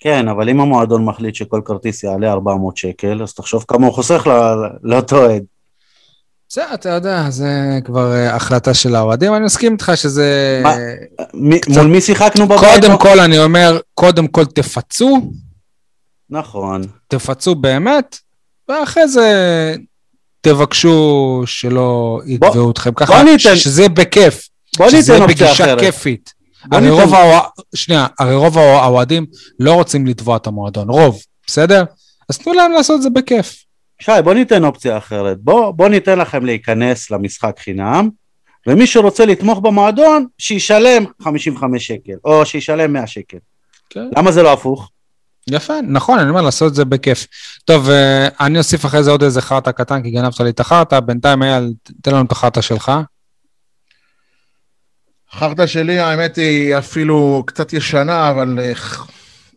[0.00, 4.26] כן, אבל אם המועדון מחליט שכל כרטיס יעלה 400 שקל, אז תחשוב כמה הוא חוסך
[4.82, 5.42] לאותו אוהד.
[6.52, 7.48] זה, אתה יודע, זה
[7.84, 10.60] כבר אה, החלטה של האוהדים, אני מסכים איתך שזה...
[10.62, 10.76] מה?
[11.34, 12.60] מי- מול מי שיחקנו בבית?
[12.84, 15.30] קודם כל, אני אומר, קודם כל תפצו,
[16.30, 16.82] נכון.
[17.08, 18.18] תפצו באמת,
[18.68, 19.30] ואחרי זה
[20.40, 20.96] תבקשו
[21.46, 24.48] שלא יתבעו אתכם ככה, בוא ניתן- שזה בכיף,
[24.78, 25.80] בוא שזה ניתן אופציה בגישה אחרת.
[25.80, 26.32] כיפית.
[26.72, 29.26] הרי רוב האוה- שנייה, הרי רוב האוה- האוהדים
[29.60, 31.84] לא רוצים לתבוע את המועדון, רוב, בסדר?
[32.28, 33.64] אז תנו להם לעשות את זה בכיף.
[34.02, 35.36] שי, בוא ניתן אופציה אחרת.
[35.40, 38.08] בוא, בוא ניתן לכם להיכנס למשחק חינם,
[38.66, 43.38] ומי שרוצה לתמוך במועדון, שישלם 55 שקל, או שישלם 100 שקל.
[43.90, 44.04] כן.
[44.16, 44.90] למה זה לא הפוך?
[45.50, 47.26] יפה, נכון, אני אומר, לעשות את זה בכיף.
[47.64, 51.00] טוב, אה, אני אוסיף אחרי זה עוד איזה חרטא קטן, כי גנבת לי את החרטא,
[51.00, 51.72] בינתיים אייל,
[52.02, 52.92] תן לנו את החרטא שלך.
[55.32, 58.72] חרטא שלי, האמת היא אפילו קצת ישנה, אבל אה,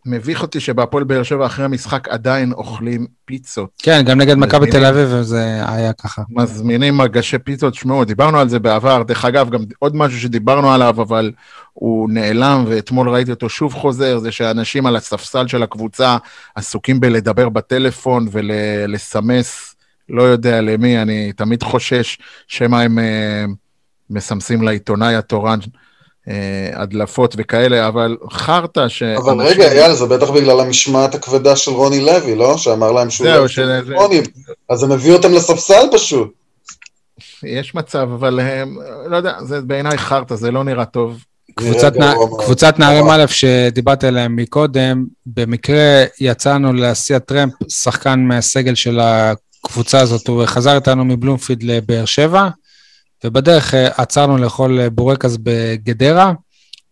[0.06, 3.70] מביך אותי שבהפועל באר שבע אחרי המשחק עדיין אוכלים פיצות.
[3.82, 4.70] כן, גם נגד מכבי.
[4.70, 6.22] תל אביב זה היה ככה.
[6.30, 11.02] מזמינים מגשי פיצות, שמעו, דיברנו על זה בעבר, דרך אגב, גם עוד משהו שדיברנו עליו,
[11.02, 11.32] אבל
[11.72, 16.16] הוא נעלם, ואתמול ראיתי אותו שוב חוזר, זה שאנשים על הספסל של הקבוצה
[16.54, 19.74] עסוקים בלדבר בטלפון ולסמס
[20.08, 22.18] לא יודע למי, אני תמיד חושש
[22.48, 23.44] שמא הם אה,
[24.10, 25.58] מסמסים לעיתונאי התורן
[26.28, 29.02] אה, הדלפות וכאלה, אבל חרטא ש...
[29.02, 32.56] אבל רגע, אייל, זה בטח בגלל המשמעת הכבדה של רוני לוי, לא?
[32.56, 33.26] שאמר להם שהוא...
[33.26, 34.20] זהו, לא של- רוני,
[34.70, 36.32] אז הם הביאו אותם לספסל פשוט.
[37.42, 41.24] יש מצב, אבל הם, לא יודע, זה בעיניי חרטא, זה לא נראה טוב.
[41.54, 42.14] קבוצת, נע...
[42.38, 50.28] קבוצת נערים א' שדיברתי עליהם מקודם, במקרה יצאנו להסיע טרמפ שחקן מהסגל של הקבוצה הזאת,
[50.28, 52.48] הוא חזר איתנו מבלומפיד לבאר שבע,
[53.24, 56.32] ובדרך אה, עצרנו לאכול אה, בורקס בגדרה,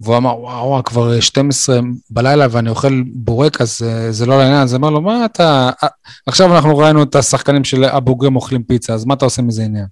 [0.02, 1.80] והוא אמר, וואו, וואו, כבר 12
[2.10, 5.70] בלילה ואני אוכל בורקס, אה, זה לא לעניין, אז אמר לו, מה אתה...
[5.82, 5.88] אה,
[6.26, 9.86] עכשיו אנחנו ראינו את השחקנים של הבוגרים אוכלים פיצה, אז מה אתה עושה מזה עניין?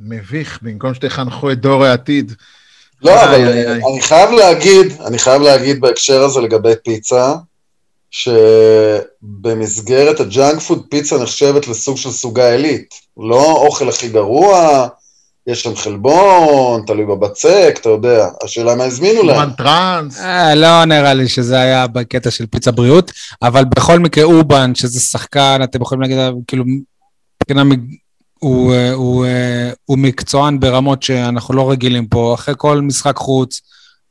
[0.00, 2.32] מביך, במקום שתחנכו את דור העתיד.
[3.02, 3.80] לא, איי, אבל איי, איי.
[3.92, 7.34] אני חייב להגיד, אני חייב להגיד בהקשר הזה לגבי פיצה,
[9.20, 12.94] שבמסגרת ה junk food פיצה נחשבת לסוג של סוגה עילית.
[13.16, 14.88] לא אוכל הכי גרוע,
[15.46, 18.28] יש שם חלבון, תלוי בבצק, אתה יודע.
[18.44, 19.36] השאלה מה הזמינו להם.
[19.36, 20.20] שומן טראנס.
[20.20, 23.10] אה, לא נראה לי שזה היה בקטע של פיצה בריאות,
[23.42, 26.64] אבל בכל מקרה אובן, שזה שחקן, אתם יכולים להגיד, כאילו,
[27.42, 27.80] מבחינה מג-
[28.38, 33.60] הוא, אה, הוא, אה, הוא מקצוען ברמות שאנחנו לא רגילים פה, אחרי כל משחק חוץ,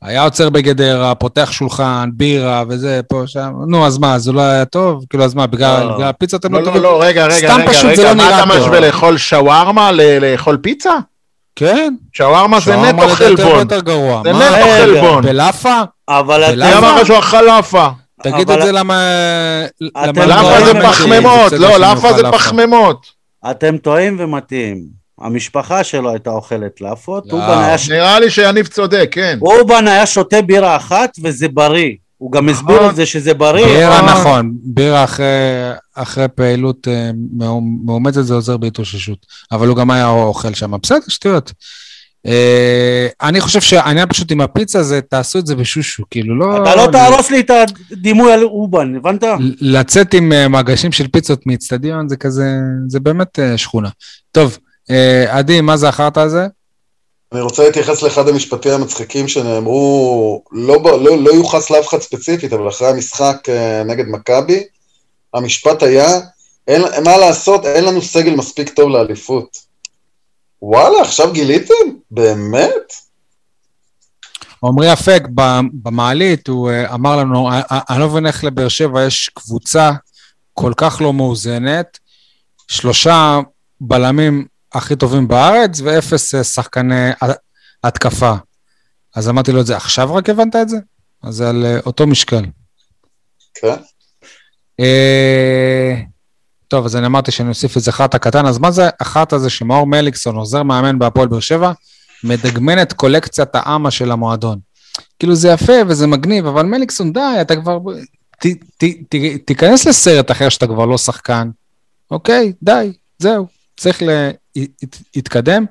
[0.02, 4.40] היה עוצר בגדרה, פותח שולחן, בירה וזה, פה, שם, נו, אז מה, אז הוא לא
[4.40, 5.04] היה טוב?
[5.10, 5.94] כאילו, אז מה, בגלל לא.
[5.94, 6.82] בגלל הפיצה אתם לא, לא לא, טובים?
[6.82, 8.46] לא, רגע, רגע, סתם רגע, פשוט זה רגע, לא מה אתה.
[8.46, 9.90] משווה לאכול שווארמה,
[10.20, 10.90] לאכול פיצה?
[11.56, 13.68] כן, שווארמה זה נטו חלבון.
[13.68, 13.74] זה?
[14.32, 14.66] נטו.
[14.78, 15.22] חלבון.
[15.22, 15.80] בלאפה?
[16.08, 16.62] אבל.
[16.62, 17.88] אמר לך שהוא אכל לאפה?
[18.22, 18.94] תגיד את זה למה...
[19.80, 22.22] למה- לאפה זה לא, פחמימות, לא, לאפה זה.
[22.32, 23.06] פחמימות.
[23.50, 25.02] אתם טועים ומטעים.
[25.20, 27.32] המשפחה שלו הייתה אוכלת לאפות, לא.
[27.32, 29.38] אובן היה ש- נראה לי שיניב צודק, כן.
[29.42, 31.92] אובן היה שותה בירה אחת וזה בריא.
[32.18, 32.90] הוא גם הסביר נכון.
[32.90, 33.66] את זה שזה בריא.
[33.66, 35.24] בירה אבל- נכון, בירה אחרי,
[35.94, 40.98] אחרי פעילות אה, מאומ- מאומצת זה עוזר בהתאוששות, אבל הוא גם היה אוכל שם, בסדר,
[41.08, 41.52] שטויות.
[42.26, 46.62] אה, אני חושב שהעניין פשוט עם הפיצה זה, תעשו את זה בשושו, כאילו לא...
[46.62, 47.50] אתה לא תהרוס לי את
[47.92, 49.24] הדימוי על אובן, הבנת?
[49.60, 52.50] לצאת עם אה, מגשים של פיצות מאיצטדיון זה כזה,
[52.88, 53.88] זה באמת שכונה.
[54.32, 54.58] טוב,
[55.28, 56.46] עדי, מה זה החרטא הזה?
[57.32, 62.68] אני רוצה להתייחס לאחד המשפטים המצחיקים שנאמרו, לא, לא, לא יוחס לאף אחד ספציפית, אבל
[62.68, 63.36] אחרי המשחק
[63.86, 64.62] נגד מכבי,
[65.34, 66.20] המשפט היה,
[66.68, 69.56] אין, מה לעשות, אין לנו סגל מספיק טוב לאליפות.
[70.62, 71.74] וואלה, עכשיו גיליתם?
[72.10, 72.92] באמת?
[74.64, 75.22] עמרי אפק
[75.72, 79.90] במעלית, הוא אה, אמר לנו, "אה, אה, אני לא מבין איך לבאר שבע יש קבוצה
[80.54, 81.98] כל כך לא מאוזנת,
[82.68, 83.40] שלושה
[83.80, 87.10] בלמים הכי טובים בארץ ואפס שחקני
[87.84, 88.34] התקפה.
[89.14, 90.76] אז אמרתי לו את זה, עכשיו רק הבנת את זה?
[91.22, 92.44] אז זה על אותו משקל.
[93.54, 93.76] כן.
[94.82, 95.94] אה,
[96.68, 99.86] טוב, אז אני אמרתי שאני אוסיף איזה חרטא קטן, אז מה זה החרטא הזה שמאור
[99.86, 101.72] מליקסון, עוזר מאמן בהפועל באר שבע,
[102.24, 104.58] מדגמן את קולקציית האמה של המועדון.
[105.18, 107.78] כאילו זה יפה וזה מגניב, אבל מליקסון די, אתה כבר...
[108.38, 108.46] ת,
[108.76, 109.14] ת, ת,
[109.44, 111.50] תיכנס לסרט אחר שאתה כבר לא שחקן,
[112.10, 112.52] אוקיי?
[112.62, 113.46] די, זהו.
[113.76, 114.02] צריך
[115.16, 115.64] להתקדם.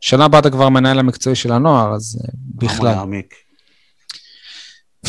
[0.00, 2.94] שנה הבאה אתה כבר מנהל המקצועי של הנוער, אז אה, בכלל.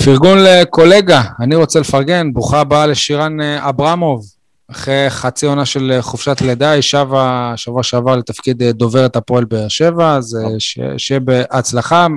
[0.06, 4.26] פרגון לקולגה, אני רוצה לפרגן, ברוכה הבאה לשירן אה, אברמוב.
[4.72, 9.46] אחרי חצי עונה של אה, חופשת לידה, היא שבה שבוע שעבר לתפקיד אה, דוברת הפועל
[9.46, 12.08] באר שבע, אז ש- שיהיה בהצלחה.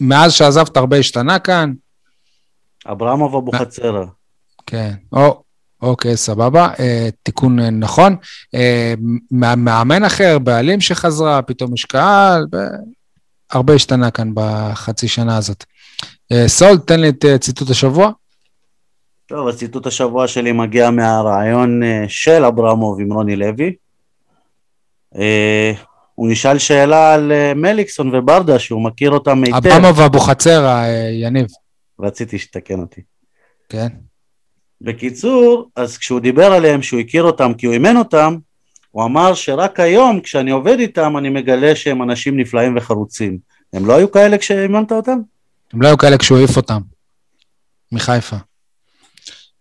[0.00, 1.72] מאז שעזבת הרבה השתנה כאן.
[2.86, 4.04] אברמוב אבוחצירא.
[4.66, 5.42] כן, או,
[5.82, 6.68] אוקיי, סבבה.
[6.80, 8.16] אה, תיקון נכון.
[8.54, 8.94] אה,
[9.30, 12.56] מא- מאמן אחר, בעלים שחזרה, פתאום יש קהל, ב-
[13.50, 15.64] הרבה השתנה כאן בחצי שנה הזאת.
[16.32, 18.10] אה, סול, תן לי את אה, ציטוט השבוע.
[19.26, 23.74] טוב, הציטוט השבוע שלי מגיע מהרעיון אה, של אברמוב עם רוני לוי.
[26.14, 29.56] הוא נשאל שאלה על מליקסון וברדה, שהוא מכיר אותם היטב.
[29.56, 31.46] אברמוב ואבוחצירא, יניב.
[32.00, 33.00] רציתי שתקן אותי.
[33.68, 33.88] כן.
[34.80, 38.36] בקיצור, אז כשהוא דיבר עליהם, שהוא הכיר אותם כי הוא אימן אותם,
[38.90, 43.38] הוא אמר שרק היום, כשאני עובד איתם, אני מגלה שהם אנשים נפלאים וחרוצים.
[43.72, 45.18] הם לא היו כאלה כשאימנת אותם?
[45.72, 46.80] הם לא היו כאלה כשהוא העיף אותם.
[47.92, 48.36] מחיפה.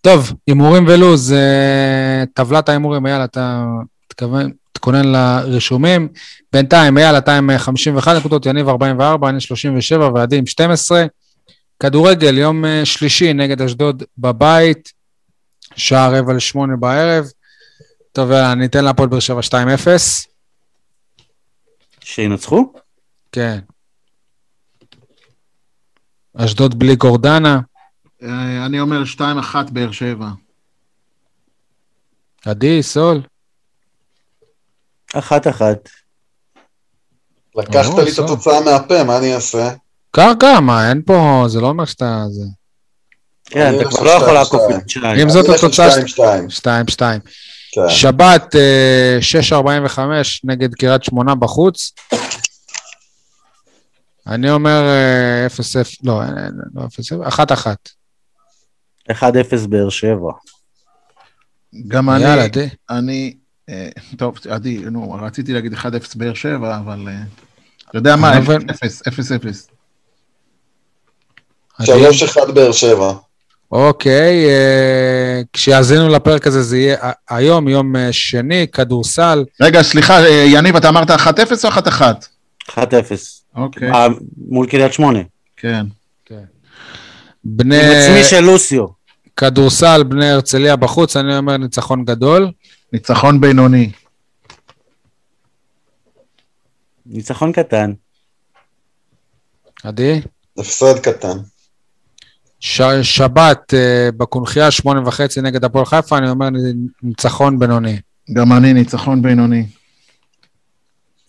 [0.02, 3.66] טוב, הימורים ולוז, אה, טבלת ההימורים, אייל, אתה
[4.08, 6.08] תכוון- תכונן לרישומים.
[6.54, 11.06] בינתיים, אייל, אתה עם אה, 51 נקודות, יניב 44, אני 37 ועדי עם 12.
[11.80, 14.92] כדורגל, יום אה, שלישי נגד אשדוד בבית,
[15.76, 17.26] שעה רבע לשמונה בערב.
[18.12, 20.28] טוב, יאללה, אני אתן להפועל באר שבע 2-0.
[22.02, 22.74] שינצחו?
[23.32, 23.60] כן.
[26.38, 27.60] אשדוד בלי גורדנה.
[28.24, 29.22] אה, אני אומר 2-1
[29.72, 30.28] באר שבע.
[32.46, 33.22] עדי, סול.
[35.14, 35.90] אחת אחת.
[37.56, 38.20] לקחת או, לי את.
[38.20, 39.70] התוצאה מהפה, מה אני אעשה?
[40.12, 42.26] קר קר, מה, אין פה, זה לא אומר שאתה...
[42.30, 42.44] זה...
[43.46, 44.62] כן, אתה כבר לא יכול לעקוף.
[44.78, 45.20] את שתיים.
[45.20, 45.92] אם זאת אני אלך על התוצאה...
[45.92, 46.08] שתיים,
[46.50, 46.50] שתיים.
[46.50, 47.20] 2 2
[47.72, 47.90] כן.
[47.90, 49.20] שבת, אה,
[49.50, 50.00] 6.45
[50.44, 51.94] נגד קריית שמונה בחוץ.
[54.28, 56.34] אני אומר אה, 0 0, לא, אין,
[56.76, 57.90] לא 0 0, 1 1.
[59.12, 60.32] 1-0 באר שבע.
[61.88, 62.70] גם אני, יאללה, די.
[62.90, 63.34] אני,
[63.70, 65.78] אה, טוב, עדי, נו, רציתי להגיד 1-0
[66.16, 67.08] באר שבע, אבל...
[67.08, 67.14] אה,
[67.90, 68.62] אתה יודע מה, אני מבין.
[68.62, 68.74] 0-0.
[71.80, 71.86] עדי.
[71.86, 73.14] שלוש אחד באר שבע.
[73.72, 76.98] אוקיי, אה, כשיאזינו לפרק הזה זה יהיה
[77.30, 79.46] היום, יום אה, שני, כדורסל.
[79.62, 81.16] רגע, סליחה, אה, יניב, אתה אמרת 1-0
[81.64, 82.02] או 1-1?
[82.70, 82.80] 1-0.
[83.58, 84.08] אוקיי, אה,
[84.50, 85.20] מול קריית שמונה.
[85.58, 85.86] כן.
[87.44, 88.86] בני עם עצמי של לוסיו.
[89.38, 92.52] כדורסל, בני הרצליה בחוץ, אני אומר ניצחון גדול.
[92.94, 93.92] ניצחון בינוני.
[97.06, 97.94] ניצחון קטן.
[99.84, 100.22] עדי?
[100.58, 101.38] הפסד קטן.
[102.60, 102.82] ש...
[103.02, 106.50] שבת אה, בקונחייה, שמונה וחצי נגד הפועל חיפה, אני אומר
[107.04, 108.00] ניצחון בינוני.
[108.34, 109.66] גם אני ניצחון בינוני.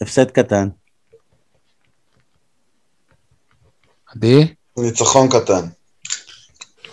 [0.01, 0.69] הפסד קטן.
[4.15, 4.47] עדי?
[4.79, 5.67] ניצחון קטן.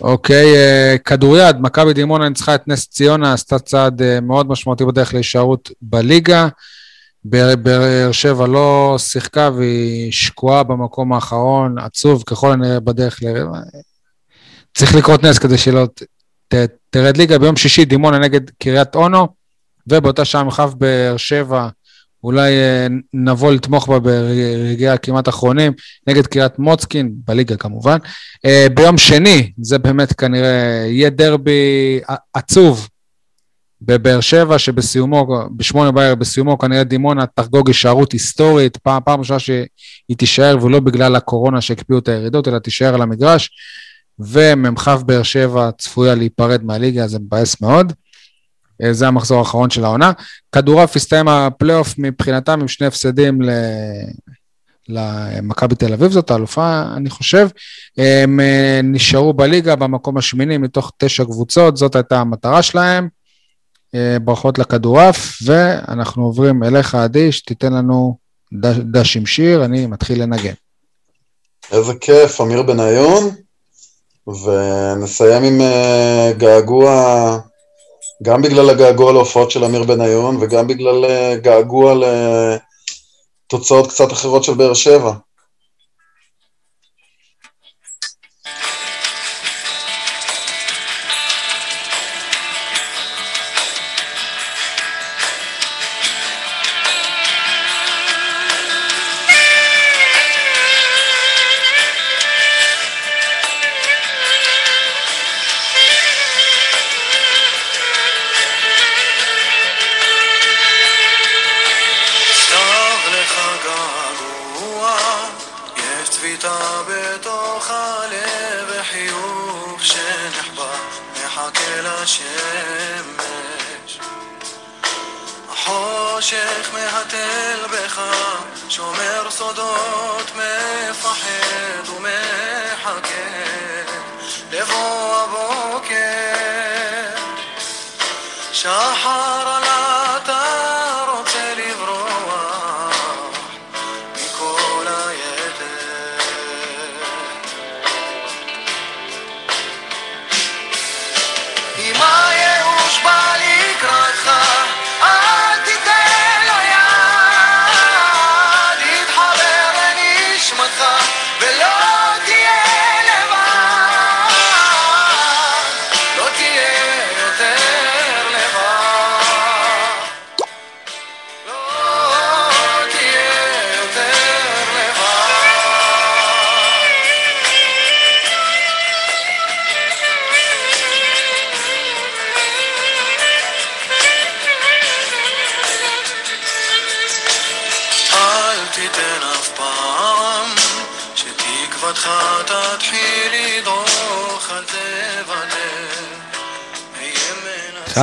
[0.00, 5.14] אוקיי, אה, כדוריד, מכבי דימונה ניצחה את נס ציונה, עשתה צעד אה, מאוד משמעותי בדרך
[5.14, 6.48] להישארות בליגה.
[7.24, 13.26] באר שבע לא שיחקה והיא שקועה במקום האחרון, עצוב ככל הנראה בדרך ל...
[14.74, 15.86] צריך לקרות נס כדי שלא
[16.48, 16.54] ת,
[16.90, 17.38] תרד ליגה.
[17.38, 19.28] ביום שישי דימונה נגד קריית אונו,
[19.86, 21.68] ובאותה שעה מחב באר שבע,
[22.26, 25.72] אולי אה, נבוא לתמוך בה ברגעי הכמעט אחרונים,
[26.06, 27.98] נגד קריית מוצקין, בליגה כמובן.
[28.44, 32.00] אה, ביום שני, זה באמת כנראה יהיה דרבי
[32.34, 32.88] עצוב
[33.82, 35.26] בבאר שבע, שבסיומו,
[35.56, 41.16] בשמונה בערב, בסיומו כנראה דימונה תחגוג הישארות היסטורית, פעם, פעם ראשונה שהיא תישאר, ולא בגלל
[41.16, 43.50] הקורונה שהקפיאו את הירידות, אלא תישאר על המגרש,
[44.18, 47.92] ומ"כ באר שבע צפויה להיפרד מהליגה, זה מבאס מאוד.
[48.82, 50.12] אה, זה המחזור האחרון של העונה.
[50.52, 53.50] כדורעף הסתיים הפלייאוף מבחינתם עם שני הפסדים ל...
[54.88, 57.48] למכבי תל אביב, זאת האלופה, אני חושב.
[57.98, 63.08] הם אה, נשארו בליגה במקום השמיני מתוך תשע קבוצות, זאת הייתה המטרה שלהם.
[63.94, 68.16] אה, ברכות לכדורעף, ואנחנו עוברים אליך, עדי, שתיתן לנו
[68.92, 70.52] דש, עם שיר, אני מתחיל לנגן.
[71.72, 73.30] איזה כיף, אמיר בניון.
[74.26, 75.60] ונסיים עם
[76.38, 77.38] געגוע,
[78.22, 81.94] גם בגלל הגעגוע להופעות של אמיר בניון, וגם בגלל אה, געגוע
[83.46, 85.12] לתוצאות קצת אחרות של באר שבע.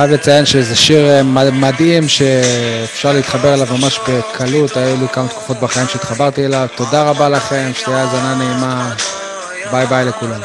[0.04, 1.22] חייב לציין שזה שיר אה,
[1.52, 6.68] מדהים שאפשר להתחבר אליו ממש בקלות, היו לי כמה תקופות בחיים שהתחברתי אליו.
[6.76, 8.94] תודה רבה לכם, שתהיה האזנה נעימה.
[9.70, 10.40] ביי ביי לכולם.